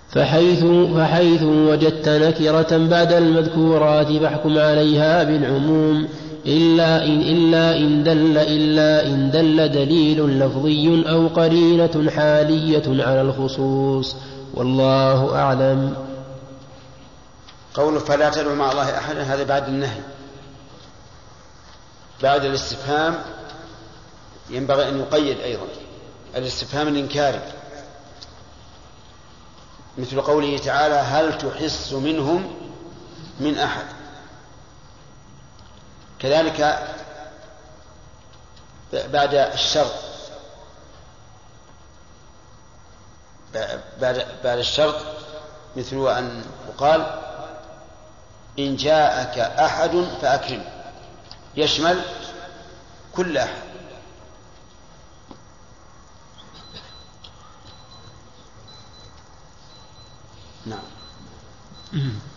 فحيث, 0.09 0.63
فحيث 0.97 1.43
وجدت 1.43 2.09
نكرة 2.09 2.77
بعد 2.77 3.13
المذكورات 3.13 4.11
فاحكم 4.11 4.57
عليها 4.57 5.23
بالعموم. 5.23 6.07
إلا 6.45 7.05
إن, 7.05 7.21
إلا 7.21 7.77
إن 7.77 8.03
دل 8.03 8.37
إلا 8.37 9.07
إن 9.07 9.31
دل 9.31 9.71
دليل 9.71 10.39
لفظي 10.39 11.09
أو 11.09 11.27
قرينة 11.27 12.11
حالية 12.11 13.03
على 13.05 13.21
الخصوص. 13.21 14.15
والله 14.53 15.35
أعلم. 15.35 15.95
قوله 17.73 17.99
فلا 17.99 18.29
تدعو 18.29 18.55
مع 18.55 18.71
الله 18.71 18.97
أحدا 18.97 19.23
هذا 19.23 19.43
بعد 19.43 19.67
النهي. 19.67 20.01
بعد 22.23 22.45
الاستفهام 22.45 23.15
ينبغي 24.49 24.89
أن 24.89 24.99
يقيد 24.99 25.39
أيضا. 25.39 25.67
الاستفهام 26.35 26.87
الإنكاري. 26.87 27.41
مثل 29.97 30.21
قوله 30.21 30.57
تعالى 30.57 30.95
هل 30.95 31.37
تحس 31.37 31.93
منهم 31.93 32.43
من 33.39 33.57
أحد؟ 33.57 34.00
كذلك 36.21 36.87
بعد 38.93 39.33
الشرط 39.33 39.93
بعد 44.01 44.25
بعد 44.43 44.57
الشرط 44.57 44.95
مثل 45.75 45.95
أن 46.17 46.45
يقال 46.69 47.19
إن 48.59 48.75
جاءك 48.75 49.39
أحد 49.39 50.07
فأكرم 50.21 50.63
يشمل 51.55 52.01
كل 53.15 53.37
أحد. 53.37 53.61
نعم. 60.65 60.83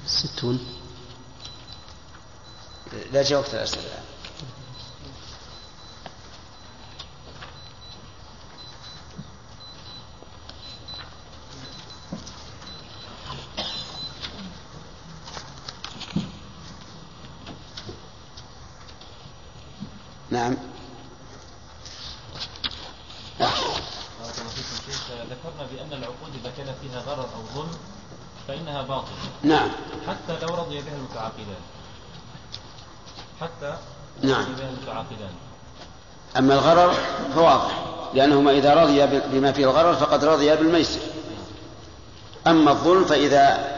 ستون. 0.06 0.73
لا 3.12 3.22
جاوبت 3.22 3.54
الأسئلة 3.54 4.04
نعم. 20.30 20.56
ذكرنا 25.30 25.66
بأن 25.72 25.92
العقود 25.92 26.34
إذا 26.40 26.52
كان 26.56 26.74
فيها 26.82 27.00
غرر 27.00 27.28
أو 27.34 27.42
ظلم 27.54 27.78
فإنها 28.48 28.82
باطلة. 28.82 29.14
نعم. 29.42 29.68
حتى 30.06 30.46
لو 30.46 30.54
رضي 30.54 30.80
بها 30.80 30.96
المتعاقدان. 30.96 31.62
حتى 33.44 33.76
نعم. 34.22 34.46
أما 36.36 36.54
الغرر 36.54 36.94
فواضح 37.34 37.84
لأنهما 38.14 38.50
إذا 38.50 38.74
رضي 38.74 39.06
بما 39.06 39.52
فيه 39.52 39.64
الغرر 39.64 39.94
فقد 39.94 40.24
رضي 40.24 40.56
بالميسر. 40.56 41.00
أما 42.46 42.70
الظلم 42.70 43.04
فإذا 43.04 43.74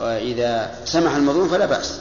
إذا 0.00 0.80
سمح 0.84 1.14
المظلوم 1.14 1.48
فلا 1.48 1.66
بأس. 1.66 2.00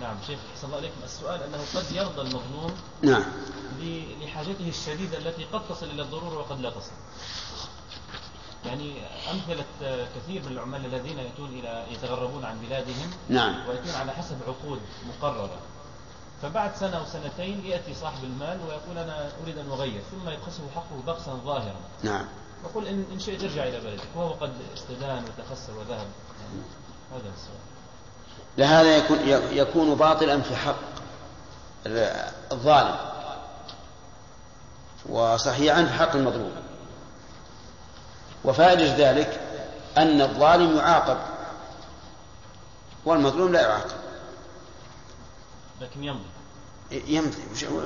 نعم 0.00 0.16
شيخ 0.26 0.38
أحسن 0.54 0.66
الله 0.66 0.76
عليكم 0.76 0.94
السؤال 1.04 1.40
أنه 1.42 1.58
قد 1.74 1.92
يرضى 1.92 2.20
المظلوم 2.20 2.72
نعم. 3.02 3.24
لحاجته 4.22 4.68
الشديدة 4.68 5.18
التي 5.18 5.44
قد 5.52 5.60
تصل 5.68 5.86
إلى 5.86 6.02
الضرورة 6.02 6.38
وقد 6.38 6.60
لا 6.60 6.70
تصل. 6.70 6.92
يعني 8.66 8.92
أمثلة 9.32 9.64
كثير 10.16 10.42
من 10.42 10.52
العمال 10.52 10.86
الذين 10.86 11.18
يأتون 11.18 11.48
إلى 11.48 11.84
يتغربون 11.90 12.44
عن 12.44 12.58
بلادهم 12.58 13.10
نعم. 13.28 13.68
ويأتون 13.68 13.94
على 13.94 14.12
حسب 14.12 14.36
عقود 14.46 14.80
مقررة. 15.08 15.58
فبعد 16.42 16.76
سنة 16.76 16.98
أو 16.98 17.04
سنتين 17.04 17.66
يأتي 17.66 17.94
صاحب 17.94 18.24
المال 18.24 18.58
ويقول 18.60 18.98
أنا 18.98 19.30
أريد 19.42 19.58
أن 19.58 19.70
أغير 19.70 20.02
ثم 20.10 20.28
يبخسه 20.28 20.62
حقه 20.74 21.02
بخسا 21.06 21.40
ظاهرا. 21.44 21.80
نعم. 22.02 22.24
يقول 22.64 22.86
إن, 22.86 23.04
إن 23.12 23.20
شئت 23.20 23.42
ارجع 23.42 23.62
إلى 23.62 23.80
بلدك 23.80 24.08
وهو 24.16 24.32
قد 24.32 24.52
استدان 24.74 25.24
وتخسر 25.24 25.72
وذهب. 25.78 26.06
يعني 26.40 26.62
هذا 27.12 27.32
السؤال. 27.36 27.58
لهذا 28.58 28.96
يكون 28.96 29.18
يكون 29.52 29.94
باطلا 29.94 30.40
في 30.40 30.56
حق 30.56 30.78
الظالم 32.52 32.96
وصحيحا 35.08 35.84
في 35.84 35.92
حق 35.92 36.16
المظلوم. 36.16 36.52
وفائدة 38.48 39.10
ذلك 39.10 39.40
أن 39.98 40.20
الظالم 40.20 40.76
يعاقب 40.76 41.18
والمظلوم 43.04 43.52
لا 43.52 43.60
يعاقب. 43.60 43.96
لكن 45.80 46.04
يمضي. 46.04 46.24
يمضي. 46.90 47.38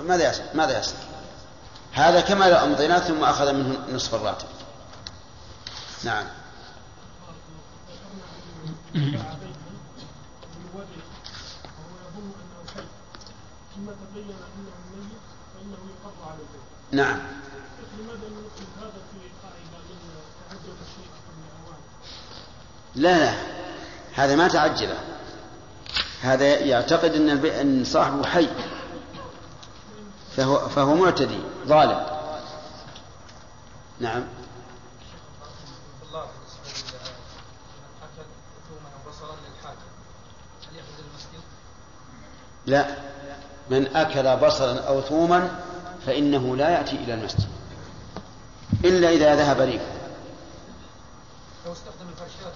ماذا 0.02 0.30
يصنع؟ 0.30 0.46
ماذا 0.54 0.78
يصنع؟ 0.78 1.00
هذا 1.92 2.20
كما 2.20 2.44
لو 2.44 2.56
أمضيناه 2.56 2.98
ثم 2.98 3.24
أخذ 3.24 3.52
منه 3.52 3.78
نصف 3.92 4.14
الراتب. 4.14 4.46
نعم. 6.04 6.26
نعم. 16.92 17.18
لماذا 17.98 18.28
هذا 18.80 19.00
في 19.12 19.18
قاعدة 19.42 19.94
من 19.94 20.22
تعجب 20.48 20.76
الشيء 20.82 21.10
قبل 21.26 21.44
اوان 21.66 21.80
لا 22.94 23.18
لا. 23.18 23.34
هذا 24.14 24.36
ما 24.36 24.48
تعجله. 24.48 24.98
هذا 26.22 26.58
يعتقد 26.58 27.14
إن. 27.14 27.46
إن 27.46 27.84
صاحبه 27.84 28.26
حي. 28.26 28.48
فهو 30.36 30.68
فهو 30.68 30.94
معتدي 30.94 31.38
ظالم. 31.66 32.06
نعم؟ 34.00 34.24
لا. 42.66 42.86
من 43.70 43.96
أكل 43.96 44.36
بصلا 44.36 44.88
أو 44.88 45.00
ثوما 45.00 45.60
فإنه 46.06 46.56
لا 46.56 46.68
يأتي 46.70 46.96
إلى 46.96 47.14
المسجد. 47.14 47.48
إلا 48.84 49.10
إذا 49.10 49.36
ذهب 49.36 49.60
ريفه 49.60 50.01
لو 51.66 51.72
استخدم 51.72 52.08
الفرشات 52.08 52.52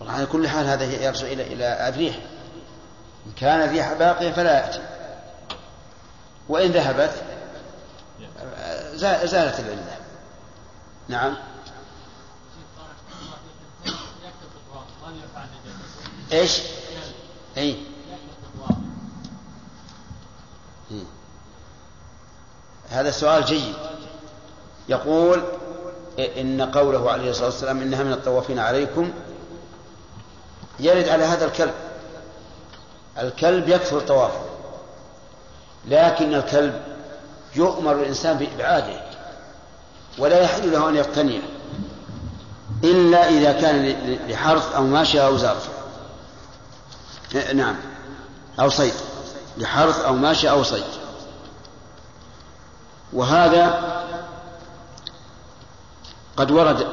والاشياء 0.00 0.14
على 0.16 0.26
كل 0.26 0.48
حال 0.48 0.66
هذا 0.66 0.84
يرجع 0.84 1.26
إلى 1.26 1.42
إلى 1.42 1.88
الريح 1.88 2.16
إن 3.26 3.32
كان 3.36 3.60
الريح 3.62 3.92
باقيه 3.92 4.32
فلا 4.32 4.52
يأتي. 4.66 4.82
وإن 6.48 6.70
ذهبت 6.70 7.22
زا- 8.94 9.26
زالت 9.26 9.60
العلة. 9.60 9.96
نعم. 11.08 11.36
إيش؟ 16.32 16.62
إي. 17.56 17.82
هذا 22.90 23.10
سؤال 23.10 23.44
جيد. 23.44 23.74
يقول 24.88 25.42
إن 26.18 26.70
قوله 26.74 27.10
عليه 27.10 27.30
الصلاة 27.30 27.46
والسلام 27.46 27.82
إنها 27.82 28.02
من 28.02 28.12
الطوافين 28.12 28.58
عليكم 28.58 29.10
يرد 30.80 31.08
على 31.08 31.24
هذا 31.24 31.44
الكلب. 31.44 31.74
الكلب 33.18 33.68
يكثر 33.68 34.00
طوافه 34.00 34.40
لكن 35.88 36.34
الكلب 36.34 36.82
يؤمر 37.56 37.92
الإنسان 37.92 38.38
بإبعاده 38.38 39.00
ولا 40.18 40.40
يحل 40.40 40.72
له 40.72 40.88
أن 40.88 40.96
يقتنيه 40.96 41.40
إلا 42.84 43.28
إذا 43.28 43.52
كان 43.52 43.94
لحرث 44.28 44.74
أو 44.74 44.82
ماشية 44.82 45.26
أو 45.26 45.36
زرع 45.36 45.56
نعم. 47.54 47.76
أو 48.60 48.68
صيد. 48.68 48.92
لحرث 49.56 50.00
أو 50.00 50.14
ماشية 50.14 50.50
أو 50.50 50.62
صيد. 50.62 50.84
وهذا 53.12 53.97
قد 56.38 56.50
ورد 56.50 56.86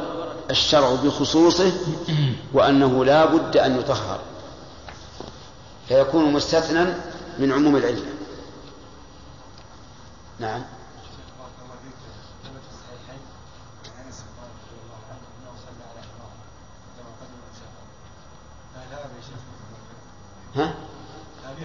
الشرع 0.51 0.95
بخصوصه 0.95 1.71
وأنه 2.53 3.05
لا 3.05 3.25
بد 3.25 3.57
أن 3.57 3.79
يطهر 3.79 4.19
فيكون 5.87 6.33
مستثنى 6.33 6.85
من 7.39 7.51
عموم 7.51 7.75
العلة. 7.75 8.05
نعم. 10.39 10.63
ها؟ 20.55 20.73
هنا 21.43 21.55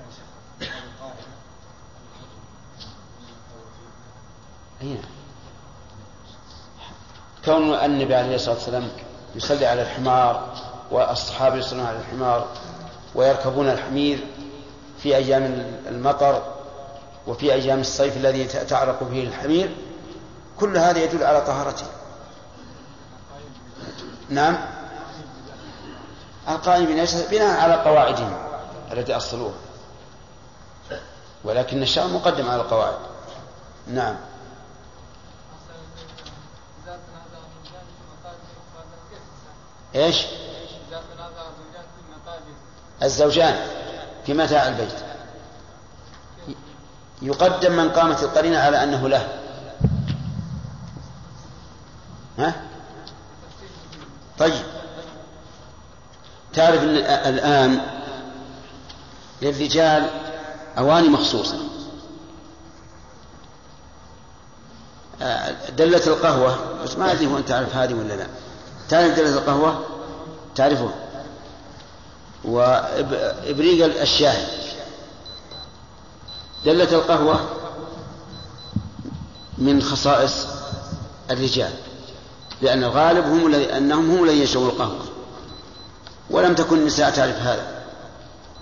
يا 0.00 0.10
شيخ 0.10 0.24
هذه 0.60 0.82
القاعدة 0.84 1.20
أي 4.82 4.94
نعم. 4.94 5.02
كون 7.44 7.74
النبي 7.74 8.14
عليه 8.14 8.34
الصلاة 8.34 8.54
والسلام 8.54 8.88
يصلي 9.34 9.66
على 9.66 9.82
الحمار 9.82 10.54
والصحابة 10.90 11.56
يصلون 11.56 11.86
على 11.86 11.98
الحمار 11.98 12.46
ويركبون 13.14 13.68
الحمير 13.68 14.26
في 15.02 15.16
أيام 15.16 15.42
المطر 15.88 16.42
وفي 17.26 17.52
أيام 17.52 17.80
الصيف 17.80 18.16
الذي 18.16 18.44
تعرق 18.44 19.08
فيه 19.10 19.28
الحمير 19.28 19.76
كل 20.60 20.76
هذا 20.76 21.04
يدل 21.04 21.24
على 21.24 21.40
طهارته. 21.40 21.86
نعم. 24.28 24.58
القائم 26.48 26.86
بناء 27.30 27.60
على 27.60 27.74
قواعدهم 27.74 28.34
التي 28.92 29.16
أصلوها. 29.16 29.54
ولكن 31.44 31.82
الشرع 31.82 32.06
مقدم 32.06 32.50
على 32.50 32.62
القواعد. 32.62 32.98
نعم 33.86 34.16
إذا 36.84 36.98
تنازع 37.06 37.38
الزوجان 37.46 37.84
في 37.86 38.02
مقابل 38.12 38.38
فهذا 38.74 38.98
كيف 39.10 39.22
إيش؟ 39.94 40.26
الزوجان 43.02 43.66
في 44.26 44.34
متاع 44.34 44.68
البيت؟ 44.68 44.94
يقدم 47.22 47.72
من 47.72 47.90
قامت 47.90 48.22
القرينة 48.22 48.58
على 48.58 48.82
أنه 48.82 49.08
له. 49.08 49.28
ها؟ 52.38 52.62
طيب. 54.38 54.62
تعرف 56.52 56.82
أن 56.82 56.96
الآن 57.34 57.80
للرجال 59.42 60.10
أواني 60.78 61.08
مخصوصة. 61.08 61.58
آه، 65.22 65.70
دلة 65.70 66.06
القهوة 66.06 66.82
بس 66.82 66.96
ما 66.96 67.12
أدري 67.12 67.26
هو 67.26 67.38
أنت 67.38 67.48
تعرف 67.48 67.76
هذه 67.76 67.94
ولا 67.94 68.14
لا. 68.14 68.26
تعرف 68.90 69.16
دلة 69.16 69.38
القهوة 69.38 69.84
تعرفه. 70.54 70.90
وإبريق 72.44 74.00
الشاهي 74.00 74.46
دلة 76.64 76.92
القهوة 76.92 77.40
من 79.58 79.82
خصائص 79.82 80.46
الرجال. 81.30 81.72
لأن 82.62 82.84
الغالب 82.84 83.24
هم 83.24 83.54
أنهم 83.54 84.10
هم 84.10 84.24
الذين 84.24 84.42
يشربون 84.42 84.68
القهوة. 84.68 85.04
ولم 86.30 86.54
تكن 86.54 86.78
النساء 86.78 87.10
تعرف 87.10 87.36
هذا. 87.36 87.82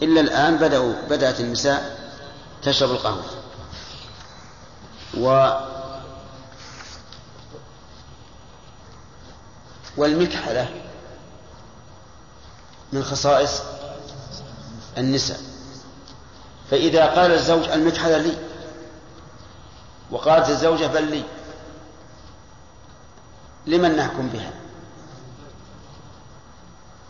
إلا 0.03 0.21
الآن 0.21 0.57
بدأوا 0.57 0.93
بدأت 1.11 1.41
النساء 1.41 1.99
تشرب 2.63 2.91
القهوة. 2.91 3.25
والمكحلة 9.99 10.69
من 12.93 13.05
خصائص 13.05 13.63
النساء. 14.99 15.41
فإذا 16.71 17.07
قال 17.07 17.33
الزوج 17.33 17.69
المكحلة 17.69 18.19
لي 18.19 18.39
وقالت 20.11 20.51
الزوجة 20.51 20.87
بل 20.87 21.11
لي 21.11 21.25
لمن 23.67 23.97
نحكم 23.97 24.29
بها؟ 24.29 24.53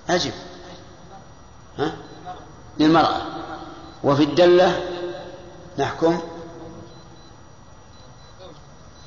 أجب 0.08 0.32
ها؟ 1.78 1.96
للمرأة. 2.78 3.22
وفي 4.04 4.22
الدلة 4.22 4.80
نحكم 5.78 6.20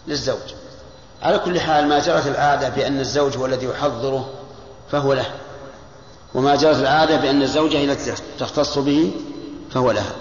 للزوج. 0.08 0.61
على 1.22 1.40
كل 1.40 1.60
حال 1.60 1.88
ما 1.88 2.00
جرت 2.00 2.28
العادة 2.28 2.70
بأن 2.70 3.00
الزوج 3.00 3.38
هو 3.38 3.46
الذي 3.46 3.66
يحضره 3.66 4.30
فهو 4.92 5.14
له. 5.14 5.32
وما 6.34 6.56
جرت 6.56 6.78
العادة 6.78 7.18
بأن 7.18 7.42
الزوجة 7.42 7.78
هي 7.78 7.92
التي 7.92 8.14
تختص 8.40 8.78
به 8.78 9.12
فهو 9.72 9.92
لها. 9.92 10.16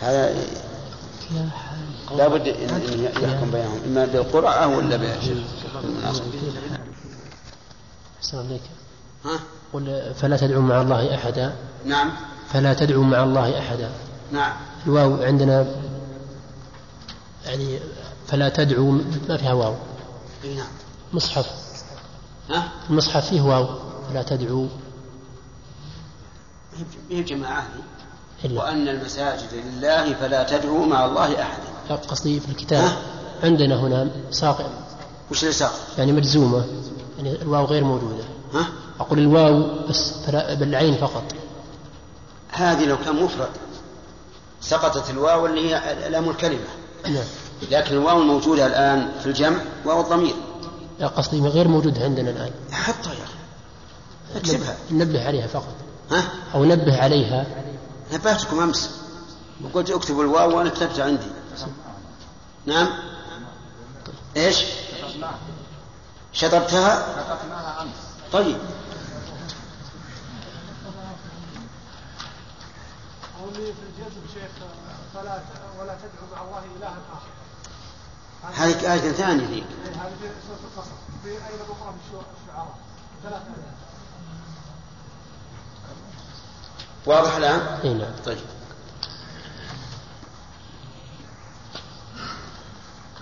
هذا 0.00 0.34
لابد 2.16 2.48
إن 2.48 3.08
يحكم 3.22 3.50
بينهم 3.50 3.82
إما 3.86 4.04
بالقرعه 4.04 4.76
ولا 4.76 4.96
عليك 8.34 8.62
ها؟ 9.24 9.40
قل 9.74 10.14
فلا 10.14 10.36
تدعوا 10.36 10.62
مع 10.62 10.82
الله 10.82 11.14
أحدا. 11.14 11.52
نعم. 11.84 12.10
فلا 12.48 12.74
تدعو 12.74 13.02
مع 13.02 13.24
الله 13.24 13.58
أحدا. 13.58 13.90
نعم. 14.32 14.52
الواو 14.86 15.22
عندنا 15.22 15.66
يعني 17.46 17.78
فلا 18.26 18.48
تدعو 18.48 18.90
ما 19.28 19.36
فيها 19.36 19.52
واو. 19.52 19.74
إي 20.44 20.54
نعم. 20.54 20.66
مصحف. 21.12 21.46
ها؟ 22.50 22.68
المصحف 22.90 23.28
فيه 23.30 23.42
واو. 23.42 23.66
فلا 24.10 24.22
تدعو 24.22 24.66
هي 27.10 27.20
الجماعة 27.20 27.66
هذه 28.44 28.54
وأن 28.54 28.88
المساجد 28.88 29.48
لله 29.54 30.14
فلا 30.14 30.42
تدعوا 30.42 30.86
مع 30.86 31.04
الله 31.04 31.42
أحدا. 31.42 31.68
لا 31.90 31.96
قصدي 31.96 32.40
في 32.40 32.48
الكتاب. 32.48 32.88
عندنا 33.42 33.80
هنا 33.80 34.10
ساق. 34.30 34.70
وش 35.30 35.44
اللي؟ 35.44 35.70
يعني 35.98 36.12
مجزومة. 36.12 36.64
يعني 37.16 37.42
الواو 37.42 37.64
غير 37.64 37.84
موجودة. 37.84 38.24
ها؟ 38.54 38.66
أقول 39.00 39.18
الواو 39.18 39.86
بس 39.88 40.12
بالعين 40.30 40.96
فقط. 40.96 41.24
هذه 42.52 42.84
لو 42.84 42.96
كان 43.04 43.22
مفرد 43.22 43.48
سقطت 44.60 45.10
الواو 45.10 45.46
اللي 45.46 45.74
هي 45.74 46.10
لام 46.10 46.30
الكلمة. 46.30 46.66
نعم. 47.04 47.24
لكن 47.70 47.94
الواو 47.96 48.20
الموجودة 48.20 48.66
الآن 48.66 49.12
في 49.20 49.26
الجمع 49.26 49.58
واو 49.84 50.00
الضمير. 50.00 50.34
لا 51.00 51.06
قصدي 51.06 51.40
غير 51.40 51.68
موجود 51.68 52.02
عندنا 52.02 52.30
الآن. 52.30 52.50
حطها 52.72 53.12
يا 53.12 53.24
أخي. 53.24 53.34
اكتبها 54.36 54.76
نبه 54.90 55.26
عليها 55.26 55.46
فقط. 55.46 55.74
ها؟ 56.10 56.22
أو 56.54 56.64
نبه 56.64 57.02
عليها. 57.02 57.46
نبهتكم 58.12 58.60
أمس. 58.60 58.90
وقلت 59.64 59.90
اكتبوا 59.90 60.22
الواو 60.22 60.58
وأنا 60.58 60.70
كتبتها 60.70 61.04
عندي. 61.04 61.26
نعم. 62.66 62.88
إيش؟ 64.36 64.64
شطبتها؟ 66.32 67.06
طيب. 68.32 68.56
في 73.54 73.60
الجزم 73.88 74.20
شيخ 74.34 74.50
فلا 75.14 75.38
ت- 75.38 75.80
ولا 75.80 75.94
تدعو 75.94 76.26
مع 76.36 76.42
الله 76.42 76.62
إلها 76.78 76.96
آخر. 77.12 77.30
هذه 78.62 78.92
آية 78.92 79.12
ثانية 79.12 79.46
ذيك 79.46 79.64
إيه، 79.86 79.92
هذه 79.92 80.12
في 80.20 80.28
سورة 80.48 80.58
القصص. 80.74 80.90
في 81.22 81.36
أخرى 81.38 81.94
في 81.94 82.16
الشعراء؟ 82.46 82.74
ثلاث 83.22 83.42
آيات. 83.42 83.74
واضح 87.06 87.36
الآن؟ 87.36 87.60
اي 87.84 87.94
نعم. 87.94 88.12
طيب. 88.26 88.38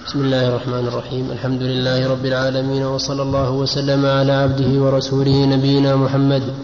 بسم 0.07 0.21
الله 0.21 0.49
الرحمن 0.49 0.89
الرحيم. 0.89 1.31
الحمد 1.31 1.63
لله 1.63 2.09
رب 2.11 2.25
العالمين 2.27 2.85
وصلى 2.85 3.23
الله 3.23 3.51
وسلم 3.51 4.07
على 4.07 4.33
عبده 4.33 4.81
ورسوله 4.83 5.45
نبينا 5.47 5.97
محمد. 5.97 6.55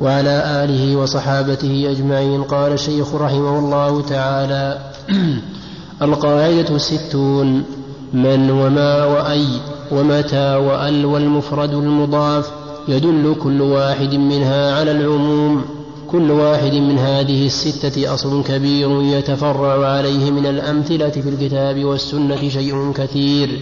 وعلى 0.00 0.64
آله 0.64 0.96
وصحابته 0.96 1.90
أجمعين. 1.90 2.42
قال 2.42 2.72
الشيخ 2.72 3.14
رحمه 3.14 3.58
الله 3.58 4.02
تعالى 4.02 4.78
القاعدة 6.02 6.76
الستون 6.76 7.64
من 8.12 8.50
وما 8.50 9.04
وأي 9.04 9.46
ومتى 9.92 10.54
وأل 10.56 11.06
والمفرد 11.06 11.74
المضاف 11.74 12.50
يدل 12.88 13.34
كل 13.42 13.60
واحد 13.60 14.14
منها 14.14 14.74
على 14.74 14.90
العموم. 14.90 15.64
كل 16.10 16.30
واحد 16.30 16.74
من 16.74 16.98
هذه 16.98 17.46
الستة 17.46 18.14
أصل 18.14 18.44
كبير 18.44 19.02
يتفرع 19.02 19.86
عليه 19.88 20.30
من 20.30 20.46
الأمثلة 20.46 21.10
في 21.10 21.28
الكتاب 21.28 21.84
والسنة 21.84 22.48
شيء 22.48 22.92
كثير. 22.92 23.60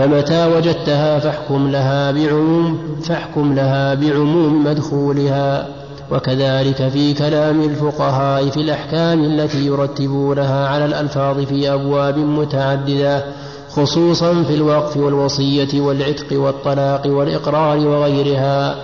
فمتى 0.00 0.46
وجدتها 0.46 1.18
فاحكم 1.18 1.68
لها 1.68 2.10
بعموم 2.10 2.78
فاحكم 3.02 3.54
لها 3.54 3.94
بعموم 3.94 4.64
مدخولها. 4.64 5.68
وكذلك 6.10 6.88
في 6.88 7.14
كلام 7.14 7.60
الفقهاء 7.60 8.50
في 8.50 8.60
الأحكام 8.60 9.24
التي 9.24 9.66
يرتبونها 9.66 10.68
على 10.68 10.84
الألفاظ 10.84 11.40
في 11.40 11.72
أبواب 11.72 12.18
متعددة 12.18 13.24
خصوصا 13.70 14.42
في 14.42 14.54
الوقف 14.54 14.96
والوصية 14.96 15.80
والعتق 15.80 16.40
والطلاق 16.40 17.06
والإقرار 17.06 17.86
وغيرها. 17.86 18.76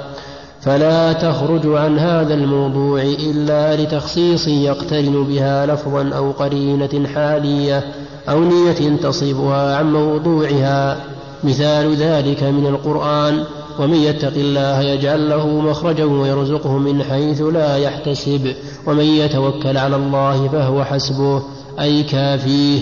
فلا 0.61 1.13
تخرج 1.13 1.67
عن 1.67 1.99
هذا 1.99 2.35
الموضوع 2.35 3.03
إلا 3.03 3.77
لتخصيص 3.77 4.49
يقترن 4.49 5.25
بها 5.25 5.67
لفظا 5.67 6.11
أو 6.17 6.31
قرينة 6.31 7.09
حالية. 7.15 7.85
أو 8.29 8.45
نية 8.45 8.97
تصيبها 8.97 9.77
عن 9.77 9.93
موضوعها. 9.93 11.05
مثال 11.45 11.97
ذلك 11.97 12.43
من 12.43 12.67
القرآن 12.67 13.45
ومن 13.79 13.95
يتق 13.95 14.33
الله 14.37 14.81
يجعل 14.81 15.29
له 15.29 15.47
مخرجا 15.47 16.05
ويرزقه 16.05 16.79
من 16.79 17.03
حيث 17.03 17.43
لا 17.43 17.77
يحتسب 17.77 18.55
ومن 18.87 19.05
يتوكل 19.05 19.79
على 19.79 19.97
الله 19.97 20.49
فهو 20.49 20.85
حسبه 20.85 21.43
أي 21.81 22.03
كافيه. 22.03 22.81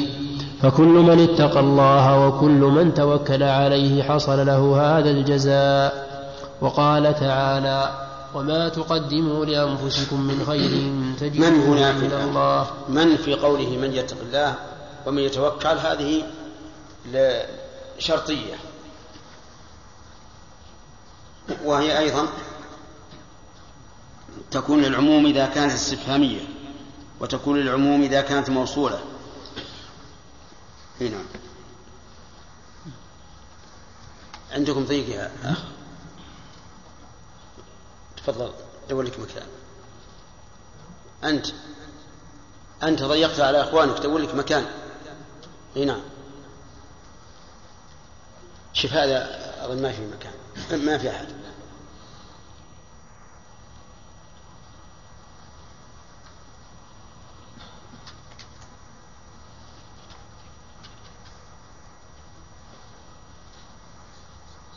فكل 0.62 0.84
من 0.84 1.20
اتقى 1.20 1.60
الله 1.60 2.26
وكل 2.26 2.60
من 2.76 2.94
توكل 2.94 3.42
عليه 3.42 4.02
حصل 4.02 4.46
له 4.46 4.76
هذا 4.80 5.10
الجزاء. 5.10 6.04
وقال 6.60 7.14
تعالى 7.14 7.90
وما 8.34 8.68
تقدموا 8.68 9.44
لأنفسكم 9.44 10.20
من 10.20 10.44
خير 10.46 10.70
من 10.70 11.16
تجدوه 11.20 11.48
هنا 11.48 11.86
عند 11.86 11.98
في 11.98 12.24
الله. 12.24 12.66
من 12.88 13.16
في 13.16 13.34
قوله 13.34 13.78
من 13.82 13.92
يتق 13.92 14.16
الله؟ 14.28 14.54
ومن 15.06 15.22
يتوكل 15.22 15.68
هذه 15.68 16.32
شرطية. 17.98 18.54
وهي 21.64 21.98
أيضا 21.98 22.28
تكون 24.50 24.82
للعموم 24.82 25.26
إذا 25.26 25.46
كانت 25.46 25.72
استفهامية 25.72 26.40
وتكون 27.20 27.60
للعموم 27.60 28.02
إذا 28.02 28.20
كانت 28.20 28.50
موصولة. 28.50 29.04
هنا 31.00 31.18
عندكم 34.52 34.84
ضيق 34.84 35.08
يا 35.08 35.32
أخ. 35.44 35.58
تفضل 38.16 38.52
دور 38.90 39.02
لك 39.02 39.18
مكان. 39.18 39.46
أنت. 41.24 41.46
أنت 42.82 43.02
ضيقت 43.02 43.40
على 43.40 43.62
إخوانك 43.62 44.00
دور 44.00 44.18
لك 44.18 44.34
مكان. 44.34 44.83
إي 45.76 45.84
نعم. 45.84 46.00
شوف 48.72 48.92
هذا 48.92 49.28
أظن 49.64 49.82
ما 49.82 49.92
في 49.92 50.02
مكان 50.06 50.84
ما 50.86 50.98
في 50.98 51.10
أحد. 51.10 51.26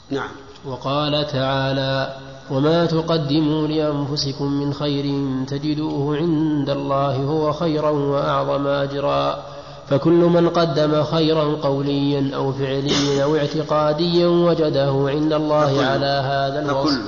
نعم. 0.10 0.30
وقال 0.66 1.28
تعالى 1.28 2.18
وما 2.52 2.86
تقدموا 2.86 3.68
لأنفسكم 3.68 4.46
من 4.46 4.74
خير 4.74 5.06
تجدوه 5.46 6.18
عند 6.18 6.70
الله 6.70 7.16
هو 7.16 7.54
خيرا 7.54 7.90
وأعظم 7.90 8.68
أجرا. 8.68 9.57
فكل 9.90 10.12
من 10.12 10.50
قدم 10.50 11.04
خيرا 11.04 11.44
قوليا 11.44 12.32
أو 12.36 12.52
فعليا 12.52 13.24
أو 13.24 13.36
اعتقاديا 13.36 14.28
وجده 14.28 15.06
عند 15.08 15.34
الله. 15.34 15.86
على 15.86 16.06
هذا 16.06 16.60
الوصف. 16.60 17.02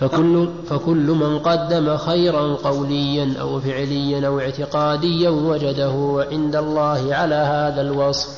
فكل. 0.00 0.08
فكل, 0.08 0.48
فكل 0.68 1.10
من 1.10 1.38
قدم 1.38 1.96
خيرا 1.96 2.54
قوليا 2.54 3.34
أو 3.40 3.60
فعليا 3.60 4.26
أو 4.26 4.40
اعتقاديا 4.40 5.30
وجده 5.30 6.26
عند 6.30 6.56
الله 6.56 7.14
على 7.14 7.34
هذا 7.34 7.80
الوصف. 7.80 8.28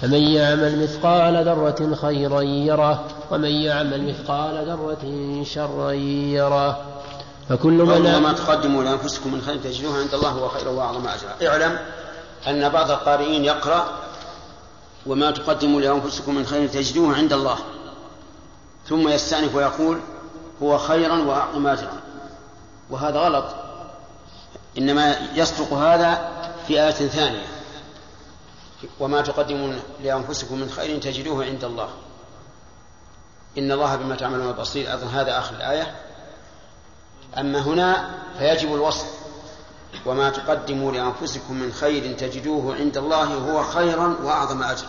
فمن 0.00 0.22
يعمل 0.22 0.82
مثقال 0.82 1.44
ذرة 1.44 1.94
خيرا 1.94 2.40
يره 2.40 3.04
ومن 3.30 3.50
يعمل 3.50 4.08
مثقال 4.08 4.66
ذرة 4.66 5.42
شرا 5.42 5.90
يره. 5.92 6.78
فكل 7.50 7.72
من 7.72 8.06
وما 8.06 8.32
تقدموا 8.32 8.84
لأنفسكم 8.84 9.34
من 9.34 9.42
خير 9.42 9.56
تجدوه 9.56 9.98
عند 9.98 10.14
الله 10.14 10.28
هو 10.28 10.48
خير 10.48 10.68
وأعظم 10.68 11.08
أجرا. 11.08 11.48
اعلم 11.48 11.78
أن 12.48 12.68
بعض 12.68 12.90
القارئين 12.90 13.44
يقرأ 13.44 13.88
وما 15.06 15.30
تقدموا 15.30 15.80
لأنفسكم 15.80 16.34
من 16.34 16.46
خير 16.46 16.68
تجدوه 16.68 17.16
عند 17.16 17.32
الله 17.32 17.58
ثم 18.88 19.08
يستأنف 19.08 19.54
ويقول 19.54 20.00
هو 20.62 20.78
خيرا 20.78 21.18
وأعظم 21.18 21.66
أجرا. 21.66 22.00
وهذا 22.90 23.18
غلط. 23.18 23.44
إنما 24.78 25.16
يصدق 25.34 25.72
هذا 25.72 26.30
في 26.66 26.82
آية 26.82 26.90
ثانية. 26.90 27.46
وما 29.00 29.20
تقدموا 29.20 29.74
لأنفسكم 30.02 30.58
من 30.58 30.70
خير 30.70 30.98
تجدوه 30.98 31.44
عند 31.44 31.64
الله. 31.64 31.88
إن 33.58 33.72
الله 33.72 33.96
بما 33.96 34.16
تعملون 34.16 34.52
بصير. 34.52 34.94
أظن 34.94 35.08
هذا 35.08 35.38
آخر 35.38 35.54
الآية. 35.54 35.94
أما 37.38 37.58
هنا 37.58 38.10
فيجب 38.38 38.74
الوصف 38.74 39.06
وما 40.06 40.30
تقدموا 40.30 40.92
لأنفسكم 40.92 41.54
من 41.54 41.72
خير 41.72 42.12
تجدوه 42.16 42.74
عند 42.76 42.96
الله 42.96 43.24
هو 43.24 43.62
خيرا 43.62 44.16
وأعظم 44.22 44.62
أجرا. 44.62 44.88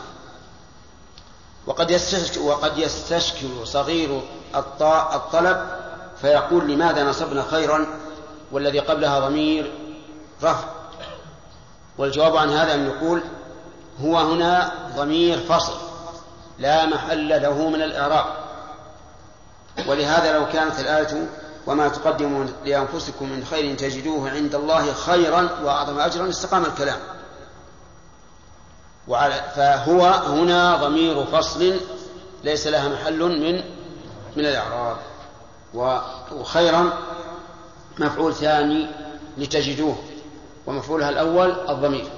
وقد 1.68 1.92
يستشكل, 1.92 2.40
وقد 2.40 2.78
يستشكل 2.78 3.48
صغير 3.68 4.22
الط- 4.56 4.82
الطلب 5.14 5.68
فيقول 6.22 6.72
لماذا 6.72 7.04
نصبنا 7.04 7.44
خيرا 7.52 7.88
والذي 8.52 8.80
قبلها 8.80 9.20
ضمير 9.20 9.74
رفع؟ 10.44 10.68
والجواب 11.98 12.38
عن 12.38 12.50
هذا 12.50 12.74
أن 12.74 12.88
نقول 12.88 13.22
هو 14.02 14.18
هنا 14.18 14.72
ضمير 14.96 15.40
فصل 15.40 15.74
لا 16.60 16.86
محل 16.86 17.30
له 17.42 17.70
من 17.70 17.82
الإعراب. 17.82 18.26
ولهذا 19.88 20.34
لو 20.34 20.46
كانت 20.48 20.80
الآية 20.80 21.28
وما 21.68 21.88
تقدموا 21.88 22.46
لأنفسكم 22.66 23.30
من 23.30 23.46
خير 23.46 23.76
تجدوه 23.76 24.30
عند 24.30 24.56
الله 24.56 24.94
خيرا 24.94 25.50
وأعظم 25.64 26.00
أجرا 26.00 26.30
استقام 26.30 26.66
الكلام. 26.66 27.00
وعلى 29.08 29.52
فهو 29.56 30.06
هنا 30.06 30.76
ضمير 30.76 31.26
فصل 31.26 31.80
ليس 32.44 32.68
لها 32.68 32.90
محل 32.90 33.20
من 33.20 33.56
من 34.36 34.46
الإعراب. 34.46 34.98
وخيرا 36.32 36.94
مفعول 38.00 38.34
ثاني 38.34 38.88
لتجدوه 39.38 39.96
ومفعولها 40.68 41.10
الأول 41.10 41.70
الضمير. 41.70 42.10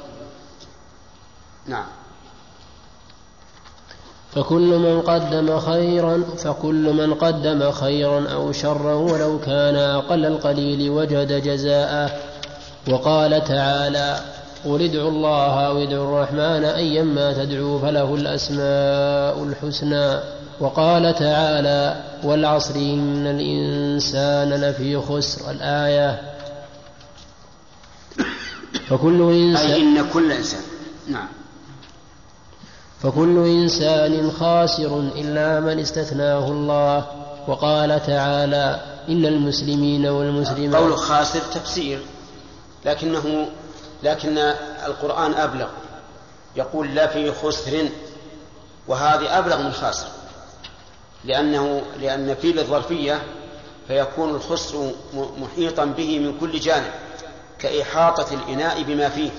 نعم. 1.65 1.86
فكل 4.35 4.77
من 4.77 5.01
قدم 5.01 5.60
خيرا 5.60 6.23
فكل 6.38 6.93
من 6.93 7.14
قدم 7.14 7.72
خيرا 7.72 8.27
أو 8.34 8.51
شرا 8.51 8.93
ولو 8.93 9.39
كان 9.39 9.76
أقل 9.76 10.26
القليل 10.26 10.89
وجد 10.89 11.43
جزاءه 11.43 12.11
وقال 12.89 13.43
تعالى 13.43 14.19
قل 14.65 14.81
ادعوا 14.81 15.10
الله 15.10 15.68
أو 15.68 15.77
ادعوا 15.84 16.05
الرحمن 16.05 16.65
أيما 16.65 17.34
تدعوا 17.34 17.80
فله 17.80 18.15
الأسماء 18.15 19.43
الحسنى. 19.43 20.19
وقال 20.60 21.15
تعالى 21.15 22.03
والعصر 22.23 22.76
إن 22.76 23.27
الإنسان 23.27 24.49
لفي 24.49 24.97
خسر. 24.97 25.51
الآية 25.51 26.22
فكل 28.89 29.22
إنسان 29.22 29.72
أي 29.72 29.81
إن 29.81 30.10
كل 30.14 30.31
إنسان. 30.31 30.61
نعم. 31.07 31.27
فكل 33.04 33.46
إنسان 33.46 34.32
خاسر 34.32 35.00
إلا 35.00 35.60
من 35.60 35.80
استثناه 35.80 36.48
الله. 36.48 37.06
وقال 37.48 38.06
تعالى 38.06 38.82
إن 39.10 39.26
المسلمين 39.26 40.06
والمسلمات 40.06 40.82
قول 40.82 40.98
خاسر 40.98 41.40
تفسير 41.40 42.00
لكنه 42.86 43.48
لكن 44.04 44.38
القرآن 44.86 45.34
أبلغ. 45.34 45.68
يقول 46.56 46.96
لا 46.96 47.08
في 47.08 47.32
خسر 47.32 47.90
وهذه 48.88 49.40
أبلغ 49.40 49.62
من 49.62 49.72
خاسر. 49.72 50.08
لأنه 51.26 51.82
لأن 52.02 52.36
في 52.36 52.60
الظرفية 52.60 53.22
فيكون 53.88 54.30
الخسر 54.30 54.92
محيطا 55.38 55.86
به 55.86 56.20
من 56.20 56.40
كل 56.40 56.60
جانب 56.60 56.92
كإحاطة 57.60 58.34
الإناء 58.34 58.84
بما 58.84 59.10
فيه. 59.10 59.32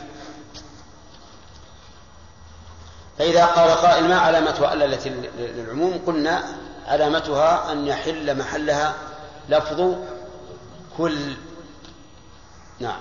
فإذا 3.19 3.45
قال 3.45 3.71
قائل 3.71 4.09
ما 4.09 4.15
علامة 4.15 4.73
ألا 4.73 4.85
التي 4.85 5.13
للعموم 5.39 6.01
قلنا 6.07 6.43
علامتها 6.87 7.73
أن 7.73 7.87
يحل 7.87 8.39
محلها 8.39 8.95
لفظ 9.49 9.95
كل. 10.99 11.17
نعم. 12.81 13.01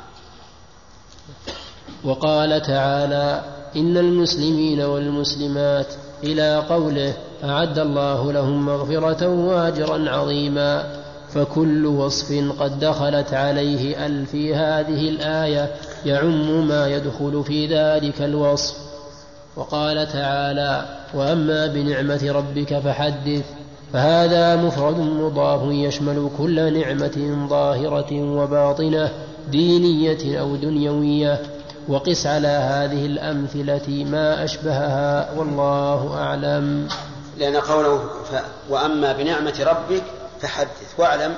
وقال 2.03 2.61
تعالى 2.61 3.43
إن 3.75 3.97
المسلمين 3.97 4.81
والمسلمات 4.81 5.87
إلى 6.23 6.57
قوله 6.69 7.13
أعد 7.43 7.79
الله 7.79 8.31
لهم 8.31 8.65
مغفرة 8.65 9.27
وأجرا 9.27 10.09
عظيما. 10.09 11.03
فكل 11.33 11.85
وصف 11.85 12.59
قد 12.59 12.79
دخلت 12.79 13.33
عليه 13.33 14.05
أل 14.05 14.25
في 14.25 14.55
هذه 14.55 15.09
الآية 15.09 15.75
يعم 16.05 16.67
ما 16.67 16.87
يدخل 16.87 17.43
في 17.47 17.67
ذلك 17.67 18.21
الوصف. 18.21 18.82
وقال 19.55 20.07
تعالى 20.07 20.85
وأما 21.13 21.67
بنعمة 21.67 22.31
ربك 22.31 22.79
فحدث 22.79 23.45
فهذا 23.93 24.55
مفرد 24.55 24.97
مضاف 24.97 25.61
يشمل 25.63 26.29
كل 26.37 26.79
نعمة 26.79 27.47
ظاهرة 27.49 28.13
وباطنة 28.13 29.11
دينية 29.51 30.39
أو 30.39 30.55
دنيوية. 30.55 31.41
وقس 31.87 32.27
على 32.27 32.47
هذه 32.47 33.05
الأمثلة 33.05 34.05
ما 34.11 34.43
أشبهها 34.43 35.31
والله 35.37 36.17
أعلم. 36.17 36.87
لأن 37.37 37.55
قوله 37.55 37.97
ف... 37.97 38.35
وأما 38.69 39.13
بنعمة 39.13 39.63
ربك 39.67 40.03
فحدث. 40.39 40.99
واعلم 40.99 41.35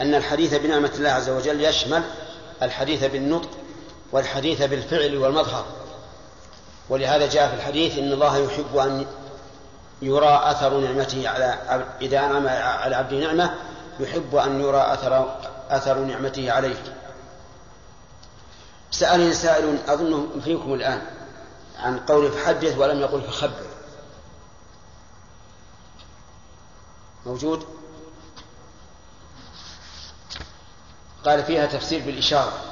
أن 0.00 0.14
الحديث 0.14 0.54
بنعمة 0.54 0.90
الله 0.98 1.10
عز 1.10 1.30
وجل 1.30 1.64
يشمل 1.64 2.02
الحديث 2.62 3.04
بالنطق 3.04 3.48
والحديث 4.12 4.62
بالفعل 4.62 5.16
والمظهر. 5.16 5.64
ولهذا 6.88 7.26
جاء 7.26 7.48
في 7.48 7.54
الحديث 7.54 7.98
إن 7.98 8.12
الله 8.12 8.36
يحب 8.36 8.76
أن 8.76 9.06
يرى 10.02 10.40
أثر 10.44 10.80
نعمته 10.80 11.28
على 11.28 11.58
إذا 12.00 12.18
أنعم 12.18 12.48
على 12.48 12.96
عبد 12.96 13.14
نعمة 13.14 13.54
يحب 14.00 14.36
أن 14.36 14.60
يرى 14.60 14.92
أثر 14.92 15.36
أثر 15.70 15.98
نعمته 15.98 16.52
عليه. 16.52 16.96
سألني 18.90 19.32
سائل 19.32 19.78
أظنه 19.88 20.26
فيكم 20.44 20.74
الآن 20.74 21.02
عن 21.78 21.98
قول 21.98 22.32
فحدث 22.32 22.78
ولم 22.78 23.00
يقل 23.00 23.22
فخبر. 23.22 23.66
موجود؟ 27.26 27.66
قال 31.24 31.44
فيها 31.44 31.66
تفسير 31.66 32.02
بالإشارة. 32.06 32.67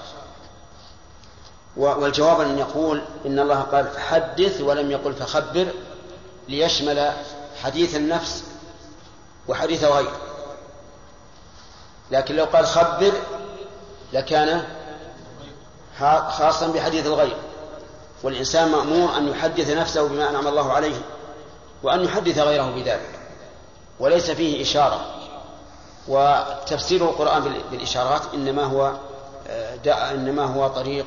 والجواب 1.77 2.41
أن 2.41 2.59
يقول 2.59 3.03
إن 3.27 3.39
الله 3.39 3.61
قال 3.61 3.89
فحدث 3.89 4.61
ولم 4.61 4.91
يقل 4.91 5.15
فخبر 5.15 5.67
ليشمل 6.49 7.13
حديث 7.63 7.97
النفس 7.97 8.45
وحديث 9.49 9.85
غير 9.85 10.11
لكن 12.11 12.37
لو 12.37 12.45
قال 12.45 12.67
خبر 12.67 13.13
لكان 14.13 14.65
خاصا 16.29 16.67
بحديث 16.67 17.07
الغير. 17.07 17.37
والإنسان 18.23 18.69
مأمور 18.69 19.17
أن 19.17 19.29
يحدث 19.29 19.71
نفسه 19.71 20.09
بما 20.09 20.31
أنعم 20.31 20.49
الله 20.49 20.73
عليه 20.73 20.97
وأن 21.83 22.05
يحدث 22.05 22.39
غيره 22.39 22.71
بذلك. 22.71 23.11
وليس 24.01 24.31
فيه 24.31 24.63
إشارة. 24.63 25.07
وتفسير 26.09 27.05
القرآن 27.05 27.55
بالإشارات 27.71 28.23
إنما 28.35 28.65
هو 28.65 28.93
إنما 29.87 30.45
هو 30.45 30.69
طريق 30.69 31.07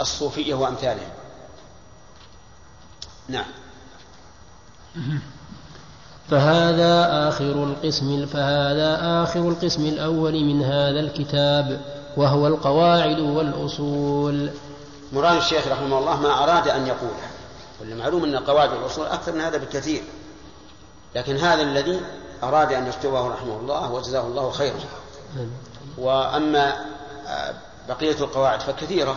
الصوفية 0.00 0.54
وأمثالهم. 0.54 1.10
نعم. 3.28 3.46
فهذا 6.30 7.28
آخر 7.28 7.64
القسم 7.64 8.26
فهذا 8.26 9.22
آخر 9.22 9.40
القسم 9.40 9.86
الأول 9.86 10.32
من 10.44 10.62
هذا 10.62 11.00
الكتاب 11.00 11.80
وهو 12.16 12.46
القواعد 12.46 13.18
والأصول. 13.18 14.50
مراد 15.12 15.36
الشيخ 15.36 15.68
رحمه 15.68 15.98
الله 15.98 16.20
ما 16.20 16.44
أراد 16.44 16.68
أن 16.68 16.86
يقوله. 16.86 17.30
والمعلوم 17.80 18.24
أن 18.24 18.34
القواعد 18.34 18.72
والأصول 18.72 19.06
أكثر 19.06 19.32
من 19.32 19.40
هذا 19.40 19.58
بكثير. 19.58 20.02
لكن 21.14 21.36
هذا 21.36 21.62
الذي 21.62 22.00
أراد 22.42 22.72
أن 22.72 22.86
يكتبه 22.86 23.28
رحمه 23.28 23.56
الله 23.56 23.92
وجزاه 23.92 24.26
الله 24.26 24.50
خيرا. 24.50 24.76
وأما 25.98 26.76
بقية 27.88 28.16
القواعد 28.20 28.60
فكثيرة. 28.60 29.16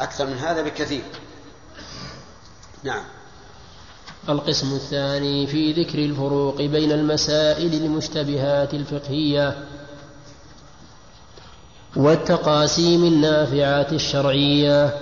أكثر 0.00 0.26
من 0.26 0.38
هذا 0.38 0.62
بكثير. 0.62 1.02
نعم. 2.84 3.02
القسم 4.28 4.74
الثاني 4.74 5.46
في 5.46 5.72
ذكر 5.72 5.98
الفروق 5.98 6.56
بين 6.56 6.92
المسائل 6.92 7.74
المشتبهات 7.74 8.74
الفقهية 8.74 9.56
والتقاسيم 11.96 13.04
النافعات 13.04 13.92
الشرعية. 13.92 14.94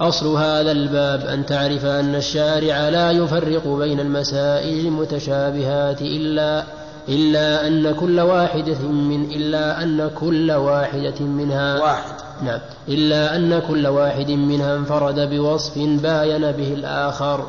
أصل 0.00 0.26
هذا 0.26 0.72
الباب 0.72 1.26
أن 1.26 1.46
تعرف 1.46 1.84
أن 1.84 2.14
الشارع 2.14 2.88
لا 2.88 3.10
يفرق 3.10 3.66
بين 3.68 4.00
المسائل 4.00 4.86
المتشابهات 4.86 6.02
إلا 6.02 6.64
إلا 7.08 7.66
أن 7.66 7.94
كل 7.94 8.20
واحدة 8.20 8.78
من 8.78 9.30
إلا 9.30 9.82
أن 9.82 10.10
كل 10.20 10.52
واحدة 10.52 11.20
منها 11.20 11.80
واحد. 11.82 12.29
نعم. 12.42 12.60
إلا 12.88 13.36
أن 13.36 13.58
كل 13.68 13.86
واحد 13.86 14.30
منها 14.30 14.76
انفرد 14.76 15.30
بوصف 15.30 15.78
باين 15.78 16.52
به 16.52 16.72
الآخر 16.74 17.46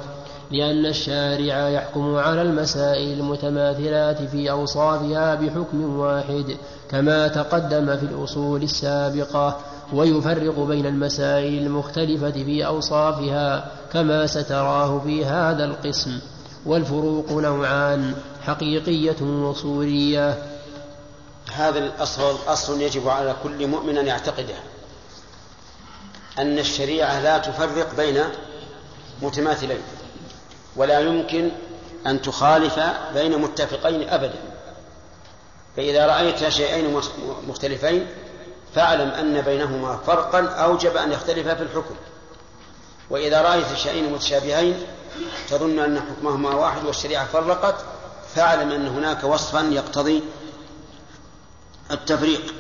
لأن 0.52 0.86
الشارع 0.86 1.70
يحكم 1.70 2.16
على 2.16 2.42
المسائل 2.42 3.20
المتماثلات 3.20 4.22
في 4.22 4.52
أوصافها 4.52 5.36
بحكم 5.36 6.00
واحد 6.00 6.58
كما 6.90 7.28
تقدم 7.28 7.98
في 7.98 8.04
الأصول 8.04 8.64
السابقة 8.64 9.58
ويفرق 9.94 10.60
بين 10.60 10.86
المسائل 10.86 11.64
المختلفة 11.66 12.32
في 12.32 12.66
أوصافها 12.66 13.72
كما 13.94 14.28
ستراه 14.28 15.00
في 15.00 15.26
هذا 15.26 15.66
القسم. 15.66 16.20
والفروق 16.66 17.32
نوعان 17.32 18.14
حقيقية 18.42 19.22
وصورية 19.22 20.44
هذا 21.54 21.80
الأصل 21.80 22.36
أصل 22.48 22.82
يجب 22.82 23.08
على 23.08 23.36
كل 23.44 23.68
مؤمن 23.68 23.98
أن 23.98 24.08
يعتقده 24.08 24.56
أن 26.40 26.60
الشريعة 26.60 27.20
لا 27.20 27.38
تفرق 27.38 27.96
بين 27.98 28.24
متماثلين 29.22 29.82
ولا 30.76 31.00
يمكن 31.00 31.52
أن 32.08 32.22
تخالف 32.22 32.80
بين 33.14 33.42
متفقين 33.42 34.10
أبدا. 34.10 34.40
فإذا 35.78 36.06
رأيت 36.06 36.50
شيئين 36.50 37.02
مختلفين 37.48 38.08
فاعلم 38.76 39.10
أن 39.10 39.42
بينهما 39.42 39.98
فرقا 39.98 40.46
أوجب 40.48 40.98
أن 40.98 41.12
يختلفا 41.12 41.56
في 41.56 41.64
الحكم. 41.64 41.96
وإذا 43.10 43.42
رأيت 43.42 43.74
شيئين 43.76 44.14
متشابهين 44.14 44.86
تظن 45.50 45.80
أن 45.80 46.00
حكمهما 46.00 46.56
واحد 46.56 46.86
والشريعة 46.86 47.26
فرقت 47.26 47.76
فاعلم 48.36 48.72
أن 48.72 48.88
هناك 48.88 49.24
وصفا 49.24 49.62
يقتضي 49.62 50.24
التفريق. 51.92 52.54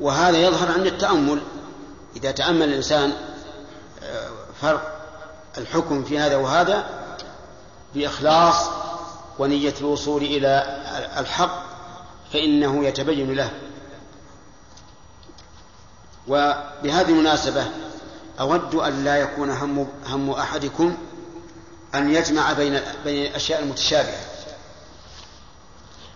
وهذا 0.00 0.38
يظهر 0.38 0.72
عند 0.72 0.86
التأمل. 0.86 1.40
إذا 2.16 2.30
تأمل 2.30 2.68
الإنسان 2.68 3.12
آه، 4.02 4.28
فرق 4.60 4.94
الحكم 5.58 6.04
في 6.04 6.18
هذا 6.18 6.36
وهذا 6.36 6.86
بإخلاص 7.94 8.70
ونية 9.38 9.74
الوصول 9.80 10.22
إلى 10.22 10.82
الحق 11.18 11.62
فإنه 12.32 12.84
يتبين 12.84 13.34
له. 13.34 13.50
وبهذه 16.28 17.08
المناسبة 17.08 17.66
أود 18.40 18.74
أن 18.74 19.04
لا 19.04 19.16
يكون 19.16 19.50
هم, 19.50 19.88
هم 20.06 20.30
أحدكم 20.30 20.96
أن 21.94 22.14
يجمع 22.14 22.52
بين 22.52 22.80
بين 23.04 23.26
الأشياء 23.26 23.62
المتشابهة 23.62 24.20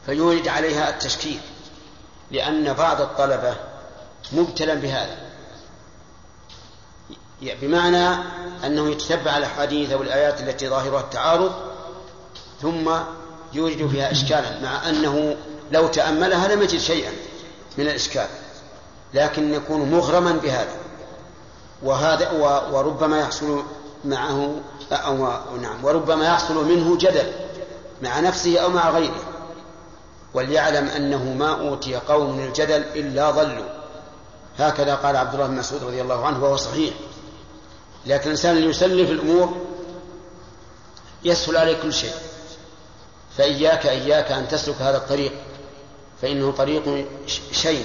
فيورد 0.07 0.49
عليها 0.49 0.89
التشكيل 0.89 1.41
لأن 2.31 2.73
بعض 2.73 3.01
الطلبة 3.01 3.57
مبتلى 4.33 4.77
بهذا. 4.77 5.28
بمعنى 7.43 8.09
أنه 8.67 8.91
يتتبع 8.91 9.37
الأحاديث 9.37 9.93
أو 9.93 10.03
الآيات 10.03 10.41
التي 10.41 10.69
ظاهرها 10.69 11.01
التعارض 11.01 11.53
ثم 12.63 12.91
يوجد 13.53 13.89
فيها 13.89 14.13
إشكالا 14.13 14.61
مع 14.63 14.89
أنه 14.89 15.37
لو 15.73 15.87
تأملها 15.87 16.55
لم 16.55 16.63
يجد 16.63 16.79
شيئا 16.79 17.13
من 17.79 17.87
الإشكال 17.87 18.27
لكن 19.15 19.55
يكون 19.55 19.91
مغرما 19.91 20.33
بهذا. 20.33 20.77
وهذا 21.83 22.31
وربما 22.73 23.19
يحصل 23.19 23.63
معه 24.05 24.55
أو 24.93 25.17
نعم 25.61 25.85
وربما 25.85 26.27
يحصل 26.27 26.69
منه 26.69 26.97
جدل 26.97 27.33
مع 28.03 28.21
نفسه 28.21 28.59
أو 28.59 28.71
مع 28.71 28.91
غيره. 28.91 29.23
وليعلم 30.35 30.89
أنه 30.89 31.25
ما 31.25 31.61
أوتي 31.61 31.97
قوم 31.97 32.37
من 32.37 32.45
الجدل 32.45 32.83
إلا 32.95 33.31
ضلوا. 33.31 33.69
هكذا 34.59 34.95
قال 34.95 35.17
عبد 35.17 35.35
الله 35.35 35.47
بن 35.47 35.55
مسعود 35.55 35.85
رضي 35.85 36.03
الله 36.03 36.27
عنه 36.27 36.45
وهو 36.45 36.57
صحيح. 36.57 36.95
لكن 38.09 38.25
الإنسان 38.25 38.57
اللي 38.57 38.71
يسلف 38.71 39.11
الأمور 39.11 39.67
يسهل 41.25 41.57
عليه 41.57 41.83
كل 41.83 41.93
شيء. 41.93 42.15
فإياك 43.37 43.87
إياك 43.87 44.33
أن 44.33 44.49
تسلك 44.49 44.83
هذا 44.83 44.97
الطريق 44.97 45.33
فإنه 46.23 46.53
طريق 46.53 47.07
شيء 47.53 47.85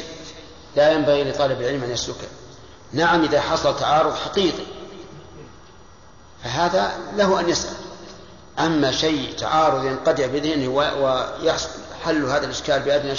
لا 0.75 0.91
ينبغي 0.91 1.23
لطالب 1.23 1.61
العلم 1.61 1.83
أن 1.83 1.91
يسلكه. 1.91 2.27
نعم 2.93 3.23
إذا 3.23 3.41
حصل 3.41 3.79
تعارض 3.79 4.15
حقيقي 4.15 4.63
فهذا 6.43 6.91
له 7.15 7.39
أن 7.39 7.49
يسأل. 7.49 7.73
أما 8.59 8.91
شيء 8.91 9.33
تعارض 9.37 9.85
ينقطع 9.85 10.25
بذهنه 10.25 10.67
ويحصل 10.67 11.69
حل 12.03 12.23
هذا 12.23 12.45
الإشكال 12.45 12.79
بأدنى 12.79 13.15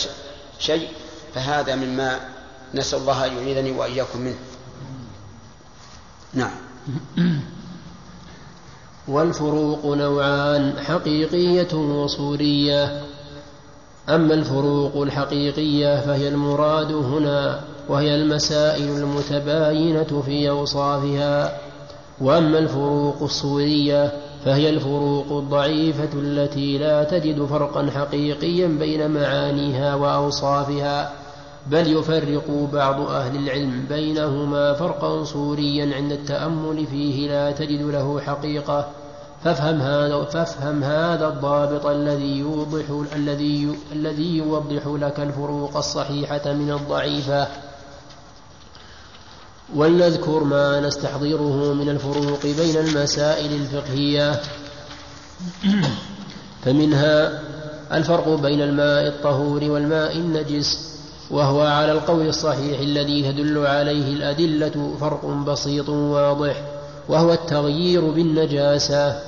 شيء 0.59 0.89
فهذا 1.35 1.75
مما 1.75 2.29
نسأل 2.75 2.99
الله 2.99 3.27
أن 3.27 3.37
يعيذني 3.37 3.71
وإياكم 3.71 4.19
منه. 4.19 4.39
نعم. 6.35 6.64
والفروق 9.09 9.87
نوعان 9.87 10.79
حقيقية 10.79 11.75
وصورية. 11.75 13.01
أما 14.09 14.35
الفروق 14.35 15.03
الحقيقية 15.03 16.01
فهي 16.01 16.29
المراد 16.29 16.93
هنا 16.93 17.61
وهي 17.89 18.15
المسائل 18.15 18.89
المتباينة 18.89 20.23
في 20.27 20.51
أوصافها. 20.51 21.59
وأما 22.21 22.59
الفروق 22.59 23.23
الصورية 23.23 24.13
فهي 24.45 24.71
الفروق 24.71 25.33
الضعيفة 25.33 26.09
التي 26.15 26.79
لا 26.79 27.05
تجد 27.05 27.45
فرقا 27.45 27.91
حقيقيا 27.91 28.67
بين 28.67 29.11
معانيها 29.11 29.95
وأوصافها. 29.95 31.24
بل 31.67 31.93
يفرق 31.93 32.69
بعض 32.73 33.01
أهل 33.01 33.37
العلم 33.37 33.87
بينهما 33.89 34.73
فرقا 34.73 35.25
صوريا 35.25 35.95
عند 35.97 36.13
التأمل 36.13 36.87
فيه 36.87 37.29
لا 37.29 37.53
تجد 37.53 37.83
له 37.83 38.21
حقيقة. 38.21 38.91
فافهم 39.45 39.81
هذا 39.81 40.25
فافهم 40.25 40.85
هذا 40.85 41.29
الضابط 41.29 41.87
الذي 41.87 42.39
يوضح 42.39 42.85
الذي 43.17 43.77
الذي 43.93 44.37
يوضح 44.37 44.87
لك 44.87 45.21
الفروق 45.21 45.77
الصحيحة 45.77 46.53
من 46.53 46.71
الضعيفة. 46.71 47.49
ولنذكر 49.75 50.45
ما 50.45 50.81
نستحضره 50.81 51.75
من 51.75 51.89
الفروق 51.89 52.43
بين 52.43 52.77
المسائل 52.77 53.53
الفقهية. 53.53 54.41
فمنها 56.65 57.41
الفرق 57.93 58.29
بين 58.29 58.63
الماء 58.63 59.09
الطهور 59.09 59.65
والماء 59.65 60.17
النجس. 60.17 60.94
وهو 61.31 61.61
على 61.61 61.93
القول 61.93 62.29
الصحيح 62.29 62.81
الذي 62.81 63.33
تدل 63.33 63.67
عليه 63.67 64.13
الأدلة 64.13 64.97
فرق 65.01 65.27
بسيط 65.27 65.89
واضح 65.89 66.63
وهو 67.09 67.33
التغيير 67.33 68.11
بالنجاسة 68.11 69.21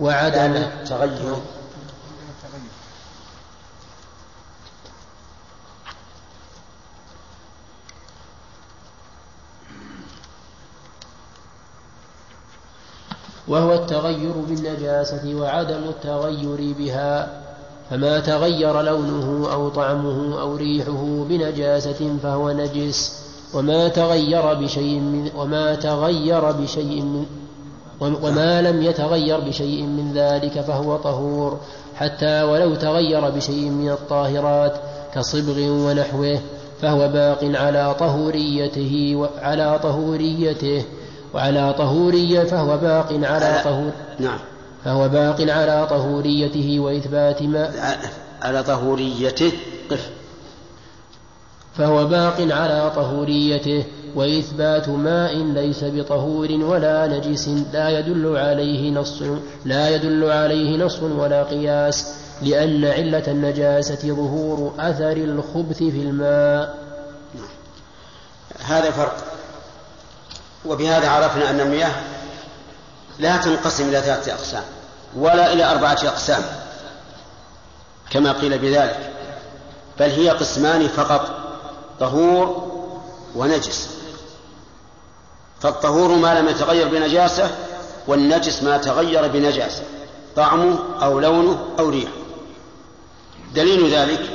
وعدم 0.00 0.52
التغير. 0.56 1.36
وهو 13.48 13.74
التغير 13.74 14.32
بالنجاسة 14.32 15.34
وعدم 15.34 15.88
التغير 15.88 16.74
بها. 16.78 17.40
فما 17.90 18.20
تغير 18.20 18.82
لونه 18.82 19.52
أو 19.52 19.68
طعمه 19.68 20.40
أو 20.40 20.56
ريحه 20.56 21.24
بنجاسة 21.28 22.16
فهو 22.22 22.50
نجس 22.50 23.20
وما 23.54 23.88
تغير 23.88 24.54
بشيء 24.54 24.98
من 24.98 25.30
وما 25.36 25.74
تغير 25.74 26.52
بشيء 26.52 27.02
من 27.02 27.24
وما 28.00 28.62
لم 28.62 28.82
يتغير 28.82 29.40
بشيء 29.40 29.82
من 29.82 30.12
ذلك 30.14 30.60
فهو 30.60 30.96
طهور 30.96 31.58
حتى 31.96 32.42
ولو 32.42 32.74
تغير 32.74 33.30
بشيء 33.30 33.68
من 33.70 33.90
الطاهرات 33.90 34.74
كصبغ 35.14 35.58
ونحوه 35.60 36.40
فهو 36.82 37.08
باق 37.08 37.44
على 37.44 37.94
طهوريته 37.98 39.16
وعلى 39.16 39.80
طهوريته 39.82 40.84
وعلى 41.34 41.74
طهورية 41.78 42.44
فهو 42.44 42.76
باق 42.76 43.12
على 43.22 43.60
طهور 43.64 43.92
نعم. 44.18 44.38
فهو 44.84 45.08
باق 45.08 45.40
على 45.40 45.86
طهوريته 45.90 46.80
وإثبات 46.80 47.42
ما 47.42 47.96
على 48.42 48.62
طهوريته. 48.62 49.52
قف. 49.90 50.10
فهو 51.78 52.06
باق 52.06 52.40
على 52.40 52.92
طهوريته 52.96 53.84
وإثبات 54.14 54.88
ماء 54.88 55.36
ليس 55.36 55.84
بطهور 55.84 56.52
ولا 56.52 57.06
نجس 57.06 57.48
لا 57.72 57.98
يدل 57.98 58.36
عليه 58.36 58.90
نص 58.90 59.22
لا 59.64 59.94
يدل 59.94 60.30
عليه 60.30 60.76
نص 60.76 61.02
ولا 61.02 61.42
قياس 61.42 62.14
لأن 62.42 62.84
علة 62.84 63.24
النجاسة 63.28 64.14
ظهور 64.14 64.74
أثر 64.78 65.12
الخبث 65.12 65.78
في 65.78 66.00
الماء. 66.00 66.78
هذا 68.66 68.90
فرق. 68.90 69.16
وبهذا 70.66 71.08
عرفنا 71.08 71.50
أن 71.50 71.60
المياه 71.60 71.92
لا 73.20 73.36
تنقسم 73.36 73.88
إلى 73.88 74.00
ثلاثة 74.00 74.32
أقسام 74.32 74.62
ولا 75.16 75.52
إلى 75.52 75.64
أربعة 75.64 75.98
أقسام 76.04 76.42
كما 78.10 78.32
قيل 78.32 78.58
بذلك 78.58 79.10
بل 79.98 80.10
هي 80.10 80.30
قسمان 80.30 80.88
فقط 80.88 81.30
طهور 82.00 82.70
ونجس. 83.36 83.88
فالطهور 85.60 86.08
ما 86.08 86.40
لم 86.40 86.48
يتغير 86.48 86.88
بنجاسة 86.88 87.50
والنجس 88.06 88.62
ما 88.62 88.76
تغير 88.76 89.28
بنجاسة 89.28 89.82
طعمه 90.36 90.78
أو 91.02 91.20
لونه 91.20 91.58
أو 91.78 91.88
ريحه. 91.88 92.12
دليل 93.54 93.94
ذلك 93.94 94.30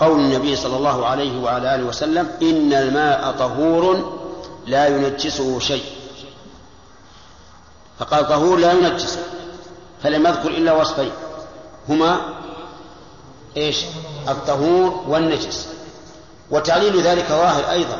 قول 0.00 0.20
النبي 0.20 0.56
صلى 0.56 0.76
الله 0.76 1.06
عليه 1.06 1.42
وعلى 1.42 1.74
آله 1.74 1.84
وسلم 1.84 2.28
إن 2.42 2.72
الماء 2.72 3.34
طهور 3.38 4.12
لا 4.66 4.86
ينجسه 4.86 5.58
شيء. 5.58 5.84
فقال 8.00 8.28
طهور 8.28 8.58
لا 8.58 8.72
ينجسه 8.72 9.20
فلم 10.02 10.26
يذكر 10.26 10.48
إلا 10.48 10.72
وصفين 10.72 11.12
هما 11.88 12.20
إيش؟ 13.56 13.84
الطهور 14.28 15.04
والنجس. 15.08 15.68
وتعليل 16.50 17.02
ذلك 17.02 17.26
ظاهر 17.28 17.70
أيضا 17.70 17.98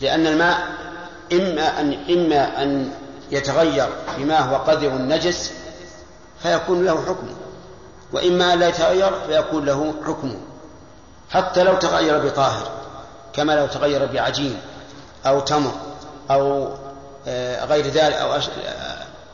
لأن 0.00 0.26
الماء 0.26 0.68
إما 1.32 1.80
أن 1.80 1.92
إما 2.10 2.62
أن 2.62 2.90
يتغير 3.30 3.88
بما 4.18 4.38
هو 4.38 4.56
قدر 4.56 4.92
نجس 4.92 5.52
فيكون 6.42 6.84
له 6.84 7.04
حكم 7.06 7.26
وإما 8.12 8.52
أن 8.52 8.58
لا 8.58 8.68
يتغير 8.68 9.12
فيكون 9.26 9.64
له 9.64 9.94
حكم. 10.06 10.36
حتى 11.30 11.62
لو 11.62 11.74
تغير 11.74 12.26
بطاهر 12.26 12.70
كما 13.32 13.52
لو 13.52 13.66
تغير 13.66 14.06
بعجين 14.06 14.60
أو 15.26 15.40
تمر 15.40 15.72
أو 16.30 16.74
غير 17.66 17.86
ذلك 17.86 18.14
أو 18.14 18.32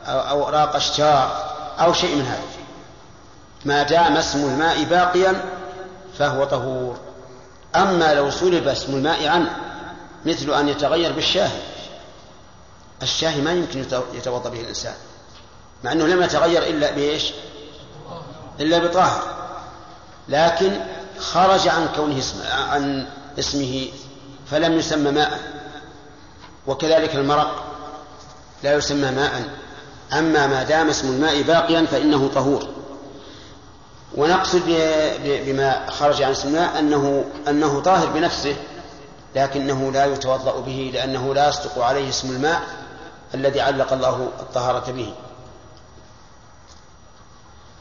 أو 0.07 0.45
أوراق 0.45 0.77
أشجار 0.77 1.55
أو 1.81 1.93
شيء 1.93 2.17
من 2.17 2.27
هذا. 2.27 2.43
ما 3.65 3.83
دام 3.83 4.17
اسم 4.17 4.39
الماء 4.39 4.85
باقيا 4.85 5.45
فهو 6.19 6.45
طهور. 6.45 6.97
أما 7.77 8.15
لو 8.15 8.31
سلب 8.31 8.69
اسم 8.69 8.95
الماء 8.95 9.27
عنه 9.27 9.57
مثل 10.27 10.55
أن 10.55 10.69
يتغير 10.69 11.13
بالشاهي. 11.13 11.61
الشاهي 13.03 13.41
ما 13.41 13.53
يمكن 13.53 13.85
يتوضأ 14.15 14.51
به 14.51 14.61
الإنسان 14.61 14.95
مع 15.85 15.93
أنه 15.93 16.07
لم 16.07 16.23
يتغير 16.23 16.63
إلا 16.63 16.91
بإيش؟ 16.91 17.33
إلا 18.61 18.79
بطاهر. 18.79 19.23
لكن 20.29 20.81
خرج 21.19 21.69
عن 21.69 21.89
كونه 21.97 22.19
اسم 22.19 22.43
عن 22.71 23.07
اسمه 23.39 23.89
فلم 24.51 24.79
يسمى 24.79 25.11
ماء. 25.11 25.39
وكذلك 26.67 27.15
المرق. 27.15 27.70
لا 28.63 28.75
يسمى 28.75 29.11
ماء. 29.11 29.49
أما 30.13 30.47
ما 30.47 30.63
دام 30.63 30.89
اسم 30.89 31.09
الماء 31.09 31.43
باقيا 31.43 31.87
فإنه 31.87 32.29
طهور. 32.35 32.69
ونقصد 34.17 34.63
بما 35.25 35.91
خرج 35.91 36.23
عن 36.23 36.31
اسم 36.31 36.49
الماء 36.49 36.79
أنه 36.79 37.25
أنه 37.49 37.81
طاهر 37.81 38.07
بنفسه 38.07 38.57
لكنه 39.37 39.93
لا 39.93 40.05
يتوضأ 40.07 40.61
به 40.61 40.91
لأنه 40.95 41.35
لا 41.35 41.49
يصدق 41.49 41.79
عليه 41.79 42.09
اسم 42.09 42.31
الماء 42.31 42.63
الذي 43.35 43.61
علق 43.61 43.93
الله 43.93 44.29
الطهارة 44.41 44.91
به. 44.93 45.15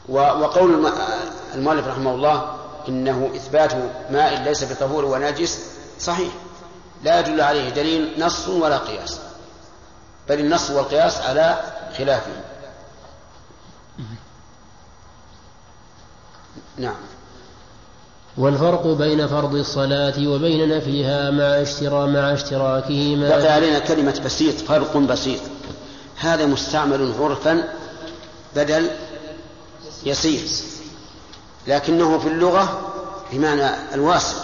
وقول 0.08 0.92
المؤلف 1.54 1.86
رحمه 1.86 2.14
الله 2.14 2.56
إنه 2.88 3.30
إثبات 3.36 3.72
ماء 4.10 4.42
ليس 4.42 4.72
بطهور 4.72 5.04
ونجس 5.04 5.66
صحيح. 6.00 6.32
لا 7.02 7.20
يدل 7.20 7.40
عليه 7.40 7.70
دليل 7.70 8.14
نص 8.18 8.48
ولا 8.48 8.78
قياس. 8.78 9.20
بل 10.30 10.40
النص 10.40 10.70
والقياس 10.70 11.20
على 11.20 11.60
خلافه. 11.98 12.32
نعم. 16.76 16.94
والفرق 18.36 18.86
بين 18.86 19.26
فرض 19.28 19.54
الصلاة 19.54 20.28
وبين 20.28 20.76
نفيها 20.76 21.30
مع 21.30 21.62
اشترا 21.62 22.06
مع 22.06 22.32
اشتراكهما 22.32 23.28
بقي 23.28 23.52
علينا 23.52 23.78
كلمة 23.78 24.20
بسيط 24.24 24.54
فرق 24.54 24.96
بسيط. 24.96 25.40
هذا 26.16 26.46
مستعمل 26.46 27.14
عرفا 27.20 27.68
بدل 28.56 28.90
يسير. 30.04 30.48
لكنه 31.66 32.18
في 32.18 32.28
اللغة 32.28 32.92
بمعنى 33.32 33.94
الواسع 33.94 34.36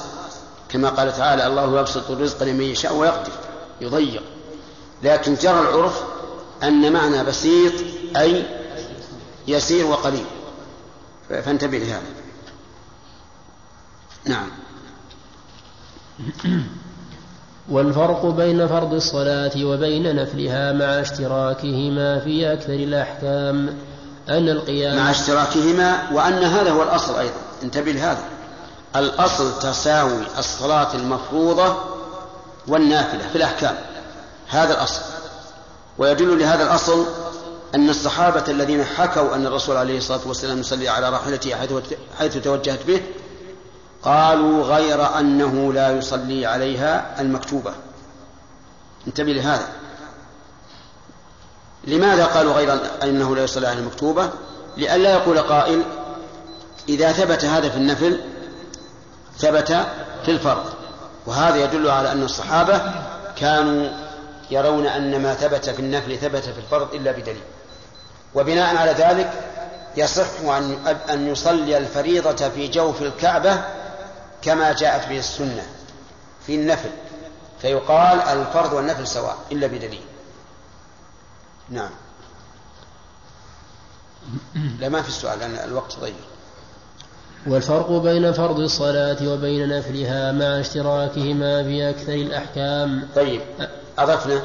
كما 0.68 0.88
قال 0.88 1.16
تعالى 1.16 1.46
الله 1.46 1.80
يبسط 1.80 2.10
الرزق 2.10 2.42
لمن 2.42 2.64
يشاء 2.64 2.94
ويقدر 2.94 3.32
يضيق. 3.80 4.22
لكن 5.02 5.34
جرى 5.34 5.60
العرف 5.60 6.02
أن 6.62 6.92
معنى 6.92 7.24
بسيط 7.24 7.72
أي 8.16 8.44
يسير 9.48 9.86
وقليل. 9.86 10.24
فانتبه 11.28 11.78
لهذا. 11.78 12.02
نعم. 14.24 14.48
والفرق 17.68 18.26
بين 18.26 18.66
فرض 18.66 18.94
الصلاة 18.94 19.64
وبين 19.64 20.16
نفلها 20.16 20.72
مع 20.72 20.84
اشتراكهما 20.84 22.18
في 22.18 22.52
أكثر 22.52 22.74
الأحكام. 22.74 23.78
أن 24.28 24.48
القيام 24.48 24.96
مع 24.96 25.10
اشتراكهما 25.10 26.12
وأن 26.12 26.44
هذا 26.44 26.70
هو 26.70 26.82
الأصل 26.82 27.18
أيضا. 27.18 27.40
انتبه 27.62 27.92
لهذا. 27.92 28.24
الأصل 28.96 29.58
تساوي 29.58 30.22
الصلاة 30.38 30.94
المفروضة 30.94 31.76
والنافلة 32.68 33.28
في 33.28 33.36
الأحكام. 33.36 33.76
هذا 34.48 34.74
الأصل. 34.74 35.02
ويدل 35.98 36.38
لهذا 36.38 36.62
الأصل 36.62 37.06
أن 37.74 37.90
الصحابة 37.90 38.44
الذين 38.48 38.84
حكوا 38.84 39.34
أن 39.34 39.46
الرسول 39.46 39.76
عليه 39.76 39.98
الصلاة 39.98 40.20
والسلام 40.26 40.60
يصلي 40.60 40.88
على 40.88 41.10
راحلته 41.10 41.54
حيث 42.18 42.36
توجهت 42.36 42.86
به 42.86 43.02
قالوا 44.02 44.64
غير 44.64 45.18
أنه 45.18 45.72
لا 45.72 45.90
يصلي 45.90 46.46
عليها 46.46 47.20
المكتوبة. 47.20 47.72
انتبه 49.06 49.32
لهذا. 49.32 49.68
لماذا 51.84 52.24
قالوا 52.24 52.52
غير 52.52 52.78
أنه 53.02 53.36
لا 53.36 53.44
يصلي 53.44 53.66
على 53.66 53.78
المكتوبة؟ 53.78 54.30
لئلا 54.76 55.12
يقول 55.12 55.38
قائل 55.38 55.82
إذا 56.88 57.12
ثبت 57.12 57.44
هذا 57.44 57.68
في 57.68 57.76
النفل 57.76 58.20
ثبت 59.38 59.86
في 60.24 60.30
الفرض. 60.30 60.64
وهذا 61.26 61.64
يدل 61.64 61.90
على 61.90 62.12
أن 62.12 62.22
الصحابة 62.22 62.80
كانوا 63.36 64.05
يرون 64.50 64.86
أن 64.86 65.22
ما 65.22 65.34
ثبت 65.34 65.70
في 65.70 65.80
النفل 65.80 66.18
ثبت 66.18 66.42
في 66.42 66.58
الفرض 66.58 66.94
إلا 66.94 67.12
بدليل. 67.12 67.42
وبناء 68.34 68.76
على 68.76 68.90
ذلك 68.90 69.32
يصح 69.96 70.26
أن 71.10 71.28
يصلي 71.28 71.78
الفريضة 71.78 72.48
في 72.48 72.68
جوف 72.68 73.02
الكعبة 73.02 73.64
كما 74.42 74.72
جاءت 74.72 75.08
به 75.08 75.18
السنة 75.18 75.66
في 76.46 76.54
النفل 76.54 76.90
فيقال 77.62 78.20
الفرض 78.20 78.72
والنفل 78.72 79.06
سواء 79.06 79.38
إلا 79.52 79.66
بدليل. 79.66 80.04
نعم. 81.70 81.90
لا 84.80 84.88
ما 84.88 85.02
في 85.02 85.08
السؤال 85.08 85.38
لأن 85.38 85.54
الوقت 85.68 85.96
ضيق. 86.00 86.14
والفرق 87.46 87.90
بين 87.90 88.32
فرض 88.32 88.58
الصلاة 88.58 89.28
وبين 89.28 89.68
نفلها 89.68 90.32
مع 90.32 90.60
اشتراكهما 90.60 91.62
في 91.62 91.90
أكثر 91.90 92.14
الأحكام. 92.14 93.08
طيب. 93.16 93.40
أضفنا؟ 93.98 94.42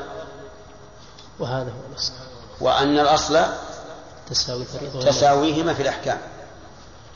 وهذا 1.40 1.70
هو 1.70 1.92
الأصل. 1.92 2.14
وأن 2.62 3.00
الأصل 3.00 3.40
تساوي 4.30 4.66
تساويهما 5.06 5.74
في 5.74 5.82
الأحكام. 5.82 6.18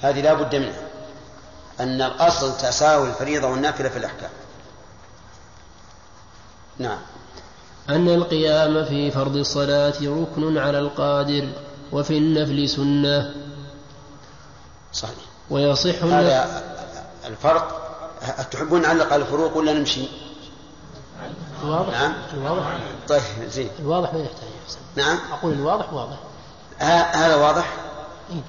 هذه 0.01 0.21
لا 0.21 0.33
بد 0.33 0.55
منها. 0.55 0.81
أن 1.79 2.01
الأصل 2.01 2.57
تساوي 2.57 3.09
الفريضة 3.09 3.47
والنافلة 3.47 3.89
في 3.89 3.97
الأحكام. 3.97 4.29
نعم. 6.77 6.99
أن 7.89 8.09
القيام 8.09 8.85
في 8.85 9.11
فرض 9.11 9.35
الصلاة 9.35 9.95
ركن 10.01 10.57
على 10.57 10.79
القادر 10.79 11.49
وفي 11.91 12.17
النفل 12.17 12.69
سنة. 12.69 13.35
صحيح. 14.93 15.15
ويصح 15.49 16.03
هذا 16.03 16.63
الفرق. 17.25 17.81
تحبون 18.51 18.81
نعلق 18.81 19.13
على 19.13 19.21
الفروق 19.21 19.57
ولا 19.57 19.73
نمشي؟ 19.73 20.24
الواضح؟ 21.63 22.01
نعم. 22.01 22.13
الواضح؟ 22.33 22.63
طيب 23.07 23.21
زين. 23.47 23.69
الواضح 23.79 24.13
ما 24.13 24.19
يحتاج؟ 24.19 24.49
نعم. 24.95 25.19
أقول 25.31 25.53
الواضح 25.53 25.93
واضح. 25.93 26.17
هذا 27.15 27.35
واضح؟ 27.35 27.73
إيه؟ 28.29 28.41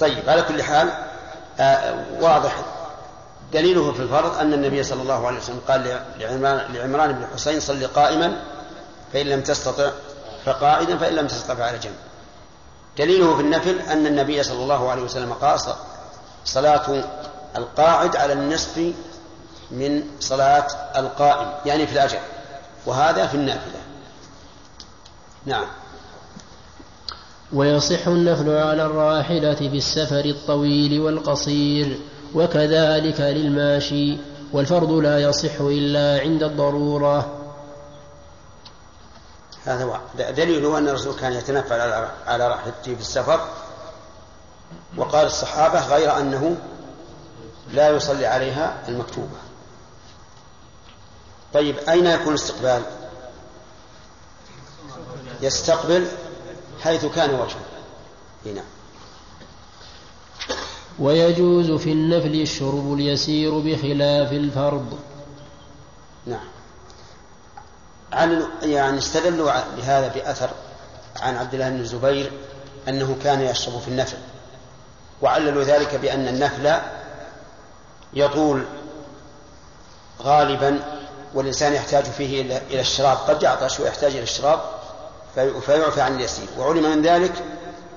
طيب 0.00 0.28
على 0.28 0.42
كل 0.42 0.62
حال 0.62 0.90
آه 1.60 2.04
واضح. 2.20 2.56
دليله 3.52 3.92
في 3.92 4.00
الفرض 4.02 4.38
أن 4.38 4.52
النبي 4.52 4.82
صلى 4.82 5.02
الله 5.02 5.26
عليه 5.26 5.38
وسلم 5.38 5.60
قال 5.68 6.00
لعمران, 6.18 6.72
لعمران 6.74 7.12
بن 7.12 7.22
الحسين 7.22 7.60
صل 7.60 7.86
قائما 7.86 8.42
فإن 9.12 9.26
لم 9.26 9.40
تستطع 9.40 9.90
فقائدا 10.44 10.98
فإن 10.98 11.14
لم 11.14 11.26
تستطع 11.26 11.54
فعلى 11.54 11.78
جنب. 11.78 11.94
دليله 12.98 13.36
في 13.36 13.42
النفل 13.42 13.78
أن 13.80 14.06
النبي 14.06 14.42
صلى 14.42 14.62
الله 14.62 14.90
عليه 14.90 15.02
وسلم 15.02 15.32
قال 15.32 15.60
صلاة 16.44 17.04
القاعد 17.56 18.16
على 18.16 18.32
النصف 18.32 18.92
من 19.70 20.02
صلاة 20.20 20.66
القائم 20.96 21.52
يعني 21.66 21.86
في 21.86 21.92
الأجر. 21.92 22.18
وهذا 22.86 23.26
في 23.26 23.34
النافلة. 23.34 23.80
نعم. 25.46 25.66
ويصح 27.52 28.06
النفل 28.06 28.50
على 28.50 28.82
الراحلة 28.86 29.54
في 29.54 29.76
السفر 29.76 30.24
الطويل 30.24 31.00
والقصير 31.00 32.00
وكذلك 32.34 33.20
للماشي. 33.20 34.18
والفرض 34.52 34.90
لا 34.90 35.18
يصح 35.18 35.60
إلا 35.60 36.20
عند 36.20 36.42
الضرورة. 36.42 37.32
هذا 39.64 39.84
هو 39.84 39.98
دليله 40.18 40.78
أن 40.78 40.88
الرسول 40.88 41.14
كان 41.14 41.32
يتنفل 41.32 41.80
على 42.26 42.48
راحلته 42.48 42.94
في 42.94 43.00
السفر. 43.00 43.40
وقال 44.96 45.26
الصحابة 45.26 45.86
غير 45.86 46.18
أنه 46.18 46.56
لا 47.72 47.88
يصلي 47.88 48.26
عليها 48.26 48.76
المكتوبة. 48.88 49.45
طيب 51.56 51.78
أين 51.78 52.06
يكون 52.06 52.28
الاستقبال؟ 52.28 52.82
يستقبل 55.42 56.06
حيث 56.82 57.06
كان 57.06 57.30
وجهه. 57.30 57.64
هنا 58.46 58.62
ويجوز 60.98 61.70
في 61.70 61.92
النفل 61.92 62.40
الشرب 62.40 62.92
اليسير 62.92 63.58
بخلاف 63.58 64.32
الفرض. 64.32 64.98
نعم. 66.26 66.48
عن 68.12 68.46
يعني 68.62 68.98
استدلوا 68.98 69.52
بهذا 69.76 70.08
بأثر 70.08 70.50
عن 71.16 71.36
عبد 71.36 71.54
الله 71.54 71.70
بن 71.70 71.80
الزبير 71.80 72.32
أنه 72.88 73.16
كان 73.24 73.40
يشرب 73.40 73.80
في 73.80 73.88
النفل. 73.88 74.18
وعللوا 75.22 75.62
ذلك 75.62 75.94
بأن 75.94 76.28
النفل 76.28 76.80
يطول 78.14 78.64
غالبا 80.22 80.95
والإنسان 81.34 81.72
يحتاج 81.72 82.04
فيه 82.04 82.42
إلى 82.42 82.80
الشراب. 82.80 83.16
قد 83.28 83.42
يعطش 83.42 83.80
ويحتاج 83.80 84.12
إلى 84.12 84.22
الشراب 84.22 84.60
فيعفى 85.66 86.00
عن 86.00 86.14
اليسير. 86.14 86.46
وعلم 86.58 86.90
من 86.90 87.02
ذلك 87.02 87.32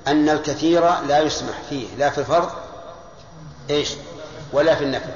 أن 0.07 0.29
الكثير 0.29 1.01
لا 1.07 1.19
يسمح 1.19 1.55
فيه 1.69 1.87
لا 1.97 2.09
في 2.09 2.17
الفرض 2.17 2.49
إيش؟ 3.69 3.89
ولا 4.53 4.75
في 4.75 4.83
النفل. 4.83 5.09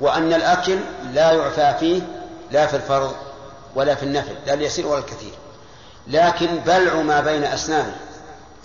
وأن 0.00 0.32
الأكل 0.32 0.78
لا 1.12 1.32
يعفى 1.32 1.74
فيه 1.80 2.02
لا 2.50 2.66
في 2.66 2.76
الفرض 2.76 3.14
ولا 3.74 3.94
في 3.94 4.02
النفل 4.02 4.34
لا 4.46 4.54
اليسير 4.54 4.86
ولا 4.86 4.98
الكثير. 4.98 5.32
لكن 6.06 6.46
بلع 6.66 6.94
ما 6.94 7.20
بين 7.20 7.44
أسنانه. 7.44 7.96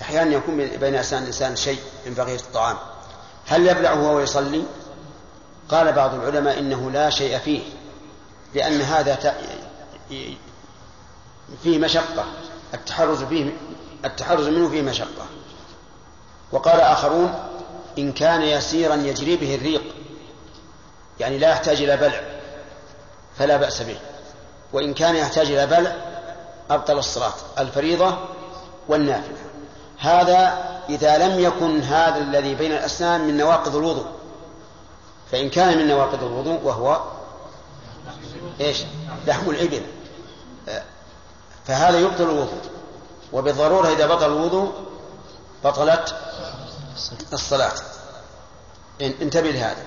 أحيانا 0.02 0.36
يكون 0.36 0.58
بين 0.68 0.96
أسنان 0.96 1.22
الإنسان 1.22 1.56
شيء 1.56 1.80
من 2.06 2.14
بقية 2.14 2.36
الطعام. 2.36 2.78
هل 3.48 3.68
يبلعه 3.68 4.04
وهو 4.04 4.20
يصلي؟ 4.20 4.64
قال 5.70 5.92
بعض 5.94 6.14
العلماء 6.14 6.60
إنه 6.60 6.92
لا 6.92 7.10
شيء 7.10 7.38
فيه. 7.38 7.62
لأن 8.56 8.82
هذا 8.82 9.36
فيه 11.64 11.78
مشقة. 11.78 12.26
التحرز 12.74 13.24
فيه 13.24 13.58
التحرز 14.06 14.48
منه 14.48 14.70
فيه 14.70 14.82
مشقة. 14.82 15.26
وقال 16.52 16.80
آخرون 16.80 17.34
إن 17.98 18.12
كان 18.12 18.42
يسيرا 18.42 18.96
يجري 18.96 19.36
به 19.36 19.56
الريق 19.56 19.84
يعني 21.20 21.38
لا 21.38 21.50
يحتاج 21.50 21.82
إلى 21.82 21.98
بلع 21.98 22.22
فلا 23.38 23.58
بأس 23.58 23.82
به. 23.82 23.98
وإن 24.74 24.94
كان 24.94 25.16
يحتاج 25.16 25.52
إلى 25.52 25.66
بلع 25.68 25.96
أبطل 26.70 26.98
الصلاة 26.98 27.34
الفريضة 27.60 28.18
والنافلة. 28.88 29.38
هذا 29.98 30.64
إذا 30.90 31.18
لم 31.18 31.40
يكن 31.40 31.82
هذا 31.82 32.18
الذي 32.18 32.56
بين 32.56 32.72
الأسنان 32.72 33.22
من 33.22 33.38
نواقض 33.38 33.76
الوضوء. 33.76 34.06
فإن 35.32 35.50
كان 35.50 35.78
من 35.78 35.88
نواقض 35.88 36.24
الوضوء 36.24 36.60
وهو 36.64 37.02
إيش؟ 38.62 38.84
لحم 39.28 39.50
الإبل. 39.50 39.82
فهذا 41.66 42.00
يبطل 42.00 42.24
الوضوء. 42.24 42.62
وبالضرورة 43.34 43.88
إذا 43.88 44.08
بطل 44.08 44.26
الوضوء 44.26 44.72
بطلت 45.64 46.16
الصلاة. 47.34 47.72
انتبه 49.02 49.52
لهذا. 49.52 49.84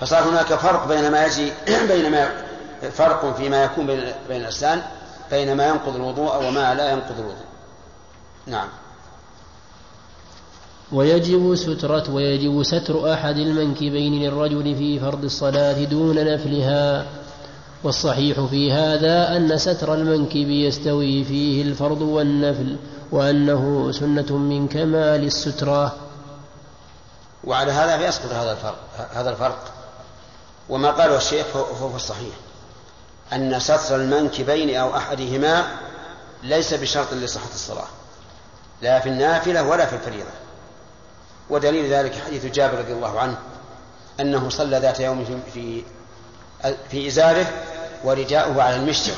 فصار 0.00 0.28
هناك 0.28 0.54
فرق 0.54 0.88
بين 0.88 1.10
ما 1.10 1.26
يجي 1.26 1.52
بين 1.92 2.10
ما 2.10 2.44
فرق 2.90 3.36
فيما 3.36 3.64
يكون 3.64 3.86
بين 3.86 4.12
بين 4.28 4.40
الأسنان 4.40 4.82
بين 5.30 5.56
ما 5.56 5.68
ينقض 5.68 5.96
الوضوء 5.96 6.36
وما 6.36 6.74
لا 6.74 6.92
ينقض 6.92 7.18
الوضوء. 7.18 7.46
نعم. 8.46 8.68
ويجب 10.92 11.54
سترة 11.54 12.10
ويجب 12.10 12.62
ستر 12.62 13.12
أحد 13.12 13.36
المنكبين 13.36 14.22
للرجل 14.22 14.76
في 14.76 15.00
فرض 15.00 15.24
الصلاة 15.24 15.84
دون 15.84 16.34
نفلها. 16.34 17.06
والصحيح 17.84 18.40
في 18.40 18.72
هذا 18.72 19.36
أن 19.36 19.58
ستر 19.58 19.94
المنكب 19.94 20.50
يستوي 20.50 21.24
فيه 21.24 21.62
الفرض 21.62 22.00
والنفل 22.02 22.76
وأنه 23.12 23.92
سنة 23.92 24.36
من 24.36 24.68
كمال 24.68 25.24
السترة. 25.24 25.96
وعلى 27.44 27.72
هذا 27.72 27.98
فيسقط 27.98 28.32
هذا 28.32 28.52
الفرق 28.52 28.78
هذا 29.12 29.30
الفرق. 29.30 29.72
وما 30.68 30.90
قاله 30.90 31.16
الشيخ 31.16 31.46
فهو 31.46 31.96
الصحيح. 31.96 32.34
أن 33.32 33.60
ستر 33.60 33.96
المنكبين 33.96 34.76
أو 34.76 34.96
أحدهما 34.96 35.64
ليس 36.42 36.74
بشرط 36.74 37.14
لصحة 37.14 37.50
الصلاة. 37.54 37.88
لا 38.82 39.00
في 39.00 39.08
النافلة 39.08 39.68
ولا 39.68 39.86
في 39.86 39.96
الفريضة. 39.96 40.30
ودليل 41.50 41.92
ذلك 41.92 42.14
حديث 42.26 42.46
جابر 42.46 42.78
رضي 42.78 42.92
الله 42.92 43.20
عنه 43.20 43.38
أنه 44.20 44.48
صلى 44.48 44.78
ذات 44.78 45.00
يوم 45.00 45.42
في 45.54 45.82
في 46.90 47.08
إزاره 47.08 47.46
ورداؤه 48.04 48.62
على 48.62 48.76
المشجر 48.76 49.14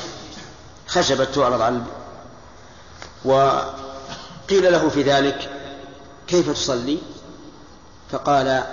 خشبة 0.87 1.25
تعرض 1.25 1.61
على 1.61 1.81
وقيل 3.25 4.71
له 4.71 4.89
في 4.89 5.01
ذلك 5.01 5.49
كيف 6.27 6.49
تصلي؟ 6.49 6.97
فقال 8.11 8.63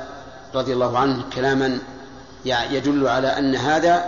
رضي 0.55 0.73
الله 0.73 0.99
عنه 0.99 1.25
كلاما 1.35 1.79
يدل 2.45 3.09
على 3.09 3.29
أن 3.29 3.55
هذا 3.57 4.05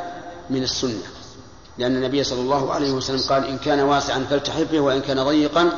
من 0.51 0.63
السنة. 0.63 1.03
لأن 1.79 1.97
النبي 1.97 2.25
صلى 2.25 2.41
الله 2.41 2.73
عليه 2.73 2.93
وسلم 2.93 3.21
قال 3.29 3.45
إن 3.45 3.59
كان 3.59 3.81
واسعا 3.81 4.27
فالتحف 4.31 4.73
به 4.73 4.81
وإن 4.81 5.01
كان 5.01 5.25
ضيقا 5.25 5.71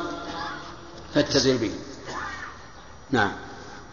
فاتزر 1.13 1.57
به. 1.57 1.71
نعم. 3.11 3.31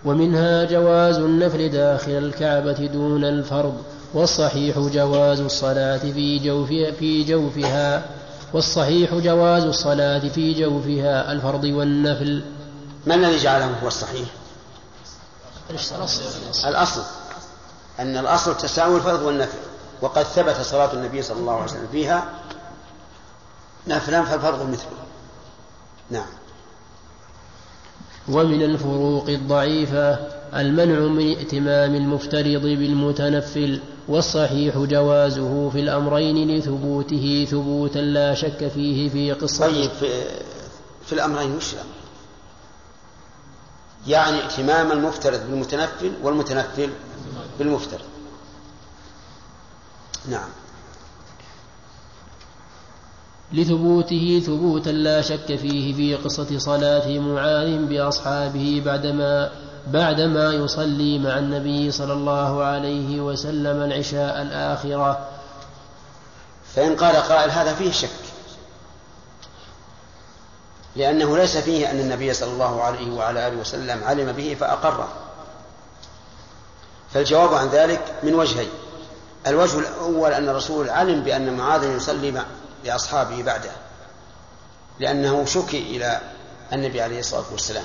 ومنها 0.05 0.65
جواز 0.65 1.17
النفل 1.17 1.71
داخل 1.71 2.11
الكعبة 2.11 2.87
دون 2.87 3.25
الفرض. 3.25 3.83
والصحيح 4.15 4.79
جواز 4.79 5.41
الصلاة 5.41 5.99
في 5.99 6.39
جوفها 6.39 6.91
في 6.91 7.25
جوفها. 7.25 8.05
والصحيح 8.53 9.15
جواز 9.15 9.65
الصلاة 9.65 10.29
في 10.29 10.55
جوفها. 10.55 11.33
الفرض 11.33 11.65
والنفل. 11.65 12.45
ما 13.07 13.15
الذي 13.15 13.37
جعله 13.37 13.79
هو 13.83 13.89
الصحيح؟ 13.89 14.29
الأصل. 16.67 17.03
أن 18.01 18.17
الأصل 18.17 18.57
تساوي 18.57 18.97
الفرض 18.97 19.23
والنفل. 19.23 19.59
وقد 20.03 20.23
ثبت 20.23 20.57
صلاة 20.57 20.93
النبي 20.93 21.23
صلى 21.23 21.39
الله 21.39 21.53
عليه 21.53 21.65
وسلم 21.65 21.89
فيها 21.93 22.25
نفلا 23.87 24.25
فالفرض 24.25 24.71
مثله. 24.71 24.97
نعم. 26.11 26.27
ومن 28.29 28.63
الفروق 28.63 29.29
الضعيفة 29.29 30.19
المنع 30.55 30.99
من 30.99 31.37
ائتمام 31.37 31.95
المفترض 31.95 32.63
بالمتنفل. 32.63 33.81
والصحيح 34.09 34.79
جوازه 34.79 35.71
في 35.71 35.81
الأمرين 35.81 36.57
لثبوته 36.57 37.47
ثبوتا 37.51 37.99
لا 37.99 38.35
شك 38.35 38.69
فيه 38.69 39.09
في 39.09 39.33
قصة. 39.33 39.67
طيب 39.67 39.91
في, 39.91 40.25
في 41.07 41.13
الأمرين 41.13 41.57
وش 41.57 41.73
الأمر؟ 41.75 41.89
يعني 44.07 44.43
ائتمام 44.43 44.93
المفترض 44.93 45.41
بالمتنفل 45.51 46.13
والمتنفل 46.23 46.91
بالمفترض. 47.59 48.05
نعم. 50.29 50.49
لثبوته 53.53 54.43
ثبوتا 54.47 54.91
لا 54.91 55.21
شك 55.21 55.57
فيه 55.57 55.95
في 55.95 56.15
قصة 56.15 56.59
صلاة 56.59 57.19
معاذ 57.19 57.87
بأصحابه 57.87 58.83
بعدما 58.85 59.51
بعدما 59.87 60.53
يصلي 60.53 61.19
مع 61.19 61.39
النبي 61.39 61.91
صلى 61.91 62.13
الله 62.13 62.65
عليه 62.65 63.21
وسلم 63.21 63.83
العشاء 63.83 64.43
الآخرة. 64.43 65.29
فإن 66.75 66.97
قال 66.97 67.17
قائل 67.17 67.51
هذا 67.51 67.75
فيه 67.75 67.93
شك. 67.93 68.09
لأنه 70.97 71.37
ليس 71.37 71.57
فيه 71.57 71.91
أن 71.91 72.01
النبي 72.01 72.33
صلى 72.33 72.53
الله 72.53 72.83
عليه 72.83 73.11
وعلى 73.13 73.49
آله 73.49 73.57
وسلم 73.57 74.05
علم 74.05 74.33
به 74.33 74.57
فأقره. 74.61 75.09
فالجواب 77.15 77.55
عن 77.55 77.69
ذلك 77.69 78.15
من 78.23 78.35
وجهين. 78.35 78.71
الوجه 79.47 79.79
الأول 79.79 80.33
أن 80.33 80.49
الرسول 80.49 80.91
علم 80.91 81.21
بأن 81.21 81.57
معاذ 81.57 81.85
يصلي 81.85 82.45
لأصحابه 82.85 83.43
بعده 83.43 83.71
لأنه 85.01 85.45
شكي 85.45 85.97
إلى 85.97 86.21
النبي 86.73 87.01
عليه 87.03 87.21
الصلاة 87.21 87.45
والسلام. 87.53 87.85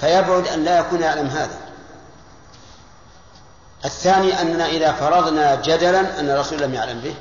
فيبعد 0.00 0.48
أن 0.48 0.64
لا 0.64 0.78
يكون 0.78 1.00
يعلم 1.00 1.26
هذا. 1.26 1.58
الثاني 3.84 4.40
أننا 4.40 4.66
إذا 4.66 4.92
فرضنا 4.92 5.54
جدلا 5.54 6.20
أن 6.20 6.30
الرسول 6.30 6.60
لم 6.60 6.74
يعلم 6.74 7.00
به. 7.00 7.14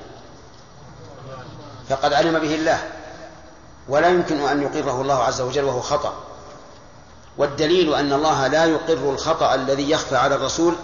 فقد 1.89 2.13
علم 2.13 2.39
به 2.39 2.55
الله. 2.55 2.79
ولا 3.89 4.07
يمكن 4.07 4.39
أن 4.47 4.61
يقره 4.61 5.01
الله 5.01 5.23
عز 5.23 5.41
وجل 5.41 5.63
وهو 5.63 5.81
خطأ. 5.81 6.13
والدليل 7.37 7.93
أن 7.93 8.13
الله 8.13 8.47
لا 8.47 8.65
يقر 8.65 9.11
الخطأ 9.13 9.55
الذي 9.55 9.91
يخفى 9.91 10.15
على 10.15 10.35
الرسول. 10.35 10.75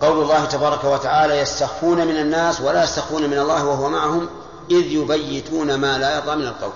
قول 0.00 0.22
الله 0.22 0.44
تبارك 0.44 0.84
وتعالى 0.84 1.38
يستخفون 1.38 2.06
من 2.06 2.16
الناس 2.16 2.60
ولا 2.60 2.84
يستخفون 2.84 3.30
من 3.30 3.38
الله 3.38 3.64
وهو 3.64 3.88
معهم 3.88 4.28
إذ 4.70 4.86
يبيتون 4.86 5.74
ما 5.74 5.98
لا 5.98 6.14
يرضى 6.14 6.36
من 6.36 6.46
القول. 6.46 6.72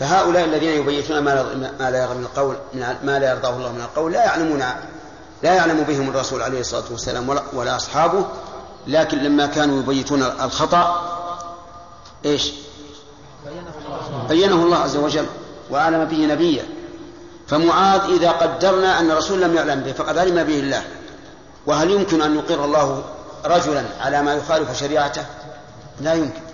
فهؤلاء 0.00 0.44
الذين 0.44 0.70
يبيتون 0.70 1.18
ما 1.18 1.90
لا 1.90 2.02
يرضى 2.02 2.14
من 2.14 2.24
القول 2.24 2.56
ما 3.04 3.18
لا 3.18 3.30
يرضاه 3.30 3.56
الله 3.56 3.72
من 3.72 3.80
القول 3.80 4.12
لا 4.12 4.24
يعلمون 4.24 4.64
لا 5.42 5.54
يعلم 5.54 5.82
بهم 5.82 6.08
الرسول 6.08 6.42
عليه 6.42 6.60
الصلاة 6.60 6.84
والسلام 6.90 7.28
ولا, 7.28 7.42
ولا 7.52 7.76
أصحابه. 7.76 8.24
لكن 8.86 9.18
لما 9.18 9.46
كانوا 9.46 9.78
يبيتون 9.78 10.22
الخطأ 10.22 11.10
إيش؟ 12.24 12.52
بينه 14.28 14.54
الله 14.54 14.76
عز 14.76 14.96
وجل 14.96 15.26
وأعلم 15.70 16.04
به 16.04 16.16
نبيه 16.16 16.62
فمعاذ 17.48 18.00
إذا 18.00 18.30
قدرنا 18.30 19.00
أن 19.00 19.10
الرسول 19.10 19.40
لم 19.40 19.54
يعلم 19.54 19.80
به 19.80 19.92
فقد 19.92 20.18
علم 20.18 20.44
به 20.44 20.58
الله. 20.58 20.82
وهل 21.66 21.90
يمكن 21.90 22.22
أن 22.22 22.36
يقر 22.36 22.64
الله 22.64 23.04
رجلا 23.44 23.84
على 24.00 24.22
ما 24.22 24.34
يخالف 24.34 24.78
شريعته؟ 24.78 25.24
لا 26.00 26.14
يمكن. 26.14 26.49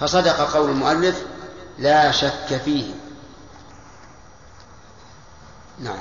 فصدق 0.00 0.52
قول 0.54 0.70
المؤلف 0.70 1.22
لا 1.78 2.12
شك 2.12 2.60
فيه. 2.64 2.94
نعم. 5.78 5.98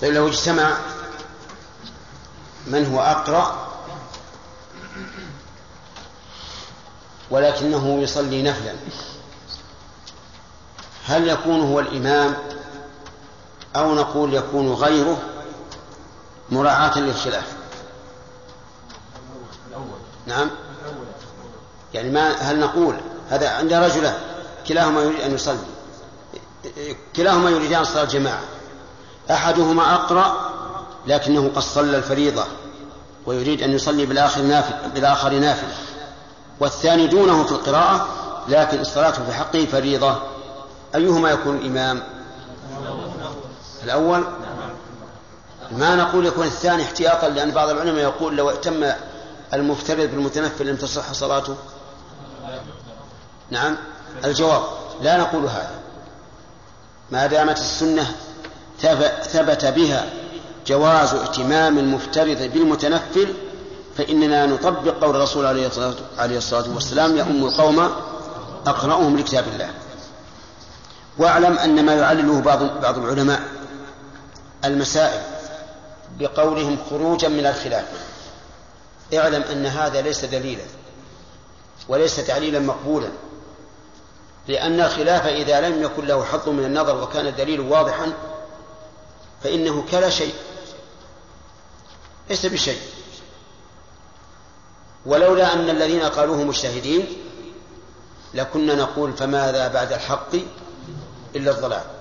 طيب 0.00 0.14
لو 0.14 0.28
اجتمع 0.28 0.76
من 2.66 2.94
هو 2.94 3.00
أقرأ 3.00 3.70
ولكنه 7.30 8.02
يصلي 8.02 8.42
نفلا 8.42 8.74
هل 11.06 11.28
يكون 11.28 11.60
هو 11.60 11.80
الإمام 11.80 12.36
أو 13.76 13.94
نقول 13.94 14.34
يكون 14.34 14.72
غيره 14.72 15.18
مراعاة 16.50 16.98
للخلاف. 16.98 17.56
نعم. 20.26 20.50
يعني 21.94 22.10
ما 22.10 22.30
هل 22.30 22.60
نقول 22.60 22.94
هذا 23.28 23.50
عند 23.50 23.72
رجلان 23.72 24.14
كلاهما 24.68 25.02
يريد 25.02 25.20
أن 25.20 25.34
يصلي 25.34 25.58
كلاهما 27.16 27.50
يريدان 27.50 27.84
صلاة 27.84 28.02
الجماعة 28.02 28.40
أحدهما 29.30 29.94
أقرأ 29.94 30.50
لكنه 31.06 31.50
قد 31.54 31.62
صلى 31.62 31.96
الفريضة 31.96 32.44
ويريد 33.26 33.62
أن 33.62 33.70
يصلي 33.70 34.06
بالآخر 34.06 34.42
نافل 34.42 34.90
بالآخر 34.90 35.32
نافلة 35.32 35.74
والثاني 36.60 37.06
دونه 37.06 37.44
في 37.44 37.52
القراءة 37.52 38.08
لكن 38.48 38.80
الصلاة 38.80 39.10
في 39.10 39.32
حقه 39.32 39.66
فريضة. 39.72 40.16
أيهما 40.94 41.30
يكون 41.30 41.56
الإمام؟ 41.56 42.02
الأول 43.84 44.24
ما 45.70 45.96
نقول 45.96 46.26
يكون 46.26 46.46
الثاني 46.46 46.82
احتياطا 46.82 47.28
لأن 47.28 47.50
بعض 47.50 47.68
العلماء 47.68 48.02
يقول 48.02 48.36
لو 48.36 48.50
اتم 48.50 48.92
المفترض 49.54 50.10
بالمتنفل 50.10 50.66
لم 50.66 50.76
تصح 50.76 51.12
صلاته. 51.12 51.56
نعم 53.50 53.76
الجواب 54.24 54.62
لا 55.02 55.16
نقول 55.16 55.44
هذا. 55.44 55.80
ما 57.10 57.26
دامت 57.26 57.58
السنة 57.58 58.14
ثبت 59.22 59.66
بها 59.66 60.06
جواز 60.66 61.14
ائتمام 61.14 61.78
المفترض 61.78 62.42
بالمتنفل 62.42 63.34
فإننا 63.96 64.46
نطبق 64.46 65.04
قول 65.04 65.16
الرسول 65.16 65.46
عليه 66.18 66.36
الصلاة 66.36 66.64
والسلام 66.74 67.16
يؤم 67.16 67.44
القوم 67.44 67.90
أقرأهم 68.66 69.18
لكتاب 69.18 69.44
الله. 69.52 69.70
واعلم 71.18 71.58
أن 71.58 71.86
ما 71.86 71.94
يعلله 71.94 72.40
بعض 72.40 72.80
بعض 72.82 72.98
العلماء 72.98 73.59
المسائل 74.64 75.22
بقولهم 76.18 76.78
خروجا 76.90 77.28
من 77.28 77.46
الخلاف. 77.46 77.86
اعلم 79.14 79.42
أن 79.42 79.66
هذا 79.66 80.00
ليس 80.00 80.24
دليلا 80.24 80.64
وليس 81.88 82.16
تعليلا 82.16 82.58
مقبولا 82.58 83.10
لأن 84.48 84.80
الخلاف 84.80 85.26
إذا 85.26 85.60
لم 85.60 85.82
يكن 85.82 86.06
له 86.06 86.24
حظ 86.24 86.48
من 86.48 86.64
النظر 86.64 87.02
وكان 87.02 87.26
الدليل 87.26 87.60
واضحا 87.60 88.12
فإنه 89.42 89.84
كلا 89.90 90.10
شيء 90.10 90.34
ليس 92.30 92.46
بشيء. 92.46 92.80
ولولا 95.06 95.54
أن 95.54 95.70
الذين 95.70 96.02
قالوه 96.02 96.36
مجتهدين 96.36 97.06
لكنا 98.34 98.74
نقول 98.74 99.12
فماذا 99.12 99.68
بعد 99.68 99.92
الحق 99.92 100.34
إلا 101.36 101.50
الضلال. 101.50 101.99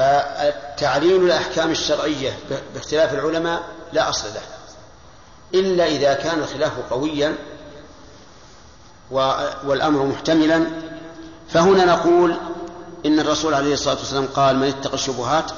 فتعليل 0.00 1.24
الأحكام 1.24 1.70
الشرعية 1.70 2.38
باختلاف 2.74 3.14
العلماء 3.14 3.62
لا 3.92 4.08
أصل 4.08 4.28
له. 4.28 4.40
إلا 5.60 5.86
إذا 5.86 6.14
كان 6.14 6.38
الخلاف 6.38 6.72
قويا 6.90 7.34
والأمر 9.64 10.06
محتملا. 10.06 10.66
فهنا 11.48 11.84
نقول 11.84 12.36
إن 13.06 13.20
الرسول 13.20 13.54
عليه 13.54 13.72
الصلاة 13.72 13.94
والسلام 13.94 14.26
قال 14.26 14.56
من 14.56 14.68
اتقى 14.68 14.94
الشبهات 14.94 15.50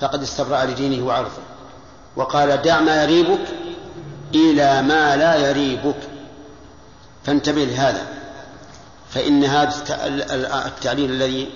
فقد 0.00 0.22
استبرأ 0.22 0.64
لدينه 0.64 1.06
وعرضه 1.06 1.42
وقال 2.16 2.62
دع 2.62 2.80
ما 2.80 3.02
يريبك 3.02 3.48
إلى 4.34 4.82
ما 4.82 5.16
لا 5.16 5.50
يريبك. 5.50 6.00
فانتبه 7.24 7.64
لهذا. 7.64 8.06
فإن 9.10 9.44
هذا 9.44 9.74
التعليل 10.66 11.10
الذي 11.10 11.48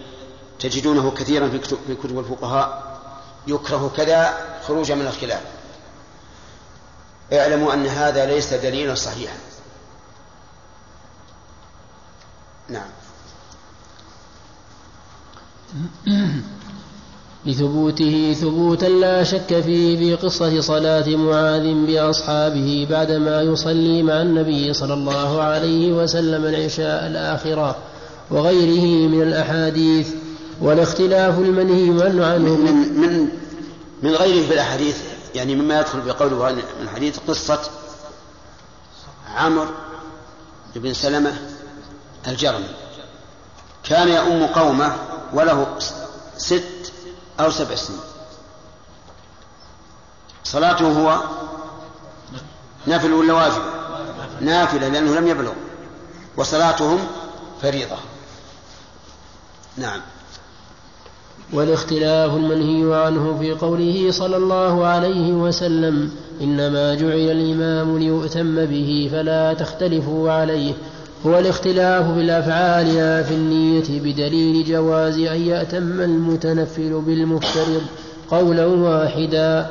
تجدونه 0.62 1.10
كثيرا 1.10 1.48
في 1.48 1.58
كتب, 1.94 2.18
الفقهاء 2.18 2.98
يكره 3.46 3.92
كذا 3.96 4.34
خروجا 4.66 4.94
من 4.94 5.06
الخلاف. 5.06 5.42
اعلموا 7.32 7.74
أن 7.74 7.86
هذا 7.86 8.26
ليس 8.26 8.54
دليلا 8.54 8.94
صحيحا. 8.94 9.36
نعم. 12.68 12.90
لثبوته 17.46 18.36
ثبوتا 18.40 18.86
لا 18.86 19.24
شك 19.24 19.60
فيه 19.60 19.98
في 19.98 20.14
قصة 20.14 20.60
صلاة 20.60 21.08
معاذ 21.08 21.74
بأصحابه 21.86 22.86
بعدما 22.90 23.42
يصلي 23.42 24.02
مع 24.02 24.22
النبي 24.22 24.72
صلى 24.72 24.94
الله 24.94 25.42
عليه 25.42 25.92
وسلم 25.92 26.44
العشاء 26.44 27.06
الآخرة 27.06 27.76
وغيره 28.30 29.08
من 29.08 29.22
الأحاديث. 29.22 30.21
والاختلاف 30.62 31.38
المنهي 31.38 31.90
عنه. 32.24 32.56
من 32.56 33.00
من 33.00 33.28
من 34.02 34.10
غيره 34.14 34.46
في 34.46 34.54
الأحاديث 34.54 34.96
يعني 35.34 35.54
مما 35.54 35.80
يدخل 35.80 36.02
في 36.02 36.10
قوله 36.10 36.52
من 36.52 36.62
الحديث 36.80 37.18
قصة 37.28 37.70
عمرو 39.34 39.70
بن 40.74 40.94
سلمة 40.94 41.36
الجرمي. 42.26 42.68
كان 43.84 44.08
يؤم 44.08 44.46
قومه 44.46 44.96
وله 45.32 45.78
ست 46.38 46.92
أو 47.40 47.50
سبع 47.50 47.74
سنين. 47.74 48.00
صلاته 50.44 50.86
هو 50.86 51.22
نافل 52.86 53.12
ولا 53.12 53.32
واجب؟ 53.32 53.62
نافلة 54.40 54.88
لأنه 54.88 55.14
لم 55.14 55.28
يبلغ. 55.28 55.52
وصلاتهم 56.36 57.06
فريضة. 57.62 57.96
نعم. 59.76 60.00
والاختلاف 61.52 62.34
المنهي 62.34 62.94
عنه 62.94 63.38
في 63.38 63.52
قوله 63.52 64.10
صلى 64.10 64.36
الله 64.36 64.86
عليه 64.86 65.32
وسلم 65.32 66.10
إنما 66.40 66.94
جعل 66.94 67.30
الإمام 67.30 67.98
ليؤتم 67.98 68.66
به 68.66 69.08
فلا 69.12 69.54
تختلفوا 69.54 70.32
عليه. 70.32 70.72
هو 71.26 71.38
الاختلاف 71.38 72.14
في 72.14 72.20
الأفعال 72.20 72.94
لا 72.94 73.22
في 73.22 73.34
النية 73.34 74.00
بدليل 74.00 74.64
جواز 74.64 75.18
أن 75.18 75.46
يأتم 75.46 76.00
المتنفل 76.00 77.00
بالمفترض 77.06 77.82
قولا 78.30 78.66
واحدا. 78.66 79.70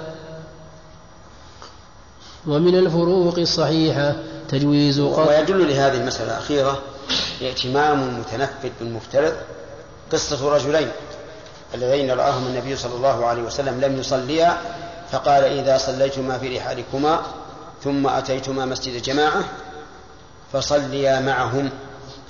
ومن 2.48 2.76
الفروق 2.76 3.40
الصحيحة 3.40 4.16
تجويز 4.50 5.02
قتل 5.02 5.30
ويدل 5.30 5.70
لهذه 5.70 6.02
المسألة 6.02 6.32
الأخيرة 6.32 6.80
ائتمام 7.42 8.04
المتنفل 8.04 8.72
بالمفترض 8.80 9.34
قصة 10.12 10.56
رجلين. 10.56 10.88
اللذين 11.74 12.12
رآهما 12.12 12.48
النبي 12.48 12.76
صلى 12.76 12.96
الله 12.96 13.26
عليه 13.26 13.42
وسلم 13.42 13.82
لم 13.82 14.00
يصليا 14.00 14.58
فقال 15.12 15.44
إذا 15.44 15.78
صليتما 15.78 16.38
في 16.38 16.58
رحالكما 16.58 17.22
ثم 17.84 18.08
أتيتما 18.08 18.66
مسجد 18.66 19.02
جماعة 19.02 19.44
فصليا 20.54 21.20
معهم 21.20 21.70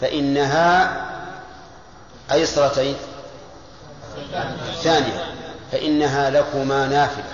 فإنها 0.01 0.95
أي 2.31 2.45
صلاتين؟ 2.45 2.95
الثانية 4.69 5.26
فإنها 5.72 6.30
لكما 6.30 6.88
نافلة. 6.88 7.34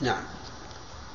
نعم. 0.00 0.22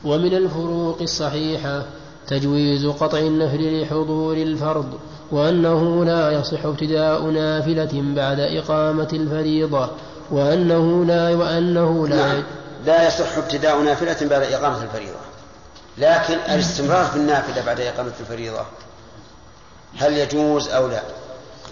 ومن 0.04 0.34
الفروق 0.34 1.02
الصحيحة 1.02 1.86
تجويز 2.28 2.86
قطع 2.86 3.18
النفل 3.18 3.82
لحضور 3.82 4.38
الفرض 4.38 5.00
وأنه 5.32 6.06
لا 6.06 6.32
يصح 6.32 6.66
ابتداء 6.66 7.22
نافلة 7.22 7.90
بعد 7.94 8.40
إقامة 8.40 9.08
الفريضة 9.14 9.90
وأنه 10.32 11.06
لا 11.06 11.36
وأنه 11.36 12.08
لا 12.08 12.16
نعم. 12.16 12.44
لا 12.86 13.08
يصح 13.08 13.38
ابتداء 13.38 13.82
نافلة 13.82 14.30
بعد 14.30 14.42
إقامة 14.42 14.84
الفريضة. 14.84 15.20
لكن 15.98 16.34
الاستمرار 16.34 17.06
في 17.06 17.16
النافلة 17.16 17.62
بعد 17.66 17.80
إقامة 17.80 18.12
الفريضة 18.20 18.66
هل 19.98 20.18
يجوز 20.18 20.70
أو 20.70 20.88
لا؟ 20.88 21.02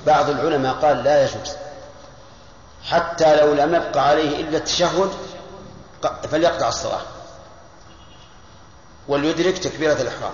بعض 0.07 0.29
العلماء 0.29 0.73
قال 0.73 1.03
لا 1.03 1.23
يجوز. 1.23 1.53
حتى 2.83 3.41
لو 3.41 3.53
لم 3.53 3.75
يبقى 3.75 4.09
عليه 4.09 4.41
إلا 4.41 4.57
التشهد 4.57 5.09
فليقطع 6.31 6.67
الصلاة 6.67 7.01
وليدرك 9.07 9.57
تكبيرة 9.57 10.01
الإحرام. 10.01 10.31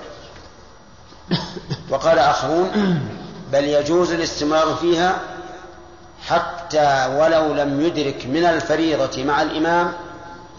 وقال 1.90 2.20
آخرون 2.20 2.72
بل 3.52 3.64
يجوز 3.64 4.12
الاستمرار 4.12 4.76
فيها 4.76 5.20
حتى 6.28 7.16
ولو 7.18 7.54
لم 7.54 7.82
يدرك 7.82 8.26
من 8.26 8.46
الفريضة 8.46 9.24
مع 9.24 9.42
الإمام 9.42 9.94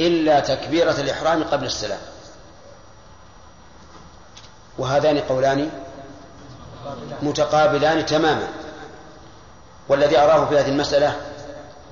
إلا 0.01 0.41
تكبيرة 0.41 1.01
الإحرام 1.01 1.45
قبل 1.45 1.67
السلام. 1.67 1.99
وهذان 4.79 5.19
قولان 5.19 5.71
متقابلان 7.23 8.07
تماما. 8.07 8.49
والذي 9.89 10.19
أراه 10.19 10.45
في 10.47 10.59
هذه 10.59 10.69
المسألة 10.69 11.17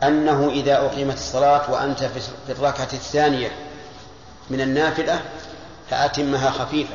أنه 0.03 0.49
إذا 0.49 0.77
أقيمت 0.79 1.15
الصلاة 1.15 1.71
وأنت 1.71 2.05
في 2.47 2.53
الركعة 2.53 2.89
الثانية 2.93 3.51
من 4.51 4.61
النافلة 4.61 5.21
فأتمها 5.91 6.51
خفيفة. 6.51 6.95